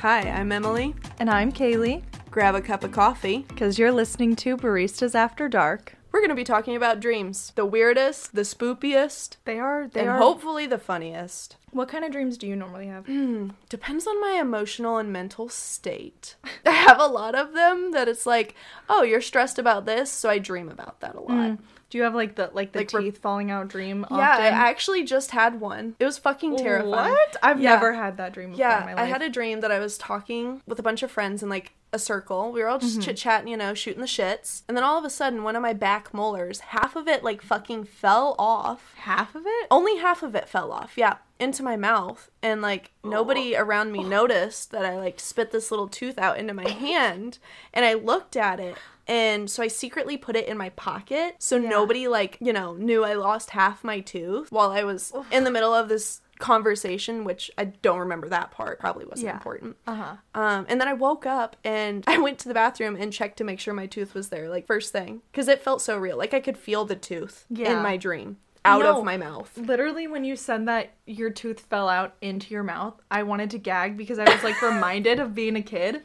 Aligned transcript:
Hi, 0.00 0.20
I'm 0.30 0.52
Emily. 0.52 0.94
And 1.18 1.28
I'm 1.28 1.50
Kaylee, 1.52 2.02
Grab 2.30 2.54
a 2.54 2.60
cup 2.60 2.84
of 2.84 2.92
coffee. 2.92 3.44
because 3.48 3.78
you're 3.78 3.92
listening 3.92 4.36
to 4.36 4.56
Baristas 4.56 5.14
After 5.14 5.48
Dark. 5.48 5.94
We're 6.12 6.20
going 6.20 6.30
to 6.30 6.34
be 6.36 6.44
talking 6.44 6.74
about 6.76 7.00
dreams. 7.00 7.52
The 7.54 7.66
weirdest, 7.66 8.34
the 8.34 8.42
spoopiest, 8.42 9.36
They 9.44 9.58
are, 9.58 9.88
they 9.88 10.00
and 10.00 10.08
are. 10.10 10.18
hopefully 10.18 10.66
the 10.66 10.78
funniest. 10.78 11.56
What 11.70 11.88
kind 11.88 12.04
of 12.04 12.12
dreams 12.12 12.38
do 12.38 12.46
you 12.46 12.56
normally 12.56 12.86
have? 12.86 13.06
Hmm, 13.06 13.50
depends 13.68 14.06
on 14.06 14.20
my 14.20 14.38
emotional 14.40 14.96
and 14.98 15.12
mental 15.12 15.48
state. 15.48 16.36
I 16.66 16.70
have 16.70 16.98
a 17.00 17.06
lot 17.06 17.34
of 17.34 17.52
them 17.52 17.90
that 17.92 18.08
it's 18.08 18.24
like, 18.24 18.54
oh, 18.88 19.02
you're 19.02 19.20
stressed 19.20 19.58
about 19.58 19.84
this, 19.84 20.10
so 20.10 20.30
I 20.30 20.38
dream 20.38 20.68
about 20.70 21.00
that 21.00 21.14
a 21.14 21.20
lot. 21.20 21.50
Hmm. 21.50 21.54
Do 21.90 21.96
you 21.98 22.04
have 22.04 22.14
like 22.14 22.34
the 22.34 22.50
like 22.52 22.72
the 22.72 22.80
Like 22.80 22.92
re- 22.92 23.04
teeth 23.04 23.18
falling 23.18 23.50
out 23.50 23.68
dream? 23.68 24.04
Yeah, 24.10 24.36
I 24.38 24.48
actually 24.48 25.04
just 25.04 25.30
had 25.30 25.58
one. 25.60 25.94
It 25.98 26.04
was 26.04 26.18
fucking 26.18 26.56
terrifying. 26.58 26.90
What? 26.90 27.36
I've 27.42 27.60
Yeah. 27.60 27.74
never 27.74 27.94
had 27.94 28.18
that 28.18 28.32
dream 28.34 28.50
before 28.50 28.66
in 28.66 28.70
Yeah, 28.70 28.94
I 28.96 29.04
had 29.04 29.22
a 29.22 29.30
dream 29.30 29.60
that 29.60 29.70
I 29.72 29.78
was 29.78 29.96
talking 29.96 30.60
with 30.66 30.78
a 30.78 30.82
bunch 30.82 31.02
of 31.02 31.10
friends 31.10 31.42
and 31.42 31.48
like 31.50 31.72
a 31.92 31.98
circle. 31.98 32.52
We 32.52 32.62
were 32.62 32.68
all 32.68 32.78
just 32.78 32.94
mm-hmm. 32.94 33.02
chit 33.02 33.16
chatting, 33.16 33.48
you 33.48 33.56
know, 33.56 33.74
shooting 33.74 34.00
the 34.00 34.06
shits. 34.06 34.62
And 34.68 34.76
then 34.76 34.84
all 34.84 34.98
of 34.98 35.04
a 35.04 35.10
sudden, 35.10 35.42
one 35.42 35.56
of 35.56 35.62
my 35.62 35.72
back 35.72 36.12
molars, 36.12 36.60
half 36.60 36.96
of 36.96 37.08
it 37.08 37.24
like 37.24 37.42
fucking 37.42 37.84
fell 37.84 38.34
off. 38.38 38.94
half 38.96 39.34
of 39.34 39.42
it. 39.46 39.66
Only 39.70 39.98
half 39.98 40.22
of 40.22 40.34
it 40.34 40.48
fell 40.48 40.72
off, 40.72 40.92
yeah, 40.96 41.16
into 41.38 41.62
my 41.62 41.76
mouth. 41.76 42.30
And 42.42 42.60
like 42.60 42.92
nobody 43.02 43.56
around 43.56 43.92
me 43.92 44.04
noticed 44.04 44.70
that 44.72 44.84
I 44.84 44.96
like 44.98 45.20
spit 45.20 45.50
this 45.50 45.70
little 45.70 45.88
tooth 45.88 46.18
out 46.18 46.38
into 46.38 46.54
my 46.54 46.68
hand. 46.68 47.38
And 47.72 47.84
I 47.84 47.94
looked 47.94 48.36
at 48.36 48.60
it. 48.60 48.76
And 49.08 49.50
so 49.50 49.62
I 49.62 49.68
secretly 49.68 50.18
put 50.18 50.36
it 50.36 50.46
in 50.46 50.58
my 50.58 50.68
pocket 50.70 51.36
so 51.38 51.56
nobody 51.56 52.06
like, 52.08 52.36
you 52.42 52.52
know, 52.52 52.74
knew 52.74 53.04
I 53.04 53.14
lost 53.14 53.50
half 53.50 53.82
my 53.82 54.00
tooth 54.00 54.52
while 54.52 54.70
I 54.70 54.84
was 54.84 55.14
in 55.32 55.44
the 55.44 55.50
middle 55.50 55.72
of 55.72 55.88
this 55.88 56.20
conversation, 56.38 57.24
which 57.24 57.50
I 57.58 57.64
don't 57.66 57.98
remember 57.98 58.28
that 58.28 58.50
part. 58.50 58.78
Probably 58.80 59.04
wasn't 59.04 59.26
Yeah. 59.26 59.34
important. 59.34 59.76
Uh 59.86 59.94
huh. 59.94 60.16
Um, 60.34 60.66
and 60.68 60.80
then 60.80 60.88
I 60.88 60.92
woke 60.94 61.26
up 61.26 61.56
and 61.64 62.04
I 62.08 62.18
went 62.18 62.38
to 62.40 62.48
the 62.48 62.54
bathroom 62.54 62.96
and 62.96 63.12
checked 63.12 63.38
to 63.38 63.44
make 63.44 63.60
sure 63.60 63.74
my 63.74 63.86
tooth 63.86 64.14
was 64.14 64.28
there, 64.28 64.48
like 64.48 64.66
first 64.66 64.92
thing, 64.92 65.22
because 65.32 65.48
it 65.48 65.62
felt 65.62 65.80
so 65.82 65.96
real. 65.98 66.16
Like 66.16 66.34
I 66.34 66.40
could 66.40 66.56
feel 66.58 66.84
the 66.84 66.96
tooth 66.96 67.44
Yeah. 67.50 67.76
in 67.76 67.82
my 67.82 67.96
dream 67.96 68.36
out 68.64 68.82
No. 68.82 68.98
of 68.98 69.04
my 69.04 69.16
mouth. 69.16 69.56
Literally, 69.56 70.06
when 70.06 70.24
you 70.24 70.36
said 70.36 70.66
that 70.66 70.90
your 71.06 71.30
tooth 71.30 71.60
fell 71.60 71.88
out 71.88 72.14
into 72.20 72.52
your 72.52 72.62
mouth, 72.64 73.00
I 73.10 73.22
wanted 73.22 73.50
to 73.50 73.58
gag 73.58 73.96
because 73.96 74.18
I 74.18 74.24
was 74.32 74.42
like 74.42 74.60
reminded 74.62 75.20
of 75.20 75.34
being 75.34 75.56
a 75.56 75.62
kid 75.62 76.02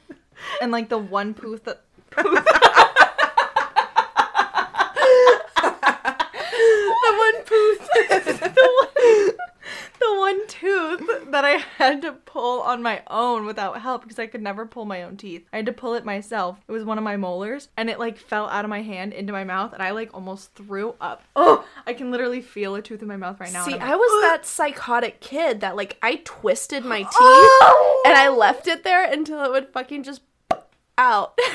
and 0.62 0.72
like 0.72 0.90
the 0.90 0.98
one 0.98 1.34
tooth 1.34 1.64
that. 1.66 1.82
The 7.04 7.14
one 7.18 7.46
tooth. 7.46 7.90
the 8.40 8.72
one, 8.80 8.93
the 10.06 10.20
one 10.20 10.48
tooth 10.48 11.32
that 11.32 11.46
I 11.46 11.64
had 11.78 12.02
to 12.04 12.14
pull 12.14 12.62
on 12.62 12.82
my 12.82 13.02
own 13.08 13.46
without 13.46 13.82
help 13.82 14.04
because 14.04 14.20
I 14.20 14.28
could 14.28 14.42
never 14.42 14.66
pull 14.66 14.86
my 14.86 15.04
own 15.04 15.18
teeth. 15.18 15.46
I 15.54 15.58
had 15.58 15.66
to 15.68 15.74
pull 15.74 15.94
it 15.96 16.06
myself. 16.06 16.60
It 16.68 16.72
was 16.72 16.84
one 16.84 16.98
of 16.98 17.04
my 17.04 17.18
molars 17.18 17.70
and 17.78 17.90
it 17.90 18.00
like 18.00 18.18
fell 18.18 18.48
out 18.48 18.66
of 18.66 18.70
my 18.70 18.82
hand 18.82 19.14
into 19.14 19.34
my 19.34 19.44
mouth 19.44 19.74
and 19.74 19.82
I 19.82 19.92
like 19.92 20.14
almost 20.14 20.54
threw 20.56 20.96
up. 21.02 21.24
Oh, 21.36 21.66
I 21.86 21.94
can 21.94 22.12
literally 22.12 22.42
feel 22.42 22.76
a 22.76 22.82
tooth 22.82 23.02
in 23.02 23.08
my 23.08 23.18
mouth 23.18 23.40
right 23.40 23.54
now. 23.54 23.66
See, 23.66 23.74
I'm 23.74 23.82
I 23.82 23.96
was 23.96 24.24
that 24.24 24.46
psychotic 24.46 25.20
kid 25.20 25.62
that 25.62 25.76
like 25.76 25.98
I 26.02 26.22
twisted 26.24 26.86
my 26.86 27.00
teeth 27.04 27.10
Oh! 27.14 28.04
and 28.06 28.16
I 28.16 28.30
left 28.30 28.68
it 28.68 28.84
there 28.84 29.10
until 29.12 29.44
it 29.44 29.52
would 29.52 29.70
fucking 29.70 30.04
just 30.04 30.22
out. 30.98 31.38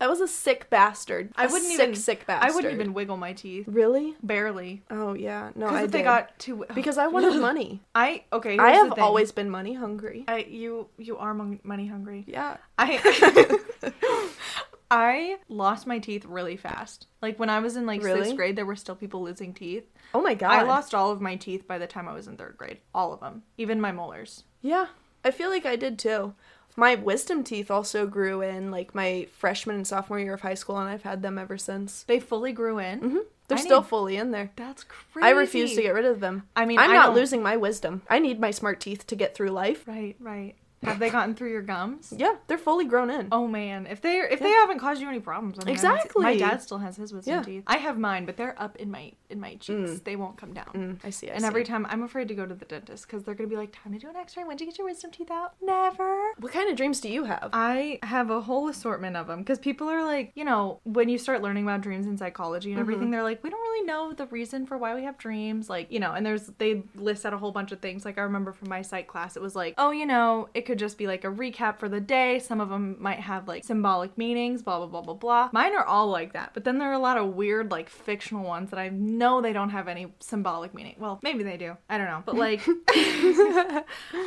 I 0.00 0.06
was 0.06 0.20
a 0.20 0.28
sick 0.28 0.70
bastard. 0.70 1.32
I 1.36 1.46
wouldn't 1.46 1.64
sick, 1.72 1.80
even 1.80 1.94
sick 1.96 2.24
bastard. 2.26 2.50
I 2.50 2.54
wouldn't 2.54 2.72
even 2.74 2.94
wiggle 2.94 3.16
my 3.16 3.32
teeth. 3.32 3.64
really. 3.66 4.14
Barely. 4.22 4.82
Oh 4.90 5.14
yeah, 5.14 5.50
no, 5.56 5.66
Because 5.66 5.80
I 5.80 5.82
if 5.84 5.90
they 5.90 5.98
did. 5.98 6.04
got 6.04 6.38
too 6.38 6.64
because 6.74 6.98
I 6.98 7.08
wanted 7.08 7.40
money. 7.40 7.80
I 7.94 8.22
okay. 8.32 8.56
I 8.58 8.70
here's 8.70 8.78
the 8.82 8.84
have 8.90 8.94
thing. 8.94 9.04
always 9.04 9.32
been 9.32 9.50
money 9.50 9.74
hungry. 9.74 10.24
I 10.28 10.38
you 10.48 10.88
you 10.98 11.16
are 11.18 11.34
mon- 11.34 11.60
money 11.64 11.86
hungry. 11.88 12.24
Yeah. 12.28 12.58
I 12.78 13.58
I 14.90 15.36
lost 15.50 15.86
my 15.86 15.98
teeth 15.98 16.24
really 16.24 16.56
fast. 16.56 17.08
Like 17.20 17.38
when 17.38 17.50
I 17.50 17.58
was 17.58 17.76
in 17.76 17.84
like 17.84 18.02
Really? 18.02 18.20
sixth 18.22 18.36
grade, 18.36 18.56
there 18.56 18.64
were 18.64 18.76
still 18.76 18.94
people 18.94 19.22
losing 19.22 19.52
teeth. 19.52 19.84
Oh 20.14 20.22
my 20.22 20.32
god. 20.34 20.50
I 20.52 20.62
lost 20.62 20.94
all 20.94 21.10
of 21.10 21.20
my 21.20 21.36
teeth 21.36 21.66
by 21.68 21.76
the 21.76 21.86
time 21.86 22.08
I 22.08 22.14
was 22.14 22.26
in 22.26 22.36
third 22.38 22.54
grade. 22.56 22.78
All 22.94 23.12
of 23.12 23.20
them, 23.20 23.42
even 23.58 23.80
my 23.82 23.92
molars. 23.92 24.44
Yeah, 24.62 24.86
I 25.24 25.30
feel 25.30 25.50
like 25.50 25.66
I 25.66 25.76
did 25.76 25.98
too. 25.98 26.34
My 26.78 26.94
wisdom 26.94 27.42
teeth 27.42 27.70
also 27.70 28.06
grew 28.06 28.40
in 28.40 28.70
like 28.70 28.94
my 28.94 29.26
freshman 29.36 29.74
and 29.76 29.86
sophomore 29.86 30.20
year 30.20 30.34
of 30.34 30.42
high 30.42 30.54
school, 30.54 30.78
and 30.78 30.88
I've 30.88 31.02
had 31.02 31.22
them 31.22 31.36
ever 31.36 31.58
since. 31.58 32.04
They 32.04 32.20
fully 32.20 32.52
grew 32.52 32.78
in. 32.78 32.98
hmm 33.00 33.18
They're 33.48 33.58
I 33.58 33.60
still 33.60 33.80
need- 33.80 33.88
fully 33.88 34.16
in 34.16 34.30
there. 34.30 34.50
That's 34.56 34.84
crazy. 34.84 35.26
I 35.26 35.30
refuse 35.30 35.74
to 35.74 35.82
get 35.82 35.92
rid 35.94 36.04
of 36.04 36.20
them. 36.20 36.44
I 36.54 36.64
mean, 36.66 36.78
I'm 36.78 36.90
I 36.90 36.94
not 36.94 37.06
don't- 37.06 37.16
losing 37.16 37.42
my 37.42 37.56
wisdom. 37.56 38.02
I 38.08 38.20
need 38.20 38.38
my 38.40 38.52
smart 38.52 38.78
teeth 38.80 39.06
to 39.08 39.16
get 39.16 39.34
through 39.34 39.50
life. 39.50 39.88
Right, 39.88 40.14
right. 40.20 40.54
Have 40.82 40.98
they 40.98 41.10
gotten 41.10 41.34
through 41.34 41.50
your 41.50 41.62
gums? 41.62 42.12
Yeah, 42.16 42.36
they're 42.46 42.58
fully 42.58 42.84
grown 42.84 43.10
in. 43.10 43.28
Oh 43.32 43.46
man, 43.48 43.86
if 43.86 44.00
they 44.00 44.18
if 44.18 44.38
they 44.40 44.50
haven't 44.50 44.78
caused 44.78 45.00
you 45.00 45.08
any 45.08 45.20
problems, 45.20 45.58
I 45.58 45.64
mean, 45.64 45.76
I 45.76 45.80
don't 45.82 45.92
see- 45.92 45.96
Exactly. 45.96 46.22
My 46.24 46.36
dad 46.36 46.62
still 46.62 46.78
has 46.78 46.96
his 46.96 47.12
wisdom 47.12 47.34
Yeah. 47.34 47.42
teeth. 47.42 47.64
I 47.66 47.78
have 47.78 47.98
mine, 47.98 48.26
but 48.26 48.36
they're 48.36 48.54
up 48.60 48.76
in 48.76 48.90
my 48.90 49.12
in 49.28 49.40
my 49.40 49.56
cheeks. 49.56 50.00
They 50.00 50.16
won't 50.16 50.36
come 50.38 50.52
down. 50.54 50.70
Mm, 50.74 50.98
I 51.04 51.10
see. 51.10 51.28
I 51.30 51.32
And 51.34 51.40
see. 51.42 51.46
every 51.46 51.64
time 51.64 51.86
I'm 51.90 52.02
afraid 52.02 52.28
to 52.28 52.34
go 52.34 52.46
to 52.46 52.54
the 52.54 52.64
dentist 52.64 53.06
because 53.06 53.24
they're 53.24 53.34
gonna 53.34 53.48
be 53.50 53.56
like, 53.56 53.72
"Time 53.82 53.92
to 53.92 53.98
do 53.98 54.08
an 54.08 54.16
X-ray. 54.16 54.44
When 54.44 54.56
did 54.56 54.64
you 54.64 54.70
get 54.70 54.78
your 54.78 54.86
wisdom 54.86 55.10
teeth 55.10 55.30
out?" 55.30 55.54
Never. 55.60 56.32
what 56.38 56.52
kind 56.52 56.70
of 56.70 56.76
dreams 56.76 57.00
do 57.00 57.08
you 57.08 57.24
have? 57.24 57.50
I 57.52 57.98
have 58.02 58.30
a 58.30 58.40
whole 58.40 58.68
assortment 58.68 59.16
of 59.16 59.26
them 59.26 59.40
because 59.40 59.58
people 59.58 59.88
are 59.88 60.04
like, 60.04 60.32
you 60.34 60.44
know, 60.44 60.80
when 60.84 61.08
you 61.08 61.18
start 61.18 61.42
learning 61.42 61.64
about 61.64 61.80
dreams 61.80 62.06
and 62.06 62.18
psychology 62.18 62.70
and 62.72 62.80
everything, 62.80 63.10
they're 63.10 63.22
like, 63.22 63.42
we 63.42 63.50
don't 63.50 63.60
really 63.60 63.86
know 63.86 64.12
the 64.12 64.26
reason 64.26 64.66
for 64.66 64.78
why 64.78 64.94
we 64.94 65.02
have 65.04 65.18
dreams. 65.18 65.68
Like, 65.68 65.90
you 65.90 65.98
know, 66.00 66.12
and 66.12 66.24
there's, 66.24 66.46
they 66.58 66.82
list 66.94 67.26
out 67.26 67.32
a 67.34 67.38
whole 67.38 67.52
bunch 67.52 67.72
of 67.72 67.80
things. 67.80 68.04
Like, 68.04 68.18
I 68.18 68.22
remember 68.22 68.52
from 68.52 68.68
my 68.68 68.82
psych 68.82 69.06
class, 69.08 69.36
it 69.36 69.42
was 69.42 69.56
like, 69.56 69.74
oh, 69.78 69.90
you 69.90 70.06
know, 70.06 70.48
it 70.54 70.64
could 70.68 70.78
just 70.78 70.98
be 70.98 71.06
like 71.06 71.24
a 71.24 71.28
recap 71.28 71.78
for 71.78 71.88
the 71.88 71.98
day. 71.98 72.38
Some 72.38 72.60
of 72.60 72.68
them 72.68 72.96
might 73.00 73.20
have 73.20 73.48
like 73.48 73.64
symbolic 73.64 74.16
meanings, 74.18 74.62
blah, 74.62 74.76
blah, 74.76 74.86
blah, 74.86 75.00
blah, 75.00 75.14
blah. 75.14 75.48
Mine 75.50 75.74
are 75.74 75.84
all 75.84 76.08
like 76.08 76.34
that. 76.34 76.50
But 76.52 76.64
then 76.64 76.78
there 76.78 76.90
are 76.90 76.92
a 76.92 76.98
lot 76.98 77.16
of 77.16 77.34
weird, 77.34 77.70
like, 77.70 77.88
fictional 77.88 78.44
ones 78.44 78.68
that 78.68 78.78
I 78.78 78.90
know 78.90 79.40
they 79.40 79.54
don't 79.54 79.70
have 79.70 79.88
any 79.88 80.12
symbolic 80.20 80.74
meaning. 80.74 80.96
Well, 80.98 81.20
maybe 81.22 81.42
they 81.42 81.56
do. 81.56 81.78
I 81.88 81.96
don't 81.96 82.06
know. 82.06 82.22
But 82.24 82.36
like, 82.36 82.60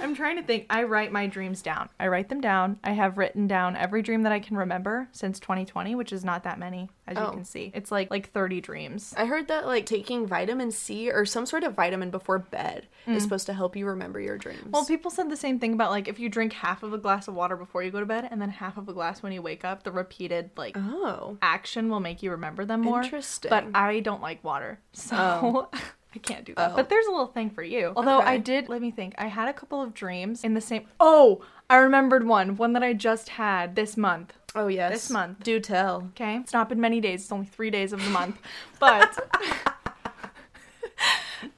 I'm 0.02 0.16
trying 0.16 0.38
to 0.38 0.44
think. 0.44 0.66
I 0.72 0.84
write 0.84 1.12
my 1.12 1.28
dreams 1.28 1.62
down. 1.62 1.90
I 2.00 2.08
write 2.08 2.30
them 2.30 2.42
down. 2.42 2.80
I 2.84 2.94
have 2.94 3.20
written 3.20 3.46
down 3.48 3.76
every 3.76 4.02
dream 4.02 4.24
that 4.24 4.32
I 4.32 4.40
can 4.40 4.58
remember 4.58 5.10
since 5.12 5.40
2020, 5.40 5.94
which 5.94 6.12
is 6.12 6.26
not 6.26 6.44
that 6.44 6.58
many, 6.58 6.90
as 7.08 7.18
Oh. 7.18 7.26
you 7.26 7.32
can 7.32 7.46
see. 7.46 7.72
It's 7.74 7.92
like 7.92 8.12
like 8.12 8.32
30 8.32 8.62
dreams. 8.62 9.14
I 9.18 9.26
heard 9.26 9.48
that 9.48 9.66
like 9.66 9.86
taking 9.86 10.28
vitamin 10.28 10.72
C 10.72 11.12
or 11.12 11.26
some 11.26 11.46
sort 11.46 11.64
of 11.64 11.74
vitamin 11.74 12.10
before 12.12 12.40
bed 12.40 12.88
is 13.08 13.18
mm. 13.18 13.22
supposed 13.22 13.46
to 13.48 13.54
help 13.54 13.76
you 13.76 13.86
remember 13.86 14.20
your 14.20 14.38
dreams. 14.38 14.72
Well, 14.72 14.86
people 14.86 15.12
said 15.12 15.30
the 15.30 15.38
same 15.38 15.60
thing 15.60 15.74
about 15.74 15.92
like 15.92 16.08
if 16.08 16.20
you 16.20 16.30
drink 16.30 16.54
half 16.54 16.84
of 16.84 16.94
a 16.94 16.98
glass 16.98 17.28
of 17.28 17.34
water 17.34 17.56
before 17.56 17.84
you 17.84 17.92
go 17.92 18.00
to 18.00 18.06
bed 18.06 18.28
and 18.30 18.42
then 18.42 18.50
half 18.50 18.78
of 18.78 18.88
a 18.88 18.94
glass 18.94 19.24
when 19.24 19.32
you 19.32 19.42
wake 19.42 19.66
up, 19.66 19.84
the 19.84 19.92
repeated 19.92 20.52
like 20.56 20.78
oh, 20.78 21.38
action 21.42 21.90
will 21.90 22.00
make 22.00 22.22
you 22.24 22.32
remember 22.32 22.66
them 22.66 22.82
more. 22.82 23.02
Interesting. 23.02 23.50
But 23.50 23.66
I 23.74 24.00
don't 24.00 24.22
like 24.22 24.44
water, 24.44 24.80
so 24.94 25.16
oh. 25.18 25.70
I 26.14 26.20
can't 26.20 26.46
do 26.46 26.54
that. 26.56 26.72
Oh. 26.72 26.76
But 26.76 26.90
there's 26.90 27.06
a 27.06 27.12
little 27.12 27.28
thing 27.28 27.50
for 27.50 27.64
you. 27.64 27.94
Although 27.96 28.20
I 28.20 28.38
did, 28.38 28.68
let 28.68 28.82
me 28.82 28.92
think. 28.92 29.16
I 29.18 29.28
had 29.28 29.48
a 29.48 29.54
couple 29.54 29.82
of 29.82 29.94
dreams 29.94 30.44
in 30.44 30.54
the 30.54 30.62
same. 30.62 30.86
Oh, 31.00 31.42
I 31.70 31.78
remembered 31.78 32.28
one. 32.28 32.58
One 32.58 32.74
that 32.74 32.84
I 32.84 32.92
just 32.94 33.30
had 33.30 33.76
this 33.76 33.96
month. 33.96 34.34
Oh 34.56 34.68
yes. 34.68 34.92
This 34.92 35.10
month. 35.10 35.44
Do 35.44 35.60
tell. 35.60 36.10
Okay, 36.12 36.38
it's 36.38 36.54
not 36.54 36.70
been 36.70 36.82
many 36.82 37.02
days. 37.02 37.24
It's 37.24 37.32
only 37.32 37.46
three 37.46 37.70
days 37.70 37.94
of 37.94 38.04
the 38.04 38.10
month, 38.10 38.40
but. 38.80 39.18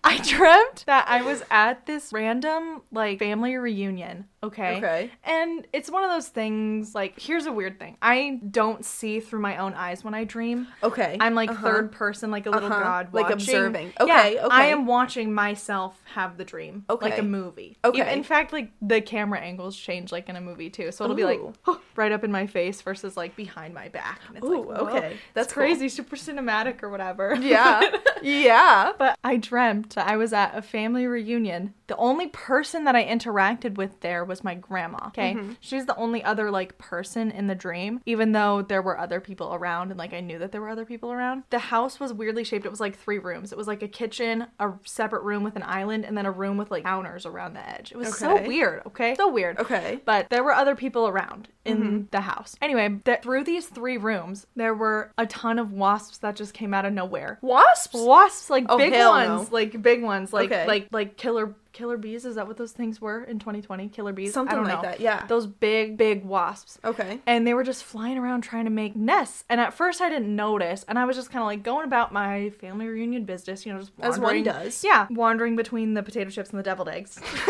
I 0.04 0.18
dreamt 0.20 0.86
that 0.86 1.06
I 1.08 1.22
was 1.22 1.44
at 1.50 1.86
this 1.86 2.14
random 2.14 2.84
like 2.92 3.20
family 3.20 3.56
reunion, 3.56 4.26
okay? 4.44 4.78
Okay. 4.78 5.12
And 5.24 5.66
it's 5.74 5.90
one 5.90 6.04
of 6.04 6.12
those 6.12 6.28
things 6.28 6.94
like 6.94 7.20
here's 7.20 7.46
a 7.46 7.52
weird 7.52 7.80
thing. 7.80 7.98
I 8.02 8.40
don't 8.52 8.84
see 8.86 9.20
through 9.20 9.40
my 9.42 9.58
own 9.58 9.74
eyes 9.74 10.04
when 10.04 10.14
I 10.14 10.24
dream. 10.26 10.68
Okay. 10.84 11.18
I'm 11.20 11.34
like 11.36 11.50
Uh-huh. 11.50 11.66
third 11.68 11.92
person, 11.92 12.30
like 12.32 12.46
a 12.46 12.50
little 12.52 12.72
Uh-huh. 12.72 12.80
god, 12.84 13.14
Like 13.14 13.24
watching. 13.24 13.34
observing. 13.36 13.94
Yeah, 14.00 14.04
Okay, 14.20 14.40
okay. 14.40 14.48
I 14.52 14.66
am 14.66 14.86
watching 14.86 15.34
myself 15.34 16.00
have 16.14 16.38
the 16.38 16.46
dream, 16.46 16.86
Okay. 16.90 17.10
like 17.10 17.18
a 17.18 17.24
movie. 17.24 17.78
Okay. 17.86 18.14
In 18.14 18.24
fact, 18.24 18.54
like 18.54 18.72
the 18.82 19.02
camera 19.02 19.40
angles 19.40 19.76
change, 19.78 20.12
like 20.12 20.30
in 20.30 20.36
a 20.36 20.42
movie 20.42 20.70
too. 20.70 20.92
So 20.92 21.04
it'll 21.06 21.16
be 21.16 21.26
like 21.26 21.40
Ooh. 21.40 21.54
right 21.96 22.12
up 22.12 22.24
in 22.24 22.32
my 22.32 22.46
face 22.48 22.82
versus 22.82 23.16
like 23.18 23.36
behind 23.36 23.74
my 23.74 23.90
back. 23.90 24.20
And 24.28 24.38
it's 24.38 24.46
like, 24.46 24.58
Ooh, 24.60 24.64
whoa, 24.64 24.74
okay. 24.88 25.00
That's 25.34 25.44
That's 25.44 25.54
cool. 25.54 25.64
crazy, 25.64 25.90
super 25.90 26.16
cinematic 26.16 26.82
or 26.84 26.90
whatever. 26.90 27.36
Yeah. 27.40 27.82
yeah. 28.22 28.92
But 28.98 29.18
I 29.24 29.38
dreamt 29.38 29.98
I 29.98 30.16
was 30.18 30.34
at 30.34 30.56
a 30.58 30.62
family 30.62 31.06
reunion. 31.08 31.74
The 31.88 31.98
only 31.98 32.28
person 32.28 32.86
that 32.86 32.96
I 32.96 33.06
interacted 33.06 33.76
with 33.76 34.00
there 34.00 34.24
was 34.24 34.44
my 34.44 34.56
grandma. 34.56 35.08
Okay. 35.08 35.34
Mm-hmm. 35.34 35.54
She's 35.60 35.86
the 35.86 35.96
only 35.96 36.24
other 36.24 36.50
like 36.50 36.78
person 36.78 37.32
in 37.32 37.48
the 37.48 37.56
dream, 37.56 38.02
even 38.06 38.32
though 38.32 38.62
there 38.62 38.82
were 38.82 38.98
other 38.98 39.20
people 39.20 39.54
around 39.54 39.92
and 39.92 39.98
like 39.98 40.14
I 40.14 40.22
knew 40.22 40.40
that 40.40 40.52
there 40.52 40.62
were 40.62 40.70
other 40.70 40.86
people 40.86 41.12
around. 41.12 41.44
The 41.50 41.60
house 41.60 42.00
was 42.00 42.14
weirdly 42.14 42.44
shaped. 42.44 42.66
It 42.66 42.72
was 42.72 42.80
like 42.80 42.98
three 42.98 43.20
rooms. 43.20 43.52
It 43.52 43.58
was 43.58 43.68
like 43.68 43.84
a 43.84 43.88
kitchen, 43.88 44.48
a 44.60 44.72
separate 44.86 45.24
room 45.24 45.44
with 45.44 45.56
an 45.56 45.64
island, 45.64 46.06
and 46.06 46.18
then 46.18 46.26
a 46.26 46.32
room 46.32 46.58
with 46.58 46.72
like 46.72 46.84
counters 46.84 47.26
around 47.26 47.54
the 47.54 47.70
edge. 47.70 47.92
It 47.92 47.98
was 47.98 48.18
so 48.18 48.42
weird. 48.48 48.84
Okay. 48.88 49.16
So 49.16 49.30
weird. 49.30 49.60
Okay. 49.60 50.00
But 50.06 50.30
there 50.30 50.44
were 50.44 50.54
other 50.54 50.76
people 50.76 51.08
around 51.08 51.50
in 51.66 51.78
Mm-hmm. 51.78 52.02
the 52.12 52.22
house. 52.22 52.56
Anyway, 52.62 53.00
th- 53.06 53.22
through 53.22 53.44
these 53.46 53.68
three 53.68 53.98
rooms, 53.98 54.46
there 54.56 54.74
were 54.74 55.12
a 55.18 55.26
ton 55.26 55.60
of 55.60 55.72
wasps 55.72 56.18
that 56.20 56.36
just 56.36 56.54
came 56.54 56.74
out 56.74 56.86
of 56.86 56.92
nowhere 56.94 57.40
Wasps? 57.42 57.94
wasps 57.96 58.50
like 58.50 58.66
Oh, 58.70 58.78
big 58.78 58.92
ones 58.94 59.50
no. 59.50 59.54
like 59.54 59.82
big 59.82 60.04
ones 60.04 60.34
like 60.34 60.52
Okay. 60.52 60.68
like 60.68 60.88
like 60.92 61.16
killer 61.18 61.56
killer 61.72 61.98
bees. 61.98 62.24
Is 62.26 62.36
that 62.36 62.48
what 62.48 62.58
those 62.58 62.72
things 62.72 63.02
were 63.02 63.24
in 63.24 63.40
2020? 63.40 63.88
Killer 63.90 64.14
bees, 64.14 64.30
I 64.30 64.34
Something 64.34 64.58
don't 64.58 64.66
like 64.66 64.76
know. 64.76 64.82
that, 64.90 65.00
yeah. 65.00 65.26
Those 65.26 65.48
big, 65.48 65.98
big 65.98 66.24
wasps. 66.24 66.78
Okay. 66.86 67.20
And 67.26 67.48
they 67.48 67.56
were 67.56 67.64
just 67.64 67.84
flying 67.84 68.18
around 68.20 68.42
trying 68.42 68.66
to 68.66 68.70
make 68.70 68.96
nests. 68.96 69.44
And 69.50 69.60
at 69.60 69.74
first, 69.74 70.00
I 70.00 70.08
didn't 70.10 70.36
notice, 70.36 70.86
and 70.88 71.00
I 71.00 71.06
was 71.06 71.16
just 71.16 71.32
kind 71.32 71.42
of 71.42 71.48
like 71.48 71.64
going 71.64 71.86
about 71.86 72.12
my 72.14 72.52
family 72.62 72.86
reunion 72.88 73.24
business, 73.26 73.66
you 73.66 73.74
know, 73.74 73.80
just 73.80 73.92
As 74.02 74.20
one 74.20 74.44
does. 74.44 74.84
Yeah, 74.84 75.08
wandering 75.10 75.56
between 75.56 75.96
the 75.96 76.04
potato 76.04 76.30
chips 76.30 76.52
and 76.52 76.60
the 76.60 76.64
deviled 76.64 76.90
eggs. 76.90 77.20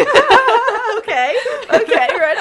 okay. 1.00 1.36
Okay, 1.74 2.07
right 2.13 2.38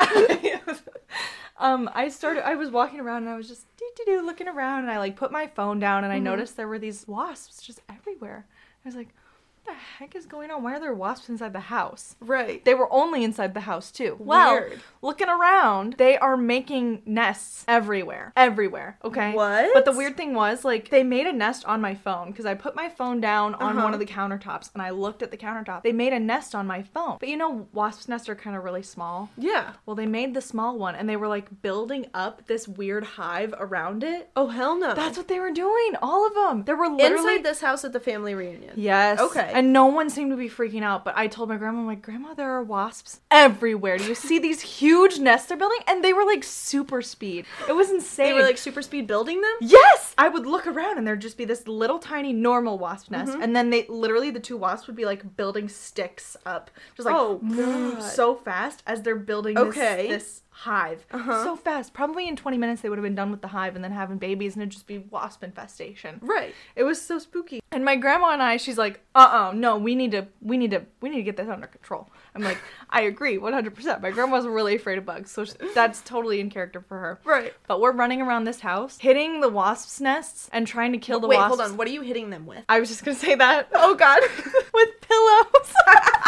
on. 0.00 0.68
um, 1.58 1.90
I 1.94 2.08
started. 2.08 2.46
I 2.46 2.54
was 2.54 2.70
walking 2.70 3.00
around 3.00 3.24
and 3.24 3.30
I 3.30 3.36
was 3.36 3.48
just 3.48 3.64
doo 3.76 3.90
doo 3.96 4.04
doo 4.06 4.26
looking 4.26 4.48
around, 4.48 4.80
and 4.80 4.90
I 4.90 4.98
like 4.98 5.16
put 5.16 5.32
my 5.32 5.46
phone 5.46 5.78
down, 5.78 6.04
and 6.04 6.12
I 6.12 6.18
noticed 6.18 6.56
there 6.56 6.68
were 6.68 6.78
these 6.78 7.06
wasps 7.06 7.62
just 7.62 7.80
everywhere. 7.88 8.46
I 8.84 8.88
was 8.88 8.96
like, 8.96 9.08
"What 9.08 9.21
the 9.64 9.72
heck 9.72 10.14
is 10.16 10.26
going 10.26 10.50
on? 10.50 10.62
Why 10.62 10.74
are 10.76 10.80
there 10.80 10.94
wasps 10.94 11.28
inside 11.28 11.52
the 11.52 11.60
house?" 11.60 12.16
right. 12.20 12.64
They 12.64 12.74
were 12.74 12.92
only 12.92 13.24
inside 13.24 13.54
the 13.54 13.60
house 13.60 13.90
too. 13.90 14.16
Well, 14.18 14.54
Weird. 14.54 14.80
looking 15.02 15.28
around, 15.28 15.94
they 15.98 16.16
are 16.18 16.36
making 16.36 17.02
nests 17.06 17.64
everywhere. 17.68 18.32
Everywhere. 18.36 18.98
Okay. 19.04 19.32
What? 19.32 19.70
But 19.74 19.84
the 19.84 19.92
weird 19.92 20.16
thing 20.16 20.34
was, 20.34 20.64
like, 20.64 20.90
they 20.90 21.02
made 21.02 21.26
a 21.26 21.32
nest 21.32 21.64
on 21.64 21.80
my 21.80 21.94
phone 21.94 22.30
because 22.30 22.46
I 22.46 22.54
put 22.54 22.74
my 22.74 22.88
phone 22.88 23.20
down 23.20 23.54
on 23.56 23.76
Uh-huh. 23.76 23.84
one 23.84 23.94
of 23.94 24.00
the 24.00 24.06
countertops 24.06 24.70
and 24.74 24.82
I 24.82 24.90
looked 24.90 25.22
at 25.22 25.30
the 25.30 25.36
countertop. 25.36 25.82
They 25.82 25.92
made 25.92 26.12
a 26.12 26.18
nest 26.20 26.54
on 26.54 26.66
my 26.66 26.82
phone. 26.82 27.16
But 27.20 27.28
you 27.28 27.36
know, 27.36 27.68
wasps' 27.72 28.08
nests 28.08 28.28
are 28.28 28.34
kind 28.34 28.56
of 28.56 28.64
really 28.64 28.82
small. 28.82 29.30
Yeah. 29.36 29.72
Well, 29.86 29.96
they 29.96 30.06
made 30.06 30.34
the 30.34 30.40
small 30.40 30.78
one 30.78 30.94
and 30.94 31.08
they 31.08 31.16
were 31.16 31.28
like 31.28 31.62
building 31.62 32.06
up 32.14 32.46
this 32.46 32.66
weird 32.68 33.04
hive 33.04 33.54
around 33.58 34.02
it. 34.04 34.30
Oh 34.36 34.48
hell 34.48 34.78
no. 34.78 34.94
That's 34.94 35.16
what 35.16 35.28
they 35.28 35.38
were 35.40 35.50
doing. 35.52 35.94
All 36.02 36.26
of 36.26 36.34
them. 36.34 36.64
There 36.64 36.76
were 36.76 36.88
literally 36.88 37.36
inside 37.36 37.44
this 37.44 37.60
house 37.60 37.84
at 37.84 37.92
the 37.92 38.00
family 38.00 38.34
reunion. 38.34 38.72
Yes. 38.76 39.20
Okay. 39.20 39.51
And 39.54 39.72
no 39.72 39.86
one 39.86 40.10
seemed 40.10 40.30
to 40.30 40.36
be 40.36 40.48
freaking 40.48 40.82
out, 40.82 41.04
but 41.04 41.16
I 41.16 41.26
told 41.26 41.48
my 41.48 41.56
grandma, 41.56 41.80
I'm 41.80 41.86
like, 41.86 42.02
Grandma, 42.02 42.34
there 42.34 42.50
are 42.50 42.62
wasps 42.62 43.20
everywhere. 43.30 43.98
Do 43.98 44.04
you 44.04 44.14
see 44.14 44.38
these 44.38 44.60
huge 44.60 45.18
nests 45.18 45.48
they're 45.48 45.56
building? 45.56 45.78
And 45.86 46.02
they 46.02 46.12
were 46.12 46.24
like 46.24 46.44
super 46.44 47.02
speed. 47.02 47.46
It 47.68 47.72
was 47.72 47.90
insane. 47.90 48.26
They 48.26 48.32
were 48.34 48.42
like 48.42 48.58
super 48.58 48.82
speed 48.82 49.06
building 49.06 49.40
them. 49.40 49.52
Yes! 49.60 50.14
I 50.18 50.28
would 50.28 50.46
look 50.46 50.66
around 50.66 50.98
and 50.98 51.06
there'd 51.06 51.20
just 51.20 51.38
be 51.38 51.44
this 51.44 51.66
little 51.66 51.98
tiny 51.98 52.32
normal 52.32 52.78
wasp 52.78 53.10
nest. 53.10 53.32
Mm-hmm. 53.32 53.42
And 53.42 53.56
then 53.56 53.70
they 53.70 53.86
literally, 53.88 54.30
the 54.30 54.40
two 54.40 54.56
wasps 54.56 54.86
would 54.86 54.96
be 54.96 55.04
like 55.04 55.36
building 55.36 55.68
sticks 55.68 56.36
up. 56.46 56.70
Just 56.96 57.06
like 57.06 57.14
Oh, 57.14 57.38
move 57.42 58.02
so 58.02 58.34
fast 58.34 58.82
as 58.86 59.02
they're 59.02 59.16
building 59.16 59.54
this, 59.54 59.64
Okay. 59.64 60.08
this 60.08 60.42
hive. 60.52 61.04
Uh-huh. 61.10 61.44
So 61.44 61.56
fast. 61.56 61.92
Probably 61.94 62.28
in 62.28 62.36
20 62.36 62.58
minutes 62.58 62.82
they 62.82 62.88
would 62.88 62.98
have 62.98 63.02
been 63.04 63.14
done 63.14 63.30
with 63.30 63.40
the 63.40 63.48
hive 63.48 63.74
and 63.74 63.82
then 63.82 63.90
having 63.92 64.18
babies 64.18 64.54
and 64.54 64.62
it'd 64.62 64.70
just 64.72 64.86
be 64.86 64.98
wasp 64.98 65.42
infestation. 65.42 66.18
Right. 66.22 66.54
It 66.76 66.84
was 66.84 67.00
so 67.00 67.18
spooky. 67.18 67.60
And 67.72 67.84
my 67.84 67.96
grandma 67.96 68.28
and 68.32 68.42
I, 68.42 68.58
she's 68.58 68.76
like, 68.76 69.00
"Uh-uh, 69.14 69.52
no, 69.54 69.78
we 69.78 69.94
need 69.94 70.10
to 70.12 70.26
we 70.42 70.58
need 70.58 70.70
to 70.72 70.84
we 71.00 71.08
need 71.08 71.16
to 71.16 71.22
get 71.22 71.38
this 71.38 71.48
under 71.48 71.66
control." 71.66 72.10
I'm 72.34 72.42
like, 72.42 72.58
"I 72.90 73.02
agree 73.02 73.38
100%." 73.38 74.02
My 74.02 74.10
grandma's 74.10 74.46
really 74.46 74.76
afraid 74.76 74.98
of 74.98 75.06
bugs, 75.06 75.30
so 75.30 75.46
that's 75.74 76.02
totally 76.02 76.38
in 76.38 76.50
character 76.50 76.82
for 76.86 76.98
her. 76.98 77.18
Right. 77.24 77.54
But 77.66 77.80
we're 77.80 77.92
running 77.92 78.20
around 78.20 78.44
this 78.44 78.60
house, 78.60 78.98
hitting 78.98 79.40
the 79.40 79.48
wasps' 79.48 80.00
nests 80.02 80.50
and 80.52 80.66
trying 80.66 80.92
to 80.92 80.98
kill 80.98 81.18
the 81.18 81.28
Wait, 81.28 81.38
wasps. 81.38 81.56
hold 81.56 81.70
on. 81.70 81.76
What 81.78 81.88
are 81.88 81.92
you 81.92 82.02
hitting 82.02 82.28
them 82.28 82.44
with? 82.44 82.62
I 82.68 82.78
was 82.78 82.90
just 82.90 83.04
going 83.06 83.16
to 83.16 83.20
say 83.20 83.34
that. 83.36 83.68
Oh 83.74 83.94
god. 83.94 84.20
With 84.74 84.88
pillows. 85.00 85.74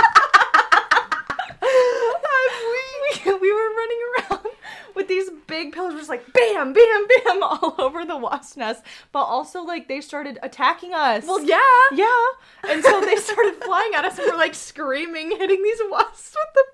we, 3.45 3.51
we 3.51 3.55
were 3.55 3.75
running 3.75 3.99
around 4.19 4.55
with 4.95 5.09
these 5.09 5.31
big 5.47 5.73
pillows, 5.73 5.95
just 5.95 6.09
like 6.09 6.33
bam, 6.33 6.73
bam, 6.73 7.07
bam, 7.25 7.43
all 7.43 7.75
over 7.79 8.05
the 8.05 8.17
wasp 8.17 8.57
nest. 8.57 8.83
But 9.13 9.25
also, 9.25 9.63
like, 9.63 9.89
they 9.89 10.01
started 10.01 10.39
attacking 10.43 10.95
us. 10.95 11.27
Well, 11.27 11.45
yeah. 11.45 11.59
yeah. 11.93 12.27
And 12.69 12.83
so 12.83 13.01
they 13.01 13.17
started 13.17 13.63
flying 13.63 13.93
at 13.95 14.05
us, 14.05 14.19
and 14.19 14.29
we're 14.31 14.39
like 14.39 14.55
screaming, 14.55 15.31
hitting 15.31 15.63
these 15.63 15.81
wasps 15.91 16.35
with 16.35 16.55
the 16.55 16.74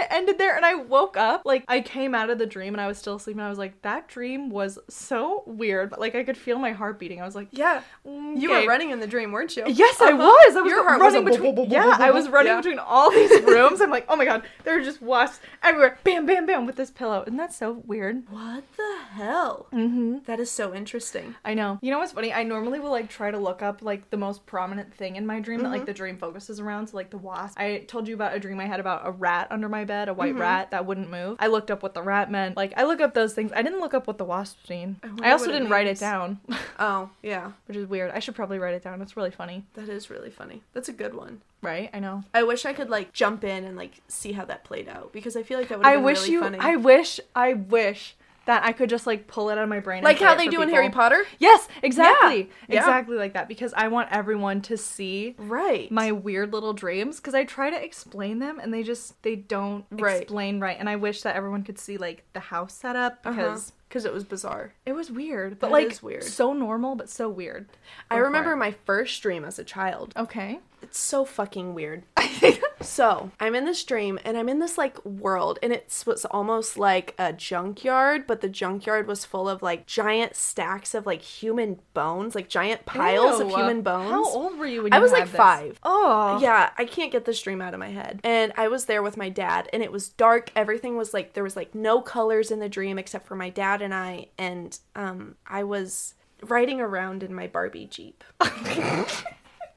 it 0.00 0.06
ended 0.10 0.38
there, 0.38 0.56
and 0.56 0.64
I 0.64 0.74
woke 0.74 1.16
up. 1.16 1.42
Like, 1.44 1.64
I 1.68 1.80
came 1.80 2.14
out 2.14 2.30
of 2.30 2.38
the 2.38 2.46
dream, 2.46 2.74
and 2.74 2.80
I 2.80 2.86
was 2.86 2.98
still 2.98 3.16
asleep, 3.16 3.36
and 3.36 3.44
I 3.44 3.48
was 3.50 3.58
like, 3.58 3.80
that 3.82 4.08
dream 4.08 4.50
was 4.50 4.78
so 4.88 5.42
weird. 5.46 5.90
But, 5.90 6.00
like, 6.00 6.14
I 6.14 6.24
could 6.24 6.36
feel 6.36 6.58
my 6.58 6.72
heart 6.72 6.98
beating. 6.98 7.20
I 7.20 7.24
was 7.24 7.34
like, 7.34 7.48
Yeah. 7.52 7.82
"Mm, 8.06 8.40
You 8.40 8.50
were 8.50 8.66
running 8.66 8.90
in 8.90 9.00
the 9.00 9.06
dream, 9.06 9.32
weren't 9.32 9.56
you? 9.56 9.64
Yes, 9.66 10.00
I 10.00 10.12
Uh-huh. 10.12 10.16
was. 10.18 10.56
I 10.56 10.60
was 10.60 10.70
Your 10.70 10.82
heart 10.84 11.00
running 11.00 11.26
a 11.26 11.30
between. 11.30 11.70
yeah, 11.70 11.96
I 11.98 12.10
was 12.10 12.28
running 12.28 12.52
Yeah. 12.52 12.56
between 12.60 12.78
all 12.78 13.10
these 13.10 13.30
rooms. 13.42 13.80
I'm 13.80 13.90
like, 13.90 14.06
oh 14.08 14.16
my 14.16 14.24
god, 14.24 14.42
there 14.64 14.78
are 14.78 14.82
just 14.82 15.00
wasps 15.02 15.40
everywhere. 15.62 15.98
Bam, 16.04 16.26
bam, 16.26 16.46
bam, 16.46 16.66
with 16.66 16.76
this 16.76 16.90
pillow, 16.90 17.24
and 17.26 17.38
that's 17.38 17.56
so 17.56 17.82
weird. 17.86 18.22
What 18.30 18.64
the 18.76 18.96
hell? 19.12 19.66
Mm-hmm. 19.72 20.18
That 20.26 20.40
is 20.40 20.50
so 20.50 20.74
interesting. 20.74 21.34
I 21.44 21.54
know. 21.54 21.78
You 21.82 21.90
know 21.90 21.98
what's 21.98 22.12
funny? 22.12 22.32
I 22.32 22.42
normally 22.42 22.80
will 22.80 22.90
like 22.90 23.08
try 23.08 23.30
to 23.30 23.38
look 23.38 23.62
up 23.62 23.82
like 23.82 24.10
the 24.10 24.16
most 24.16 24.46
prominent 24.46 24.94
thing 24.94 25.16
in 25.16 25.26
my 25.26 25.40
dream 25.40 25.58
that 25.58 25.64
Mm-hmm. 25.64 25.72
like 25.72 25.86
the 25.86 25.92
dream 25.94 26.16
focuses 26.16 26.60
around. 26.60 26.88
So 26.88 26.96
like 26.96 27.10
the 27.10 27.18
wasp. 27.18 27.58
I 27.58 27.84
told 27.88 28.08
you 28.08 28.14
about 28.14 28.34
a 28.34 28.40
dream 28.40 28.58
I 28.60 28.66
had 28.66 28.80
about 28.80 29.06
a 29.06 29.10
rat 29.10 29.48
under 29.50 29.68
my 29.68 29.84
bed, 29.88 30.08
a 30.08 30.14
white 30.14 30.28
Mm-hmm. 30.34 30.40
rat 30.40 30.70
that 30.70 30.86
wouldn't 30.86 31.10
move. 31.10 31.36
I 31.40 31.48
looked 31.48 31.70
up 31.72 31.82
what 31.82 31.94
the 31.94 32.02
rat 32.02 32.30
meant. 32.30 32.56
Like 32.56 32.72
I 32.76 32.84
look 32.84 33.00
up 33.00 33.14
those 33.14 33.34
things. 33.34 33.50
I 33.52 33.62
didn't 33.62 33.80
look 33.80 33.94
up 33.94 34.06
what 34.06 34.18
the 34.18 34.24
wasp 34.24 34.58
mean. 34.70 34.96
wonder 35.02 35.24
I 35.24 35.32
also 35.32 35.50
didn't 35.50 35.68
write 35.70 35.86
it 35.88 35.98
down, 35.98 36.38
Oh, 36.78 37.10
yeah. 37.22 37.50
which 37.66 37.76
is 37.76 37.88
weird. 37.88 38.12
I 38.12 38.20
should 38.20 38.36
probably 38.36 38.58
write 38.60 38.74
it 38.74 38.84
down. 38.84 39.02
It's 39.02 39.16
really 39.16 39.32
funny, 39.32 39.64
That 39.74 39.88
is 39.88 40.08
really 40.10 40.30
funny. 40.30 40.62
That's 40.74 40.88
a 40.88 40.92
good 40.92 41.14
one. 41.14 41.40
right? 41.62 41.90
I 41.92 41.98
know. 41.98 42.22
I 42.32 42.44
wish 42.44 42.64
I 42.64 42.72
could 42.72 42.88
like 42.90 43.12
jump 43.12 43.42
in 43.42 43.64
and 43.64 43.76
like 43.76 44.00
see 44.06 44.32
how 44.32 44.44
that 44.44 44.62
played 44.62 44.88
out 44.88 45.12
because 45.12 45.36
I 45.36 45.42
feel 45.42 45.58
like 45.58 45.68
that 45.68 45.78
would 45.78 45.86
have 45.86 45.92
I 45.94 45.96
been 45.96 46.04
wish 46.04 46.20
really 46.20 46.32
you. 46.32 46.40
funny. 46.42 46.58
I 46.60 46.76
wish. 46.76 47.18
I 47.34 47.54
wish 47.54 48.14
that 48.48 48.64
I 48.64 48.72
could 48.72 48.88
just 48.88 49.06
like 49.06 49.26
pull 49.26 49.50
it 49.50 49.58
out 49.58 49.64
of 49.64 49.68
my 49.68 49.78
brain. 49.80 50.02
like 50.02 50.18
how 50.18 50.34
they 50.34 50.48
do 50.48 50.62
in. 50.62 50.70
Harry 50.70 50.88
Potter. 50.88 51.22
Yes, 51.38 51.68
exactly. 51.82 52.48
Yeah. 52.66 52.78
Exactly 52.78 53.16
like 53.18 53.34
that 53.34 53.46
because 53.46 53.74
I 53.74 53.88
want 53.88 54.08
everyone 54.10 54.62
to 54.62 54.78
see 54.78 55.34
Right. 55.38 55.90
my 55.92 56.12
weird 56.12 56.54
little 56.54 56.72
dreams 56.72 57.16
because 57.16 57.34
I 57.34 57.44
try 57.44 57.68
to 57.68 57.84
explain 57.84 58.38
them 58.38 58.58
and 58.58 58.72
they 58.72 58.82
just 58.82 59.22
they 59.22 59.36
don't 59.36 59.84
Right. 59.90 60.22
explain 60.22 60.60
right 60.60 60.78
and 60.80 60.88
I 60.88 60.96
wish 60.96 61.20
that 61.22 61.36
everyone 61.36 61.62
could 61.62 61.78
see 61.78 61.98
like 61.98 62.24
the 62.32 62.40
house 62.40 62.72
setup 62.72 63.18
uh-huh. 63.26 63.36
because 63.36 63.72
because 63.88 64.04
it 64.06 64.12
was 64.14 64.24
bizarre. 64.24 64.72
it 64.86 64.92
was 64.94 65.10
weird 65.10 65.58
but 65.58 65.66
That 65.68 65.72
like 65.72 66.02
weird. 66.02 66.24
so 66.24 66.54
normal 66.54 66.94
but 66.94 67.10
so 67.10 67.28
weird. 67.28 67.68
I 68.10 68.14
Go 68.14 68.20
for 68.20 68.24
remember 68.24 68.56
my 68.56 68.70
first 68.86 69.20
dream 69.22 69.44
as 69.44 69.58
a 69.58 69.64
child. 69.64 70.14
Okay. 70.16 70.60
It's 70.80 70.98
so 70.98 71.26
fucking 71.26 71.74
weird. 71.74 72.04
so 72.80 73.30
I'm 73.40 73.54
in 73.54 73.64
this 73.64 73.82
dream 73.84 74.18
and 74.24 74.36
I'm 74.36 74.48
in 74.48 74.58
this 74.58 74.78
like 74.78 75.04
world 75.04 75.58
and 75.62 75.72
it 75.72 76.02
was 76.06 76.24
almost 76.26 76.78
like 76.78 77.14
a 77.18 77.32
junkyard, 77.32 78.26
but 78.26 78.40
the 78.40 78.48
junkyard 78.48 79.06
was 79.06 79.24
full 79.24 79.48
of 79.48 79.62
like 79.62 79.86
giant 79.86 80.36
stacks 80.36 80.94
of 80.94 81.06
like 81.06 81.22
human 81.22 81.80
bones, 81.94 82.34
like 82.34 82.48
giant 82.48 82.86
piles 82.86 83.40
of 83.40 83.48
human 83.48 83.82
bones. 83.82 84.10
How 84.10 84.24
old 84.24 84.58
were 84.58 84.66
you 84.66 84.82
when 84.82 84.92
you 84.92 84.96
I 84.96 85.00
was 85.00 85.12
like 85.12 85.26
this? 85.26 85.36
five. 85.36 85.78
Oh. 85.82 86.38
Yeah, 86.40 86.70
I 86.76 86.84
can't 86.84 87.12
get 87.12 87.24
this 87.24 87.40
dream 87.40 87.60
out 87.60 87.74
of 87.74 87.80
my 87.80 87.90
head. 87.90 88.20
And 88.24 88.52
I 88.56 88.68
was 88.68 88.84
there 88.84 89.02
with 89.02 89.16
my 89.16 89.28
dad, 89.28 89.68
and 89.72 89.82
it 89.82 89.92
was 89.92 90.08
dark. 90.10 90.50
Everything 90.54 90.96
was 90.96 91.14
like 91.14 91.32
there 91.34 91.44
was 91.44 91.56
like 91.56 91.74
no 91.74 92.00
colors 92.00 92.50
in 92.50 92.58
the 92.58 92.68
dream 92.68 92.98
except 92.98 93.26
for 93.26 93.36
my 93.36 93.50
dad 93.50 93.82
and 93.82 93.94
I. 93.94 94.28
And 94.38 94.78
um, 94.94 95.36
I 95.46 95.64
was 95.64 96.14
riding 96.42 96.80
around 96.80 97.22
in 97.22 97.34
my 97.34 97.46
Barbie 97.46 97.86
Jeep, 97.86 98.22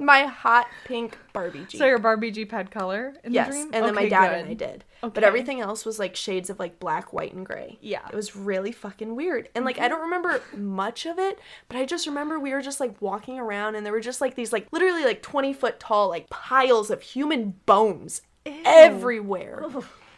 my 0.02 0.24
hot 0.26 0.68
pink 0.86 1.18
Barbie 1.34 1.66
Jeep. 1.68 1.78
So 1.80 1.86
your 1.86 2.00
Barbie 2.00 2.32
Jeep 2.32 2.52
had 2.52 2.72
color 2.72 3.14
in 3.24 3.34
yes, 3.34 3.48
the 3.48 3.52
dream? 3.54 3.70
and 3.74 3.86
then 3.86 3.96
my 3.96 4.10
dad 4.10 4.30
good. 4.30 4.40
and 4.40 4.50
I 4.50 4.54
did. 4.54 4.84
Okay. 5.04 5.12
But 5.14 5.24
everything 5.24 5.62
else 5.62 5.86
was 5.86 6.00
like 6.00 6.16
shades 6.16 6.50
of 6.50 6.60
like 6.60 6.80
black, 6.80 7.14
white, 7.14 7.34
and 7.34 7.46
gray. 7.46 7.78
Yeah. 7.82 8.06
It 8.12 8.16
was 8.16 8.36
really 8.36 8.72
fucking 8.72 9.16
weird. 9.16 9.50
And 9.56 9.64
like 9.66 9.78
I 9.78 9.82
mm-hmm. 9.82 9.90
don't 9.90 10.02
remember 10.02 10.42
much 10.56 11.06
of 11.06 11.20
it, 11.20 11.40
but 11.68 11.78
I 11.78 11.86
just 11.86 12.08
remember 12.08 12.40
we 12.40 12.52
were 12.52 12.62
just 12.62 12.80
like 12.80 13.02
walking 13.02 13.40
around 13.40 13.76
and 13.76 13.86
there 13.86 13.94
were 13.94 14.02
just 14.02 14.22
like 14.22 14.36
these 14.36 14.52
like 14.52 14.68
literally 14.72 15.04
like 15.04 15.22
20 15.22 15.54
foot 15.54 15.80
tall 15.80 16.10
like 16.10 16.30
piles 16.30 16.90
of 16.90 17.02
human 17.02 17.56
bones 17.66 18.22
Ew. 18.46 18.54
everywhere. 18.66 19.66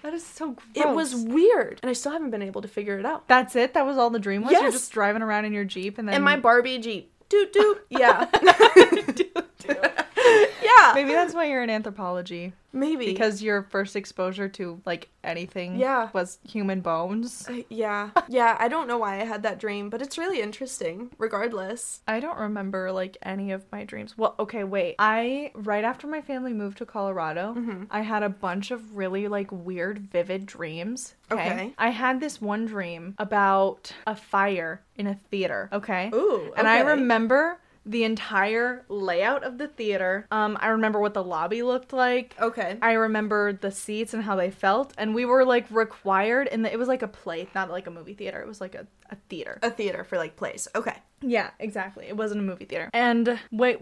That 0.03 0.13
is 0.13 0.25
so 0.25 0.51
gross. 0.51 0.67
It 0.75 0.89
was 0.89 1.15
weird. 1.15 1.79
And 1.81 1.89
I 1.89 1.93
still 1.93 2.11
haven't 2.11 2.31
been 2.31 2.41
able 2.41 2.61
to 2.61 2.67
figure 2.67 2.99
it 2.99 3.05
out. 3.05 3.25
That's 3.29 3.55
it? 3.55 3.73
That 3.73 3.85
was 3.85 3.97
all 3.97 4.09
the 4.09 4.19
dream 4.19 4.43
was? 4.43 4.51
You're 4.51 4.69
just 4.69 4.91
driving 4.91 5.21
around 5.21 5.45
in 5.45 5.53
your 5.53 5.63
Jeep 5.63 5.97
and 5.97 6.07
then 6.07 6.15
And 6.15 6.23
my 6.25 6.35
Barbie 6.35 6.77
Jeep. 6.79 7.11
Doot 7.29 7.53
doot. 7.53 7.85
Yeah. 7.89 8.25
yeah. 10.63 10.91
Maybe 10.95 11.11
that's 11.11 11.33
why 11.33 11.45
you're 11.45 11.63
in 11.63 11.69
anthropology. 11.69 12.53
Maybe. 12.75 13.05
Because 13.05 13.43
your 13.43 13.63
first 13.63 13.95
exposure 13.95 14.49
to 14.49 14.81
like 14.85 15.09
anything 15.23 15.75
Yeah. 15.75 16.09
was 16.11 16.39
human 16.47 16.81
bones. 16.81 17.47
Uh, 17.47 17.61
yeah. 17.69 18.09
Yeah, 18.27 18.57
I 18.59 18.67
don't 18.67 18.87
know 18.87 18.97
why 18.97 19.21
I 19.21 19.25
had 19.25 19.43
that 19.43 19.59
dream, 19.59 19.89
but 19.91 20.01
it's 20.01 20.17
really 20.17 20.41
interesting 20.41 21.11
regardless. 21.19 22.01
I 22.07 22.19
don't 22.19 22.37
remember 22.37 22.91
like 22.91 23.17
any 23.21 23.51
of 23.51 23.63
my 23.71 23.83
dreams. 23.83 24.17
Well, 24.17 24.33
okay, 24.39 24.63
wait. 24.63 24.95
I 24.97 25.51
right 25.53 25.83
after 25.83 26.07
my 26.07 26.21
family 26.21 26.53
moved 26.53 26.79
to 26.79 26.85
Colorado, 26.85 27.53
Mm-hmm. 27.53 27.83
I 27.91 28.01
had 28.01 28.23
a 28.23 28.29
bunch 28.29 28.71
of 28.71 28.97
really 28.97 29.27
like 29.27 29.51
weird 29.51 29.99
vivid 29.99 30.45
dreams. 30.47 31.13
Okay. 31.31 31.73
I 31.77 31.89
had 31.89 32.19
this 32.19 32.41
one 32.41 32.65
dream 32.65 33.15
about 33.17 33.93
a 34.07 34.15
fire 34.15 34.81
in 34.95 35.07
a 35.07 35.15
theater, 35.29 35.69
okay? 35.73 36.09
Ooh, 36.13 36.53
And 36.57 36.67
I 36.67 36.81
remember 36.81 37.57
the 37.85 38.03
entire 38.03 38.85
layout 38.87 39.43
of 39.43 39.57
the 39.57 39.67
theater. 39.67 40.25
Um 40.31 40.57
I 40.59 40.67
remember 40.67 40.99
what 40.99 41.13
the 41.13 41.23
lobby 41.23 41.63
looked 41.63 41.93
like. 41.93 42.35
Okay. 42.39 42.77
I 42.81 42.93
remember 42.93 43.53
the 43.53 43.71
seats 43.71 44.13
and 44.13 44.23
how 44.23 44.35
they 44.35 44.51
felt, 44.51 44.93
and 44.97 45.13
we 45.13 45.25
were 45.25 45.45
like 45.45 45.65
required, 45.69 46.47
and 46.47 46.65
it 46.65 46.79
was 46.79 46.87
like 46.87 47.01
a 47.01 47.07
play, 47.07 47.47
not 47.53 47.69
like 47.69 47.87
a 47.87 47.91
movie 47.91 48.13
theater. 48.13 48.41
It 48.41 48.47
was 48.47 48.61
like 48.61 48.75
a, 48.75 48.87
a 49.09 49.15
theater. 49.29 49.59
A 49.61 49.69
theater 49.69 50.03
for 50.03 50.17
like 50.17 50.35
plays. 50.35 50.67
Okay. 50.75 50.95
Yeah, 51.21 51.51
exactly. 51.59 52.05
It 52.07 52.17
wasn't 52.17 52.41
a 52.41 52.43
movie 52.43 52.65
theater. 52.65 52.89
And 52.93 53.39
wait, 53.51 53.79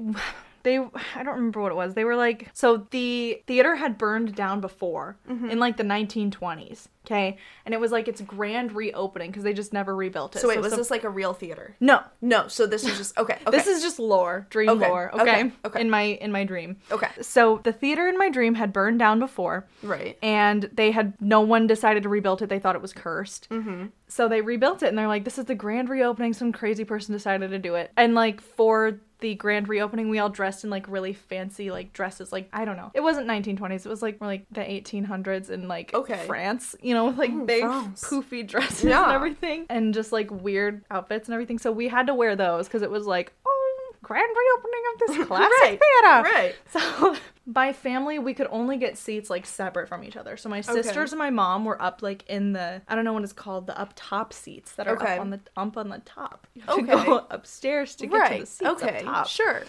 they 0.63 0.77
I 0.77 1.23
don't 1.23 1.35
remember 1.35 1.61
what 1.61 1.71
it 1.71 1.75
was. 1.75 1.93
They 1.93 2.03
were 2.03 2.15
like 2.15 2.49
so 2.53 2.87
the 2.91 3.41
theater 3.47 3.75
had 3.75 3.97
burned 3.97 4.35
down 4.35 4.61
before 4.61 5.17
Mm-hmm. 5.29 5.49
in 5.49 5.59
like 5.59 5.77
the 5.77 5.83
1920s. 5.83 6.87
Okay, 7.03 7.37
and 7.65 7.73
it 7.73 7.79
was 7.79 7.91
like 7.91 8.07
its 8.07 8.21
grand 8.21 8.73
reopening 8.73 9.31
because 9.31 9.41
they 9.43 9.53
just 9.53 9.73
never 9.73 9.95
rebuilt 9.95 10.35
it. 10.35 10.39
So 10.39 10.47
wait, 10.47 10.59
was 10.61 10.69
so- 10.71 10.77
this 10.77 10.91
like 10.91 11.03
a 11.03 11.09
real 11.09 11.33
theater? 11.33 11.75
no? 11.79 12.03
No. 12.21 12.47
So 12.47 12.67
this 12.67 12.83
is 12.85 12.95
just 12.95 13.17
okay. 13.17 13.39
okay. 13.47 13.57
This 13.57 13.65
is 13.65 13.81
just 13.81 13.97
lore, 13.97 14.45
dream 14.51 14.69
Okay, 14.69 14.87
lore. 14.87 15.09
okay, 15.15 15.21
Okay, 15.21 15.51
okay. 15.65 15.81
In 15.81 15.89
my 15.89 16.01
in 16.03 16.31
my 16.31 16.43
dream. 16.43 16.77
Okay. 16.91 17.07
So 17.21 17.59
the 17.63 17.73
theater 17.73 18.07
in 18.07 18.19
my 18.19 18.29
dream 18.29 18.53
had 18.53 18.71
burned 18.71 18.99
down 18.99 19.19
before, 19.19 19.65
right. 19.81 20.15
and 20.21 20.69
they 20.73 20.91
had 20.91 21.13
no 21.19 21.41
one 21.41 21.65
decided 21.65 22.03
to 22.03 22.09
rebuild 22.09 22.43
it. 22.43 22.49
They 22.49 22.59
thought 22.59 22.75
it 22.75 22.81
was 22.83 22.93
cursed. 22.93 23.49
Mm-hmm. 23.49 23.87
So 24.07 24.27
they 24.27 24.41
rebuilt 24.41 24.83
it, 24.83 24.87
and 24.89 24.97
they're 24.97 25.07
like, 25.07 25.23
"This 25.23 25.39
is 25.39 25.45
the 25.45 25.55
grand 25.55 25.89
reopening." 25.89 26.33
Some 26.33 26.51
crazy 26.51 26.85
person 26.85 27.13
decided 27.13 27.49
to 27.49 27.57
do 27.59 27.73
it, 27.75 27.91
and 27.97 28.13
like 28.13 28.41
for 28.41 28.99
the 29.21 29.35
grand 29.35 29.69
reopening, 29.69 30.09
we 30.09 30.19
all 30.19 30.29
dressed 30.29 30.63
in 30.63 30.69
like 30.69 30.85
really 30.89 31.13
fancy 31.13 31.71
like 31.71 31.93
dresses. 31.93 32.31
Like 32.31 32.49
I 32.51 32.65
don't 32.65 32.75
know, 32.75 32.91
it 32.93 33.01
wasn't 33.01 33.27
1920s. 33.27 33.85
It 33.85 33.89
was 33.89 34.01
like 34.01 34.19
more 34.19 34.27
like 34.27 34.45
the 34.51 34.61
1800s 34.61 35.49
in 35.49 35.67
like 35.67 35.93
Okay. 35.93 36.23
France. 36.27 36.75
You 36.81 36.93
know, 36.93 37.05
with 37.05 37.17
like 37.17 37.31
Ooh, 37.31 37.45
big 37.45 37.61
France. 37.63 38.03
poofy 38.03 38.45
dresses 38.47 38.83
and 38.85 38.91
everything, 39.11 39.65
and 39.69 39.93
just 39.93 40.11
like 40.11 40.29
weird 40.31 40.83
outfits 40.91 41.27
and 41.27 41.33
everything. 41.33 41.57
So 41.59 41.71
we 41.71 41.87
had 41.87 42.07
to 42.07 42.13
wear 42.13 42.35
those 42.35 42.67
because 42.67 42.81
it 42.81 42.91
was 42.91 43.05
like, 43.05 43.31
oh, 43.45 43.93
grand 44.01 44.27
reopening 44.27 44.81
of 44.93 44.99
this 45.17 45.27
classic 45.27 45.51
Right, 45.61 45.79
theater. 45.79 46.35
right. 46.35 46.55
So 46.69 47.15
by 47.51 47.73
family, 47.73 48.19
we 48.19 48.33
could 48.33 48.47
only 48.51 48.77
get 48.77 48.97
seats 48.97 49.29
like 49.29 49.45
separate 49.45 49.87
from 49.87 50.03
each 50.03 50.15
other. 50.17 50.37
So 50.37 50.49
my 50.49 50.61
sisters 50.61 51.11
and 51.11 51.19
my 51.19 51.29
mom 51.29 51.65
were 51.65 51.81
up 51.81 52.01
like 52.01 52.23
in 52.29 52.53
the 52.53 52.81
I 52.87 52.95
don't 52.95 53.03
know 53.05 53.13
what 53.13 53.23
it's 53.23 53.33
called 53.33 53.67
the 53.67 53.79
up 53.79 53.93
top 53.95 54.33
seats 54.33 54.73
that 54.73 54.87
are 54.87 54.95
Okay. 54.95 55.15
up 55.15 55.19
on 55.21 55.29
the 55.31 55.39
up 55.57 55.77
on 55.77 55.89
the 55.89 55.99
top. 55.99 56.47
You 56.53 56.61
have 56.67 56.75
to 56.77 56.81
go 56.83 57.25
upstairs 57.31 57.95
to 57.97 58.07
get 58.07 58.31
to 58.33 58.39
the 58.39 58.45
seats 58.45 58.69
Okay. 58.83 58.97
up 58.99 59.03
top. 59.03 59.27
Sure. 59.27 59.63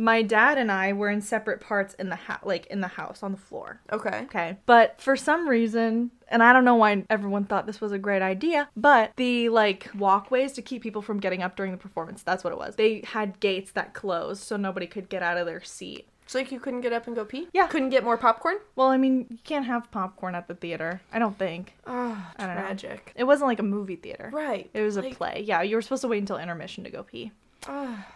My 0.00 0.22
dad 0.22 0.58
and 0.58 0.70
I 0.70 0.92
were 0.92 1.10
in 1.10 1.20
separate 1.20 1.60
parts 1.60 1.94
in 1.94 2.08
the 2.08 2.14
ha- 2.14 2.38
like 2.44 2.66
in 2.66 2.80
the 2.80 2.86
house 2.86 3.22
on 3.24 3.32
the 3.32 3.38
floor. 3.38 3.80
Okay. 3.92 4.20
Okay. 4.26 4.56
But 4.64 5.00
for 5.00 5.16
some 5.16 5.48
reason, 5.48 6.12
and 6.28 6.40
I 6.40 6.52
don't 6.52 6.64
know 6.64 6.76
why 6.76 7.04
everyone 7.10 7.44
thought 7.46 7.66
this 7.66 7.80
was 7.80 7.90
a 7.90 7.98
great 7.98 8.22
idea, 8.22 8.68
but 8.76 9.10
the 9.16 9.48
like 9.48 9.90
walkways 9.98 10.52
to 10.52 10.62
keep 10.62 10.82
people 10.84 11.02
from 11.02 11.18
getting 11.18 11.42
up 11.42 11.56
during 11.56 11.72
the 11.72 11.78
performance, 11.78 12.22
that's 12.22 12.44
what 12.44 12.52
it 12.52 12.58
was. 12.60 12.76
They 12.76 13.02
had 13.08 13.40
gates 13.40 13.72
that 13.72 13.92
closed 13.92 14.42
so 14.44 14.56
nobody 14.56 14.86
could 14.86 15.08
get 15.08 15.22
out 15.24 15.36
of 15.36 15.46
their 15.46 15.64
seat. 15.64 16.06
So 16.28 16.38
like 16.38 16.52
you 16.52 16.60
couldn't 16.60 16.82
get 16.82 16.92
up 16.92 17.06
and 17.06 17.16
go 17.16 17.24
pee? 17.24 17.48
Yeah. 17.54 17.66
Couldn't 17.68 17.88
get 17.88 18.04
more 18.04 18.18
popcorn? 18.18 18.58
Well, 18.76 18.88
I 18.88 18.98
mean, 18.98 19.26
you 19.30 19.38
can't 19.44 19.64
have 19.64 19.90
popcorn 19.90 20.34
at 20.34 20.46
the 20.46 20.54
theater. 20.54 21.00
I 21.10 21.18
don't 21.18 21.38
think. 21.38 21.74
Oh, 21.86 22.22
I 22.36 22.46
don't 22.46 22.54
know. 22.54 22.60
tragic. 22.60 23.12
It 23.16 23.24
wasn't 23.24 23.48
like 23.48 23.58
a 23.58 23.62
movie 23.64 23.96
theater. 23.96 24.30
Right. 24.32 24.68
It 24.74 24.82
was 24.82 24.98
a 24.98 25.02
play. 25.02 25.42
Yeah, 25.46 25.62
you 25.62 25.74
were 25.74 25.82
supposed 25.82 26.02
to 26.02 26.08
wait 26.08 26.18
until 26.18 26.36
intermission 26.36 26.84
to 26.84 26.90
go 26.90 27.02
pee. 27.02 27.32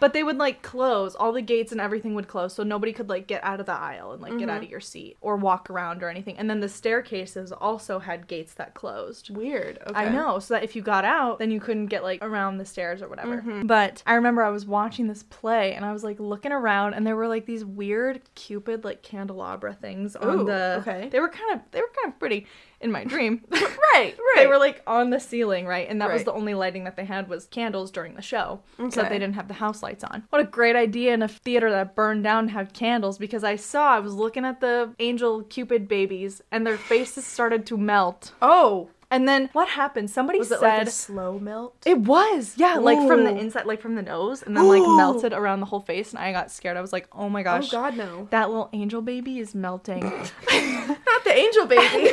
But 0.00 0.12
they 0.12 0.22
would 0.22 0.38
like 0.38 0.62
close, 0.62 1.14
all 1.14 1.32
the 1.32 1.42
gates 1.42 1.72
and 1.72 1.80
everything 1.80 2.14
would 2.14 2.28
close, 2.28 2.54
so 2.54 2.62
nobody 2.62 2.92
could 2.92 3.08
like 3.08 3.26
get 3.26 3.42
out 3.44 3.60
of 3.60 3.66
the 3.66 3.72
aisle 3.72 4.12
and 4.12 4.22
like 4.22 4.32
get 4.32 4.42
Mm-hmm. 4.42 4.50
out 4.50 4.62
of 4.64 4.70
your 4.70 4.80
seat 4.80 5.16
or 5.20 5.36
walk 5.36 5.68
around 5.70 6.02
or 6.02 6.08
anything. 6.08 6.36
And 6.38 6.48
then 6.48 6.60
the 6.60 6.68
staircases 6.68 7.52
also 7.52 7.98
had 7.98 8.26
gates 8.28 8.54
that 8.54 8.74
closed. 8.74 9.30
weird. 9.30 9.78
Okay. 9.86 9.92
I 9.94 10.08
know, 10.08 10.38
so 10.38 10.54
that 10.54 10.62
if 10.64 10.74
you 10.76 10.82
got 10.82 11.04
out, 11.04 11.38
then 11.38 11.50
you 11.50 11.60
couldn't 11.60 11.86
get 11.86 12.02
like 12.02 12.22
around 12.22 12.58
the 12.58 12.64
stairs 12.64 13.02
or 13.02 13.08
whatever. 13.08 13.38
Mm-hmm. 13.38 13.66
But 13.66 14.02
I 14.06 14.14
remember 14.14 14.42
I 14.42 14.50
was 14.50 14.64
watching 14.66 15.06
this 15.08 15.22
play 15.24 15.74
and 15.74 15.84
I 15.84 15.92
was 15.92 16.02
like 16.04 16.18
looking 16.20 16.52
around 16.52 16.94
and 16.94 17.06
there 17.06 17.16
were 17.16 17.28
like 17.28 17.46
these 17.46 17.64
weird 17.64 18.20
cupid 18.34 18.84
like 18.84 19.02
candelabra 19.02 19.74
things 19.74 20.16
on 20.16 20.40
Ooh, 20.40 20.44
the 20.44 20.76
okay. 20.80 21.08
They 21.10 21.20
were 21.20 21.28
kind 21.28 21.52
of 21.54 21.60
they 21.72 21.80
were 21.80 21.90
kind 22.02 22.12
of 22.12 22.18
pretty 22.18 22.46
in 22.80 22.90
my 22.92 23.04
dream. 23.04 23.42
Right. 23.50 23.68
Right. 23.92 24.16
They 24.36 24.46
were 24.46 24.56
like 24.58 24.80
on 24.86 25.10
the 25.10 25.20
ceiling, 25.20 25.66
right? 25.66 25.86
And 25.86 26.00
that 26.00 26.08
was 26.10 26.20
Right. 26.20 26.24
the 26.24 26.32
only 26.32 26.54
lighting 26.54 26.84
that 26.84 26.96
they 26.96 27.04
had 27.04 27.28
was 27.28 27.44
candles 27.46 27.90
during 27.90 28.14
the 28.14 28.22
show. 28.22 28.60
So 28.78 28.84
that 28.84 28.94
they 28.94 29.00
Okay. 29.00 29.08
they 29.10 29.18
didn't 29.32 29.40
have 29.40 29.48
the 29.48 29.54
house 29.54 29.82
lights 29.82 30.04
on. 30.04 30.24
What 30.30 30.40
a 30.42 30.44
great 30.44 30.76
idea 30.76 31.14
in 31.14 31.22
a 31.22 31.28
theater 31.28 31.70
that 31.70 31.94
burned 31.94 32.22
down 32.22 32.46
to 32.48 32.52
have 32.52 32.72
candles 32.74 33.16
because 33.18 33.42
I 33.44 33.56
saw 33.56 33.94
I 33.94 33.98
was 34.00 34.14
looking 34.14 34.44
at 34.44 34.60
the 34.60 34.94
angel 34.98 35.42
cupid 35.44 35.88
babies 35.88 36.42
and 36.50 36.66
their 36.66 36.76
faces 36.76 37.24
started 37.26 37.64
to 37.66 37.76
melt. 37.78 38.32
Oh. 38.42 38.88
And 39.10 39.28
then 39.28 39.50
what 39.52 39.68
happened? 39.68 40.08
Somebody 40.10 40.38
Was 40.38 40.50
it 40.50 40.60
said 40.60 40.78
like 40.78 40.86
a 40.88 40.90
slow 40.90 41.38
melt? 41.38 41.74
it 41.84 41.98
was, 41.98 42.54
yeah, 42.56 42.76
like 42.76 43.06
from 43.06 43.24
the 43.24 43.30
inside, 43.36 43.66
like 43.66 43.82
from 43.82 43.94
the 43.94 44.00
nose, 44.00 44.42
and 44.42 44.56
then 44.56 44.66
like 44.68 44.80
melted 44.96 45.34
around 45.34 45.60
the 45.60 45.66
whole 45.66 45.80
face. 45.80 46.12
And 46.12 46.18
I 46.18 46.32
got 46.32 46.50
scared. 46.50 46.78
I 46.78 46.80
was 46.80 46.94
like, 46.94 47.08
"Oh 47.12 47.28
my 47.28 47.42
gosh, 47.42 47.68
Oh 47.68 47.72
God, 47.72 47.94
no! 47.94 48.26
that 48.30 48.48
little 48.48 48.70
angel 48.72 49.02
baby 49.02 49.38
is 49.38 49.54
melting." 49.54 50.00
Not 50.48 51.24
the 51.24 51.34
angel 51.36 51.66
baby. 51.66 52.12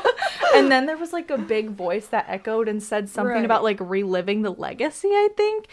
and 0.54 0.70
then 0.70 0.86
there 0.86 0.96
was 0.96 1.12
like 1.12 1.28
a 1.30 1.38
big 1.38 1.70
voice 1.70 2.06
that 2.06 2.26
echoed 2.28 2.68
and 2.68 2.80
said 2.80 3.08
something 3.08 3.34
Right. 3.34 3.44
about 3.44 3.64
like 3.64 3.78
reliving 3.80 4.42
the 4.42 4.50
legacy. 4.52 5.08
I 5.08 5.30
think, 5.36 5.66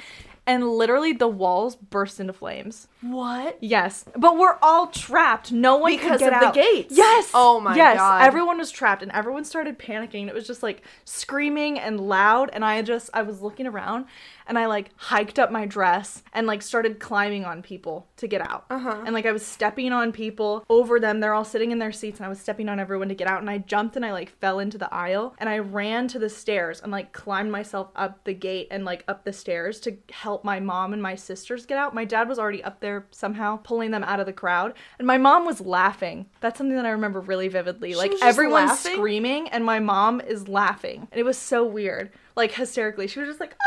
and 0.48 0.68
literally 0.68 1.12
the 1.14 1.28
walls 1.28 1.76
burst 1.76 2.20
into 2.20 2.34
flames. 2.34 2.88
what? 3.02 3.58
Yes, 3.62 4.06
but 4.16 4.38
we're 4.38 4.58
all 4.62 4.88
trapped. 4.88 5.52
No 5.52 5.78
one 5.78 5.92
Because 5.94 6.20
could 6.20 6.32
get 6.32 6.34
of 6.34 6.40
the 6.42 6.46
out. 6.48 6.54
gates. 6.54 6.96
Yes. 6.96 7.32
Oh 7.34 7.60
my 7.60 7.76
yes. 7.76 7.98
God. 7.98 8.20
Yes, 8.20 8.28
everyone 8.28 8.58
was 8.58 8.72
trapped, 8.72 9.02
and 9.04 9.12
everyone 9.12 9.44
started 9.44 9.80
panicking. 9.80 10.28
It 10.28 10.34
was 10.34 10.46
just 10.48 10.62
like 10.64 10.84
screaming 11.06 11.80
and 11.80 12.00
loud. 12.00 12.50
And 12.54 12.64
I 12.64 12.82
just 12.82 13.10
I 13.14 13.22
was 13.24 13.42
looking 13.42 13.66
around, 13.68 14.06
and 14.48 14.58
I 14.58 14.66
like 14.68 14.92
hiked 14.96 15.40
up 15.40 15.52
my 15.52 15.66
dress 15.66 16.24
and 16.34 16.48
like 16.48 16.62
started 16.62 17.00
climbing 17.00 17.46
on 17.46 17.62
people 17.62 18.08
to 18.18 18.28
get 18.28 18.42
out. 18.42 18.66
Uh-huh. 18.70 19.04
And 19.06 19.14
like 19.14 19.26
I 19.26 19.32
was 19.32 19.46
stepping 19.46 19.92
on 19.92 20.12
people 20.12 20.66
over 20.70 21.00
them. 21.00 21.20
They're 21.20 21.34
all 21.34 21.46
sitting 21.46 21.72
in 21.72 21.80
their 21.80 21.92
seats, 21.92 22.20
and 22.20 22.26
I 22.26 22.30
was 22.30 22.40
stepping 22.40 22.70
on 22.70 22.80
everyone 22.80 23.10
to 23.10 23.16
get 23.16 23.28
out. 23.28 23.42
And 23.42 23.50
I 23.50 23.60
jumped 23.60 23.96
and 23.96 24.06
I 24.06 24.12
like 24.12 24.30
fell 24.40 24.60
into 24.60 24.78
the 24.78 24.94
aisle, 24.94 25.36
and 25.38 25.50
I 25.50 25.60
ran 25.60 26.08
to 26.10 26.20
the 26.20 26.30
stairs 26.30 26.82
and 26.82 26.92
like 26.92 27.14
climbed 27.14 27.52
myself 27.52 27.90
up 27.96 28.24
the 28.24 28.34
gate 28.34 28.68
and 28.72 28.86
like 28.86 29.04
up 29.08 29.24
the 29.24 29.34
stairs 29.34 29.80
to 29.82 29.98
help 30.12 30.44
my 30.44 30.60
mom 30.60 30.94
and 30.94 31.02
my 31.02 31.16
sisters 31.16 31.66
get 31.66 31.78
out. 31.78 31.94
My 31.94 32.06
dad 32.06 32.30
was 32.30 32.40
already 32.40 32.64
up 32.64 32.80
there 32.80 33.06
somehow 33.12 33.58
pulling 33.58 33.92
them 33.92 34.04
out 34.04 34.20
of 34.20 34.26
the 34.26 34.34
crowd, 34.34 34.74
and 35.00 35.08
my 35.08 35.18
mom 35.18 35.46
was 35.46 35.62
laughing. 35.62 36.28
That's 36.42 36.58
something 36.58 36.76
that 36.76 36.86
I 36.86 36.92
remember 36.92 37.20
really 37.20 37.48
vividly. 37.48 37.96
like 37.96 38.12
was 38.12 38.20
just 38.20 38.30
everyone's 38.30 38.70
laughing? 38.70 38.94
screaming, 38.94 39.50
and 39.50 39.66
my 39.66 39.80
mom 39.80 40.22
is 40.22 40.48
laughing, 40.48 41.08
and 41.12 41.20
it 41.20 41.24
was 41.24 41.38
so 41.38 41.66
weird, 41.66 42.12
like 42.36 42.52
hysterically. 42.52 43.08
She 43.08 43.20
was 43.20 43.28
just 43.30 43.40
like. 43.40 43.56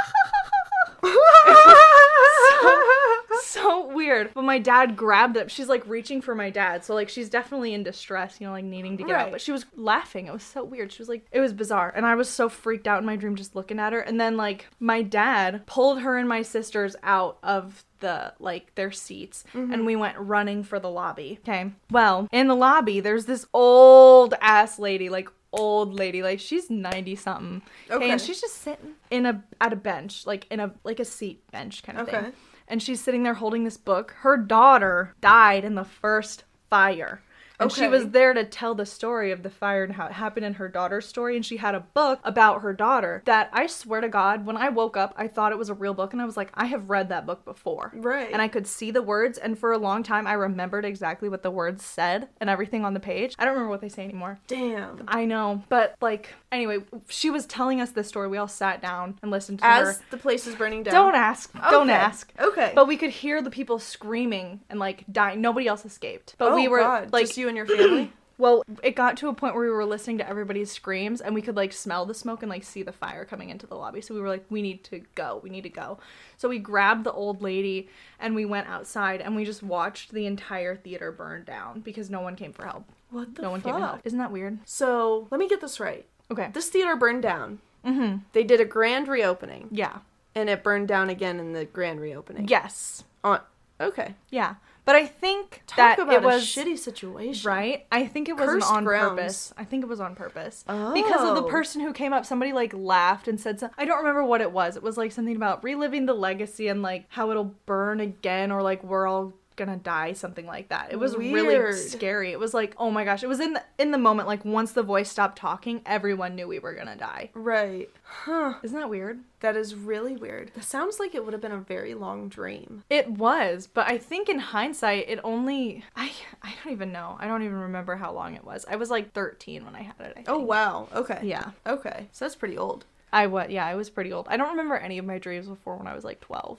so 3.43 3.95
weird. 3.95 4.31
But 4.35 4.43
my 4.43 4.59
dad 4.59 4.97
grabbed 4.97 5.37
it. 5.37 5.51
She's 5.51 5.69
like 5.69 5.87
reaching 5.87 6.21
for 6.21 6.35
my 6.35 6.51
dad. 6.51 6.85
So 6.85 6.95
like 6.95 7.09
she's 7.09 7.29
definitely 7.29 7.75
in 7.75 7.83
distress, 7.83 8.41
you 8.41 8.47
know, 8.47 8.53
like 8.53 8.65
needing 8.65 8.97
to 8.99 9.05
get 9.05 9.17
out. 9.17 9.31
But 9.31 9.41
she 9.41 9.53
was 9.53 9.67
laughing. 9.77 10.27
It 10.27 10.33
was 10.33 10.43
so 10.43 10.65
weird. 10.65 10.93
She 10.93 11.03
was 11.03 11.09
like 11.09 11.27
it 11.33 11.41
was 11.41 11.53
bizarre. 11.53 11.93
And 11.95 12.07
I 12.07 12.15
was 12.15 12.29
so 12.29 12.49
freaked 12.49 12.87
out 12.87 13.01
in 13.01 13.07
my 13.07 13.17
dream 13.17 13.37
just 13.37 13.57
looking 13.57 13.79
at 13.79 13.93
her. 13.93 14.01
And 14.01 14.21
then 14.21 14.37
like 14.37 14.67
my 14.81 15.03
dad 15.03 15.67
pulled 15.67 16.03
her 16.03 16.17
and 16.17 16.29
my 16.29 16.43
sisters 16.43 16.97
out 17.03 17.39
of 17.43 17.85
the 18.01 18.33
like 18.39 18.75
their 18.77 18.93
seats 18.93 19.45
mm-hmm. 19.53 19.73
and 19.73 19.85
we 19.85 19.97
went 19.97 20.17
running 20.19 20.63
for 20.63 20.79
the 20.79 20.91
lobby. 20.91 21.39
Okay. 21.43 21.73
Well, 21.91 22.29
in 22.33 22.49
the 22.49 22.55
lobby 22.55 23.01
there's 23.01 23.27
this 23.27 23.47
old 23.53 24.35
ass 24.41 24.79
lady, 24.79 25.09
like 25.09 25.29
old 25.53 25.95
lady, 25.95 26.23
like 26.23 26.41
she's 26.41 26.71
90 26.71 27.17
something. 27.17 27.63
Okay. 27.91 28.11
And 28.11 28.21
she's 28.21 28.41
just 28.41 28.57
sitting 28.57 28.95
in 29.11 29.27
a 29.27 29.43
at 29.61 29.73
a 29.73 29.77
bench, 29.77 30.27
like 30.27 30.47
in 30.51 30.61
a 30.61 30.75
like 30.85 31.01
a 31.01 31.05
seat 31.05 31.43
bench 31.51 31.83
kind 31.83 31.99
of 31.99 32.09
Okay. 32.09 32.21
thing 32.23 32.33
and 32.69 32.83
she's 32.83 33.01
sitting 33.01 33.23
there 33.23 33.35
holding 33.35 33.65
this 33.65 33.77
book. 33.77 34.15
Her 34.19 34.37
daughter 34.37 35.15
died 35.21 35.65
in 35.65 35.75
the 35.75 35.85
first 35.85 36.45
fire. 36.71 37.23
And 37.61 37.73
she 37.73 37.89
was 37.89 38.11
there 38.11 38.33
to 38.33 38.45
tell 38.45 38.75
the 38.75 38.87
story 38.87 39.33
of 39.33 39.43
the 39.43 39.51
fire 39.51 39.85
and 39.85 39.93
how 39.93 40.07
it 40.07 40.13
happened 40.13 40.47
in 40.47 40.55
her 40.55 40.69
daughter's 40.69 41.07
story. 41.07 41.37
And 41.37 41.45
she 41.45 41.57
had 41.57 41.75
a 41.75 41.81
book 41.81 42.21
about 42.25 42.63
her 42.63 42.73
daughter 42.73 43.23
that 43.25 43.51
I 43.53 43.67
swear 43.67 44.01
to 44.01 44.09
God, 44.09 44.47
when 44.47 44.57
I 44.57 44.69
woke 44.69 44.97
up, 44.97 45.15
I 45.17 45.29
thought 45.29 45.53
it 45.53 45.59
was 45.59 45.69
a 45.69 45.75
real 45.75 45.95
book. 45.95 46.13
And 46.13 46.23
I 46.23 46.25
was 46.25 46.37
like, 46.37 46.51
I 46.55 46.67
have 46.67 46.89
read 46.89 47.09
that 47.09 47.27
book 47.27 47.45
before. 47.45 47.93
Right. 47.95 48.31
And 48.33 48.41
I 48.41 48.49
could 48.49 48.67
see 48.67 48.91
the 48.91 49.03
words. 49.03 49.39
And 49.39 49.59
for 49.59 49.73
a 49.73 49.79
long 49.79 50.03
time, 50.03 50.27
I 50.27 50.35
remembered 50.35 50.85
exactly 50.85 51.29
what 51.29 51.43
the 51.43 51.51
words 51.51 51.85
said 51.85 52.29
and 52.41 52.49
everything 52.49 52.85
on 52.85 52.95
the 52.95 53.01
page. 53.01 53.35
I 53.39 53.45
don't 53.45 53.55
remember 53.55 53.71
what 53.71 53.81
they 53.81 53.89
say 53.89 54.05
anymore. 54.05 54.39
Damn. 54.47 55.05
I 55.09 55.25
know. 55.25 55.63
But 55.69 55.97
like, 56.01 56.35
anyway, 56.53 56.79
she 57.09 57.31
was 57.31 57.47
telling 57.47 57.81
us 57.81 57.91
this 57.91 58.07
story. 58.09 58.29
We 58.29 58.39
all 58.39 58.49
sat 58.49 58.81
down 58.81 59.19
and 59.23 59.31
listened 59.31 59.59
to 59.61 59.65
her. 59.65 59.91
As 59.91 60.01
the 60.11 60.17
place 60.17 60.47
is 60.47 60.55
burning 60.55 60.85
down. 60.85 60.95
Don't 60.95 61.15
ask. 61.15 61.53
Don't 61.71 61.91
ask. 61.91 62.33
Okay. 62.39 62.73
But 62.75 62.87
we 62.87 62.97
could 62.97 63.11
hear 63.11 63.43
the 63.43 63.51
people 63.51 63.79
screaming 63.79 64.61
and 64.71 64.79
like 64.79 65.05
dying. 65.11 65.41
Nobody 65.41 65.67
else 65.67 65.85
escaped. 65.85 66.37
But 66.39 66.53
oh, 66.53 66.55
we 66.55 66.69
were 66.69 66.81
God. 66.81 67.13
like, 67.13 67.27
just 67.27 67.37
you 67.37 67.48
and 67.49 67.57
your 67.57 67.67
family. 67.67 68.13
well, 68.39 68.63
it 68.83 68.95
got 68.95 69.17
to 69.19 69.29
a 69.29 69.35
point 69.35 69.55
where 69.55 69.65
we 69.65 69.71
were 69.71 69.85
listening 69.85 70.19
to 70.19 70.29
everybody's 70.29 70.71
screams 70.71 71.21
and 71.21 71.35
we 71.35 71.43
could 71.43 71.57
like 71.57 71.73
smell 71.73 72.07
the 72.07 72.15
smoke 72.15 72.43
and 72.43 72.51
like 72.51 72.63
see 72.63 72.83
the 72.85 72.93
fire 72.93 73.25
coming 73.25 73.51
into 73.51 73.67
the 73.67 73.75
lobby. 73.75 74.01
So 74.01 74.15
we 74.15 74.21
were 74.21 74.29
like, 74.29 74.45
we 74.49 74.63
need 74.63 74.85
to 74.85 75.03
go. 75.17 75.41
We 75.43 75.51
need 75.51 75.63
to 75.63 75.69
go. 75.71 75.99
So 76.37 76.49
we 76.49 76.59
grabbed 76.61 77.05
the 77.05 77.13
old 77.13 77.43
lady 77.43 77.89
and 78.21 78.35
we 78.35 78.45
went 78.45 78.69
outside 78.69 79.21
and 79.21 79.35
we 79.35 79.45
just 79.45 79.63
watched 79.63 80.13
the 80.13 80.27
entire 80.27 80.77
theater 80.77 81.11
burn 81.11 81.43
down 81.45 81.81
because 81.81 82.11
no 82.11 82.21
one 82.21 82.37
came 82.37 82.53
for 82.53 82.65
help. 82.65 82.85
What 83.11 83.35
the 83.35 83.43
no 83.43 83.51
one 83.51 83.61
fuck? 83.61 83.73
came 83.73 83.81
to 83.81 83.87
help. 83.89 84.01
Isn't 84.05 84.19
that 84.19 84.31
weird? 84.31 84.59
So 84.67 85.27
let 85.31 85.39
me 85.41 85.49
get 85.49 85.61
this 85.61 85.81
right. 85.81 86.07
Okay. 86.31 86.51
This 86.53 86.69
theater 86.69 86.95
burned 86.95 87.23
down. 87.23 87.59
Mm-hmm. 87.87 88.19
They 88.33 88.45
did 88.45 88.61
a 88.61 88.65
grand 88.67 89.09
reopening, 89.09 89.69
Yeah. 89.71 89.99
and 90.35 90.51
it 90.51 90.63
burned 90.63 90.89
down 90.89 91.09
again 91.09 91.41
in 91.41 91.53
the 91.55 91.65
grand 91.65 92.01
reopening. 92.01 92.47
Yes. 92.49 93.05
On. 93.25 93.41
Okay. 93.81 94.15
Yeah. 94.31 94.57
But 94.89 94.97
I 94.97 95.05
think 95.05 95.61
Talk 95.67 95.77
that 95.77 95.99
about 95.99 96.15
it 96.15 96.23
was 96.23 96.43
a 96.57 96.61
shitty 96.61 96.79
situation. 96.79 97.47
Right? 97.47 97.85
I 97.93 98.07
think 98.07 98.31
it 98.31 98.39
wasn't 98.39 98.63
Cursed 98.63 98.73
on 98.73 98.85
grounds. 98.85 99.11
purpose. 99.21 99.55
I 99.59 99.65
think 99.65 99.83
it 99.85 99.87
was 99.87 100.01
on 100.01 100.15
purpose. 100.15 100.65
Because 100.67 101.29
of 101.29 101.35
the 101.37 101.43
Oh. 101.43 101.51
person 101.51 101.83
who 101.83 101.93
came 101.93 102.15
up, 102.15 102.25
somebody 102.25 102.55
like 102.55 102.73
laughed 102.73 103.29
and 103.29 103.39
said 103.39 103.61
some 103.61 103.69
I 103.77 103.85
don't 103.85 103.99
remember 103.99 104.25
what 104.25 104.41
it 104.41 104.51
was. 104.51 104.77
It 104.77 104.83
was 104.83 104.97
like 104.97 105.13
something 105.13 105.37
about 105.37 105.63
reliving 105.63 106.07
the 106.07 106.15
legacy 106.15 106.69
and 106.69 106.81
like 106.81 107.05
how 107.11 107.31
it'll 107.31 107.55
burn 107.67 108.01
again 108.01 108.51
or 108.51 108.63
like 108.63 108.83
we're 108.83 109.07
all 109.07 109.35
gonna 109.59 109.77
die, 109.77 110.15
something 110.15 110.47
like 110.47 110.69
that. 110.69 110.91
It 110.91 110.99
was 110.99 111.15
really 111.17 111.73
scary. 111.75 112.33
It 112.33 112.39
was 112.39 112.55
like, 112.55 112.75
oh 112.79 112.91
my 112.91 113.05
gosh, 113.05 113.23
it 113.23 113.27
was 113.27 113.41
in 113.41 113.53
the, 113.53 113.63
in 113.77 113.91
the 113.91 113.99
moment. 113.99 114.27
Like 114.29 114.45
once 114.45 114.73
the 114.73 114.83
voice 114.83 115.11
stopped 115.11 115.37
talking, 115.37 115.83
everyone 115.85 116.35
knew 116.35 116.49
we 116.49 116.59
were 116.59 116.73
gonna 116.73 116.97
die. 116.97 117.31
Right. 117.35 117.91
Huh. 118.03 118.55
Isn't 118.63 118.79
that 118.79 118.89
weird? 118.89 119.21
That 119.41 119.57
is 119.57 119.75
really 119.75 120.17
weird. 120.17 120.53
That 120.55 120.65
sounds 120.65 120.99
like 120.99 121.15
it 121.15 121.25
would 121.25 121.33
have 121.33 121.43
been 121.43 121.53
a 121.53 121.59
very 121.59 121.95
long 121.95 122.29
dream. 122.29 122.85
It 122.89 123.09
was, 123.11 123.67
but 123.67 123.87
I 123.89 123.99
think 123.99 124.29
in 124.29 124.39
hindsight, 124.39 125.09
it 125.09 125.21
only 125.23 125.85
I 125.95 126.13
I 126.43 126.55
don't 126.63 126.73
even 126.73 126.93
know. 126.93 127.17
I 127.21 127.27
don't 127.27 127.43
even 127.43 127.59
remember 127.59 127.97
how 127.97 128.13
long 128.13 128.35
it 128.35 128.45
was. 128.45 128.65
I 128.69 128.77
was 128.77 128.91
like 128.91 129.13
13 129.13 129.65
when 129.65 129.75
I 129.77 129.83
had 129.83 129.95
it. 130.01 130.15
I 130.17 130.25
Oh 130.27 130.39
wow. 130.39 130.89
Okay. 130.95 131.21
yeah. 131.23 131.51
Okay. 131.67 132.09
So 132.13 132.25
that's 132.25 132.37
pretty 132.37 132.57
old. 132.57 132.87
I 133.13 133.27
was 133.27 133.49
yeah, 133.51 133.67
I 133.67 133.75
was 133.75 133.91
pretty 133.91 134.13
old. 134.13 134.27
I 134.29 134.37
don't 134.37 134.51
remember 134.51 134.77
any 134.77 134.99
of 134.99 135.05
my 135.05 135.19
dreams 135.19 135.47
before 135.47 135.77
when 135.77 135.87
I 135.87 135.95
was 135.95 136.05
like 136.05 136.21
12. 136.21 136.59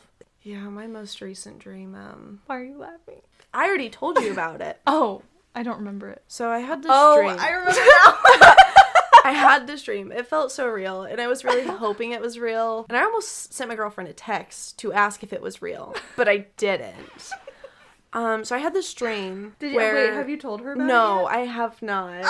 Yeah, 0.50 0.68
my 0.70 0.88
most 0.88 1.22
recent 1.22 1.60
dream. 1.60 1.94
Um, 1.94 2.39
Why 2.48 2.58
are 2.58 2.63
you 2.63 2.79
laughing? 2.79 3.22
I 3.53 3.68
already 3.68 3.91
told 3.91 4.18
you 4.20 4.32
about 4.32 4.62
it. 4.62 4.79
Oh, 4.88 5.22
I 5.53 5.62
don't 5.62 5.77
remember 5.77 6.10
it. 6.10 6.24
So 6.27 6.50
I 6.50 6.58
had 6.60 6.82
this 6.82 6.91
Oh, 6.91 7.18
dream. 7.22 7.38
I 7.39 7.50
remember 7.51 7.79
now. 7.79 8.56
I 9.25 9.32
had 9.32 9.68
this 9.68 9.84
dream. 9.84 10.12
It 10.12 10.25
felt 10.25 10.51
so 10.51 10.68
real, 10.68 11.03
and 11.03 11.22
I 11.22 11.27
was 11.27 11.44
really 11.44 11.65
hoping 11.65 12.13
it 12.13 12.22
was 12.22 12.39
real. 12.39 12.88
And 12.89 12.98
I 12.98 13.03
almost 13.03 13.53
sent 13.53 13.70
my 13.70 13.75
girlfriend 13.75 14.10
a 14.10 14.13
text 14.13 14.79
to 14.79 14.91
ask 14.91 15.22
if 15.22 15.32
it 15.34 15.41
was 15.41 15.62
real, 15.62 15.96
but 16.15 16.27
I 16.27 16.48
didn't. 16.58 17.29
Um, 18.13 18.44
so 18.44 18.56
I 18.56 18.60
had 18.60 18.74
this 18.74 18.91
dream 18.91 19.56
Did 19.60 19.70
you 19.72 19.75
where 19.75 19.94
wait, 19.94 20.13
have 20.13 20.29
you 20.29 20.38
told 20.38 20.62
her 20.62 20.72
about 20.74 20.88
no? 20.88 21.27
I 21.27 21.41
have 21.41 21.79
not. 21.84 22.24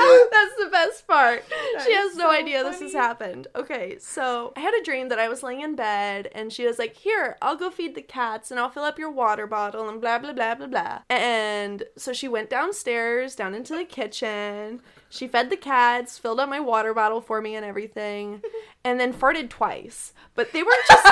That's 0.32 0.56
the 0.56 0.68
best 0.70 1.06
part. 1.06 1.44
she 1.84 1.92
is 1.92 2.10
has 2.10 2.16
no 2.16 2.24
so 2.24 2.30
idea 2.30 2.64
this 2.64 2.80
has 2.80 2.92
happened. 2.92 3.48
Okay, 3.54 3.98
so 3.98 4.52
I 4.56 4.60
had 4.60 4.74
a 4.74 4.82
dream 4.84 5.08
that 5.08 5.18
I 5.18 5.28
was 5.28 5.42
laying 5.42 5.60
in 5.60 5.76
bed 5.76 6.30
and 6.34 6.52
she 6.52 6.66
was 6.66 6.78
like, 6.78 6.96
Here, 6.96 7.36
I'll 7.42 7.56
go 7.56 7.70
feed 7.70 7.94
the 7.94 8.02
cats 8.02 8.50
and 8.50 8.58
I'll 8.58 8.70
fill 8.70 8.84
up 8.84 8.98
your 8.98 9.10
water 9.10 9.46
bottle 9.46 9.88
and 9.88 10.00
blah, 10.00 10.18
blah, 10.18 10.32
blah, 10.32 10.54
blah, 10.54 10.66
blah. 10.66 10.98
And 11.08 11.84
so 11.96 12.12
she 12.12 12.28
went 12.28 12.50
downstairs, 12.50 13.34
down 13.34 13.54
into 13.54 13.76
the 13.76 13.84
kitchen. 13.84 14.80
She 15.08 15.26
fed 15.26 15.50
the 15.50 15.56
cats, 15.56 16.18
filled 16.18 16.38
up 16.38 16.48
my 16.48 16.60
water 16.60 16.94
bottle 16.94 17.20
for 17.20 17.42
me 17.42 17.56
and 17.56 17.66
everything, 17.66 18.42
and 18.84 19.00
then 19.00 19.12
farted 19.12 19.50
twice. 19.50 20.12
But 20.34 20.52
they 20.52 20.62
weren't 20.62 20.86
just. 20.88 21.06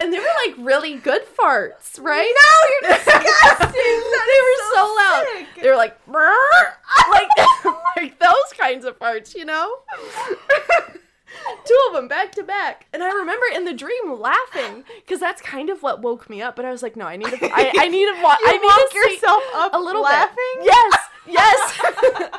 And 0.00 0.12
they 0.12 0.18
were 0.18 0.24
like 0.46 0.54
really 0.58 0.94
good 0.96 1.22
farts, 1.26 2.00
right? 2.00 2.32
No, 2.42 2.88
you're 2.88 2.96
disgusting. 2.96 3.70
they 3.72 4.40
were 4.42 4.74
so, 4.74 4.94
loud. 4.96 5.24
sick. 5.32 5.62
They 5.62 5.68
were 5.70 5.76
like, 5.76 5.96
like, 6.08 7.28
like 7.96 8.18
those 8.18 8.52
kinds 8.56 8.84
of 8.84 8.98
farts, 8.98 9.34
you 9.34 9.44
know. 9.44 9.76
Two 11.66 11.78
of 11.88 11.94
them 11.94 12.06
back 12.06 12.30
to 12.32 12.42
back, 12.44 12.86
and 12.92 13.02
I 13.02 13.08
remember 13.08 13.44
in 13.54 13.64
the 13.64 13.74
dream 13.74 14.20
laughing 14.20 14.84
because 15.04 15.18
that's 15.18 15.42
kind 15.42 15.68
of 15.68 15.82
what 15.82 16.00
woke 16.00 16.30
me 16.30 16.40
up. 16.40 16.54
But 16.54 16.64
I 16.64 16.70
was 16.70 16.80
like, 16.82 16.94
no, 16.94 17.06
I 17.06 17.16
need 17.16 17.28
to, 17.28 17.38
I, 17.52 17.72
I 17.76 17.88
need 17.88 18.06
to, 18.06 18.22
wa- 18.22 18.36
You 18.40 18.46
I 18.46 18.56
need 18.56 18.90
to 18.92 19.10
yourself 19.10 19.42
up 19.56 19.74
a 19.74 19.78
little 19.78 20.02
laughing? 20.02 20.36
Bit. 20.58 20.66
Yes, 20.66 20.98
yes. 21.26 22.30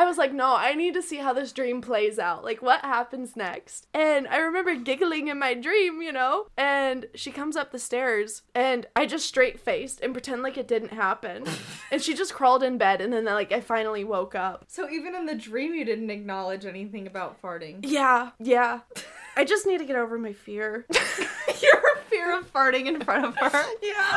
I 0.00 0.06
was 0.06 0.16
like, 0.16 0.32
no, 0.32 0.56
I 0.56 0.72
need 0.72 0.94
to 0.94 1.02
see 1.02 1.18
how 1.18 1.34
this 1.34 1.52
dream 1.52 1.82
plays 1.82 2.18
out. 2.18 2.42
Like, 2.42 2.62
what 2.62 2.80
happens 2.80 3.36
next? 3.36 3.86
And 3.92 4.26
I 4.28 4.38
remember 4.38 4.74
giggling 4.74 5.28
in 5.28 5.38
my 5.38 5.52
dream, 5.52 6.00
you 6.00 6.10
know? 6.10 6.46
And 6.56 7.04
she 7.14 7.30
comes 7.30 7.54
up 7.54 7.70
the 7.70 7.78
stairs, 7.78 8.40
and 8.54 8.86
I 8.96 9.04
just 9.04 9.26
straight 9.26 9.60
faced 9.60 10.00
and 10.00 10.14
pretend 10.14 10.42
like 10.42 10.56
it 10.56 10.66
didn't 10.66 10.94
happen. 10.94 11.44
and 11.92 12.00
she 12.00 12.14
just 12.14 12.32
crawled 12.32 12.62
in 12.62 12.78
bed, 12.78 13.02
and 13.02 13.12
then, 13.12 13.26
like, 13.26 13.52
I 13.52 13.60
finally 13.60 14.02
woke 14.02 14.34
up. 14.34 14.64
So 14.68 14.88
even 14.88 15.14
in 15.14 15.26
the 15.26 15.34
dream, 15.34 15.74
you 15.74 15.84
didn't 15.84 16.08
acknowledge 16.08 16.64
anything 16.64 17.06
about 17.06 17.42
farting. 17.42 17.80
Yeah, 17.82 18.30
yeah. 18.38 18.80
I 19.36 19.44
just 19.44 19.66
need 19.66 19.78
to 19.78 19.84
get 19.84 19.96
over 19.96 20.18
my 20.18 20.32
fear. 20.32 20.86
Your 21.62 21.96
fear 22.08 22.38
of 22.38 22.52
farting 22.52 22.86
in 22.86 23.00
front 23.00 23.24
of 23.24 23.36
her. 23.36 23.64
yeah. 23.82 24.16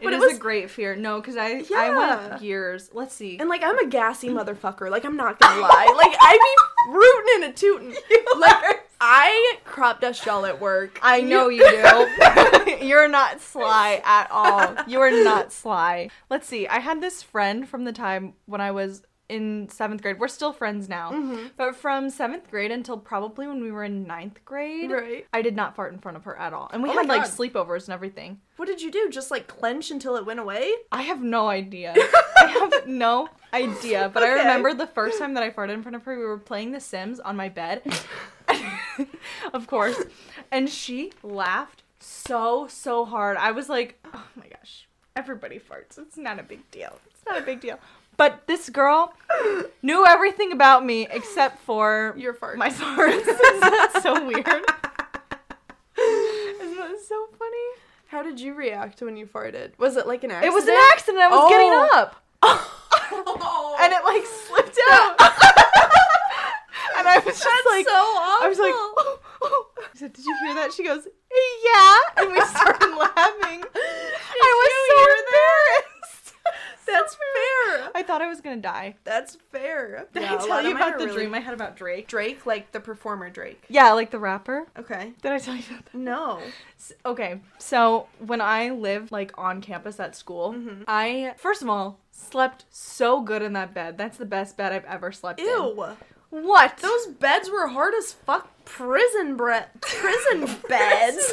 It 0.00 0.04
But 0.04 0.12
is 0.14 0.22
it 0.22 0.26
was 0.28 0.36
a 0.36 0.38
great 0.38 0.70
fear. 0.70 0.96
No, 0.96 1.20
because 1.20 1.36
I 1.36 1.58
I 1.58 1.64
Yeah. 1.90 2.28
went 2.28 2.42
years. 2.42 2.90
Let's 2.92 3.14
see. 3.14 3.38
And 3.38 3.48
like 3.48 3.62
I'm 3.62 3.78
a 3.78 3.86
gassy 3.86 4.28
motherfucker. 4.28 4.90
Like 4.90 5.04
I'm 5.04 5.16
not 5.16 5.38
gonna 5.38 5.60
lie. 5.60 5.94
Like 5.96 6.16
I 6.20 6.38
be 6.86 6.92
rooting 6.92 7.44
and 7.44 7.44
a 7.44 7.56
tooting. 7.56 7.94
Like 8.38 8.86
I 9.00 9.56
crop 9.64 10.00
dust 10.00 10.24
y'all 10.26 10.44
at 10.46 10.60
work. 10.60 10.98
I 11.02 11.20
know 11.22 11.48
you 11.48 11.68
do. 11.68 12.86
You're 12.86 13.08
not 13.08 13.40
sly 13.40 14.00
at 14.04 14.30
all. 14.30 14.74
You 14.86 15.00
are 15.00 15.10
not 15.10 15.52
sly. 15.52 16.10
Let's 16.28 16.46
see. 16.46 16.66
I 16.68 16.78
had 16.80 17.00
this 17.02 17.22
friend 17.22 17.68
from 17.68 17.84
the 17.84 17.92
time 17.92 18.34
when 18.46 18.60
I 18.60 18.70
was 18.70 19.02
in 19.30 19.68
seventh 19.68 20.02
grade. 20.02 20.18
We're 20.18 20.28
still 20.28 20.52
friends 20.52 20.88
now. 20.88 21.10
Mm-hmm. 21.10 21.46
But 21.56 21.76
from 21.76 22.10
seventh 22.10 22.50
grade 22.50 22.70
until 22.70 22.98
probably 22.98 23.46
when 23.46 23.62
we 23.62 23.70
were 23.70 23.84
in 23.84 24.06
ninth 24.06 24.44
grade, 24.44 24.90
Right. 24.90 25.26
I 25.32 25.40
did 25.42 25.56
not 25.56 25.76
fart 25.76 25.92
in 25.92 25.98
front 25.98 26.16
of 26.16 26.24
her 26.24 26.36
at 26.38 26.52
all. 26.52 26.68
And 26.72 26.82
we 26.82 26.90
Oh 26.90 26.92
had 26.92 27.06
like 27.08 27.22
sleepovers 27.22 27.84
and 27.84 27.94
everything. 27.94 28.40
What 28.56 28.66
did 28.66 28.82
you 28.82 28.90
do? 28.90 29.08
Just 29.10 29.30
like 29.30 29.46
clench 29.46 29.90
until 29.90 30.16
it 30.16 30.26
went 30.26 30.40
away? 30.40 30.72
I 30.92 31.02
have 31.02 31.22
no 31.22 31.48
idea. 31.48 31.94
I 32.36 32.46
have 32.46 32.86
no 32.86 33.28
idea. 33.54 34.10
But 34.12 34.22
I 34.22 34.32
remember 34.32 34.74
the 34.74 34.86
first 34.86 35.18
time 35.18 35.34
that 35.34 35.42
I 35.42 35.50
farted 35.50 35.74
in 35.74 35.82
front 35.82 35.96
of 35.96 36.04
her, 36.04 36.18
we 36.18 36.24
were 36.24 36.36
playing 36.38 36.72
The 36.72 36.80
Sims 36.80 37.20
on 37.20 37.36
my 37.36 37.48
bed. 37.48 37.82
of 39.54 39.66
course. 39.66 39.96
And 40.50 40.68
she 40.68 41.12
laughed 41.22 41.82
so, 42.00 42.66
so 42.68 43.04
hard. 43.04 43.36
I 43.36 43.52
was 43.52 43.68
like, 43.68 43.98
oh 44.12 44.26
my 44.36 44.46
gosh, 44.48 44.88
everybody 45.16 45.58
farts. 45.58 45.98
It's 45.98 46.16
not 46.16 46.38
a 46.38 46.42
big 46.42 46.70
deal. 46.70 46.98
It's 47.06 47.22
not 47.26 47.38
a 47.38 47.42
big 47.42 47.60
deal. 47.60 47.78
But 48.20 48.44
this 48.46 48.68
girl 48.68 49.14
knew 49.80 50.04
everything 50.06 50.52
about 50.52 50.84
me 50.84 51.06
except 51.10 51.58
for 51.62 52.12
Your 52.18 52.34
farts. 52.34 52.56
my 52.56 52.68
farts. 52.68 53.20
Isn't 53.20 53.60
that 53.60 54.00
so 54.02 54.12
weird? 54.26 54.46
Isn't 54.46 54.66
that 56.76 56.98
so 57.08 57.26
funny? 57.38 57.68
How 58.08 58.22
did 58.22 58.38
you 58.38 58.52
react 58.52 59.00
when 59.00 59.16
you 59.16 59.24
farted? 59.24 59.70
Was 59.78 59.96
it 59.96 60.06
like 60.06 60.22
an 60.22 60.32
accident? 60.32 60.52
It 60.52 60.54
was 60.54 60.68
an 60.68 60.76
accident. 60.92 61.22
I 61.22 61.28
was 61.28 61.48
getting 61.50 61.72
Oh. 61.72 61.88
up. 61.94 62.16
and 63.80 63.90
it 63.90 64.04
like 64.04 64.26
slipped 64.26 64.78
out. 64.90 65.16
and 66.98 67.08
I 67.08 67.22
was 67.24 67.34
just 67.38 67.42
That's 67.42 67.66
like, 67.72 67.86
so 67.86 67.94
awful. 67.94 68.44
I 68.44 68.48
was 68.50 68.58
like, 68.58 68.74
oh, 68.74 69.18
oh. 69.40 69.66
I 69.78 69.96
said, 69.96 70.12
"Did 70.12 70.26
you 70.26 70.36
hear 70.44 70.54
that?" 70.56 70.74
She 70.74 70.84
goes, 70.84 71.06
"Yeah," 71.06 71.98
and 72.22 72.32
we 72.32 72.40
started 72.42 72.94
laughing. 72.96 73.64
I 73.64 74.52
was 74.60 74.72
so. 74.88 74.94
That's 76.92 77.14
fair. 77.14 77.90
I 77.94 78.02
thought 78.02 78.20
I 78.22 78.28
was 78.28 78.40
gonna 78.40 78.56
die. 78.56 78.96
That's 79.04 79.36
fair. 79.52 80.06
Did 80.12 80.22
Yeah, 80.22 80.34
I 80.34 80.46
tell 80.46 80.62
you 80.62 80.74
about 80.74 80.98
the 80.98 81.04
really- 81.06 81.16
dream 81.16 81.34
I 81.34 81.40
had 81.40 81.54
about 81.54 81.76
Drake? 81.76 82.08
Drake, 82.08 82.46
like 82.46 82.72
the 82.72 82.80
performer 82.80 83.30
Drake. 83.30 83.62
Yeah, 83.68 83.92
like 83.92 84.10
the 84.10 84.18
rapper. 84.18 84.66
Okay. 84.78 85.12
Did 85.22 85.32
I 85.32 85.38
tell 85.38 85.54
you 85.56 85.62
about 85.70 85.84
that? 85.86 85.94
No. 85.94 86.40
S- 86.78 86.92
Okay, 87.04 87.40
so 87.58 88.08
when 88.18 88.40
I 88.40 88.70
lived 88.70 89.12
like 89.12 89.32
on 89.38 89.60
campus 89.60 89.98
at 90.00 90.16
school, 90.16 90.52
Mm-hmm. 90.52 90.82
I 90.88 91.34
first 91.38 91.62
of 91.62 91.68
all 91.68 91.98
slept 92.12 92.64
so 92.70 93.20
good 93.20 93.42
in 93.42 93.52
that 93.54 93.72
bed. 93.74 93.96
That's 93.96 94.16
the 94.18 94.26
best 94.26 94.56
bed 94.56 94.72
I've 94.72 94.84
ever 94.84 95.12
slept 95.12 95.40
in. 95.40 95.46
Ew. 95.46 95.94
What? 96.30 96.76
Those 96.78 97.06
beds 97.08 97.50
were 97.50 97.66
hard 97.68 97.92
as 97.94 98.12
fuck. 98.12 98.48
Prison 98.72 99.36
bre- 99.36 99.68
prison 99.80 100.56
beds. 100.68 101.32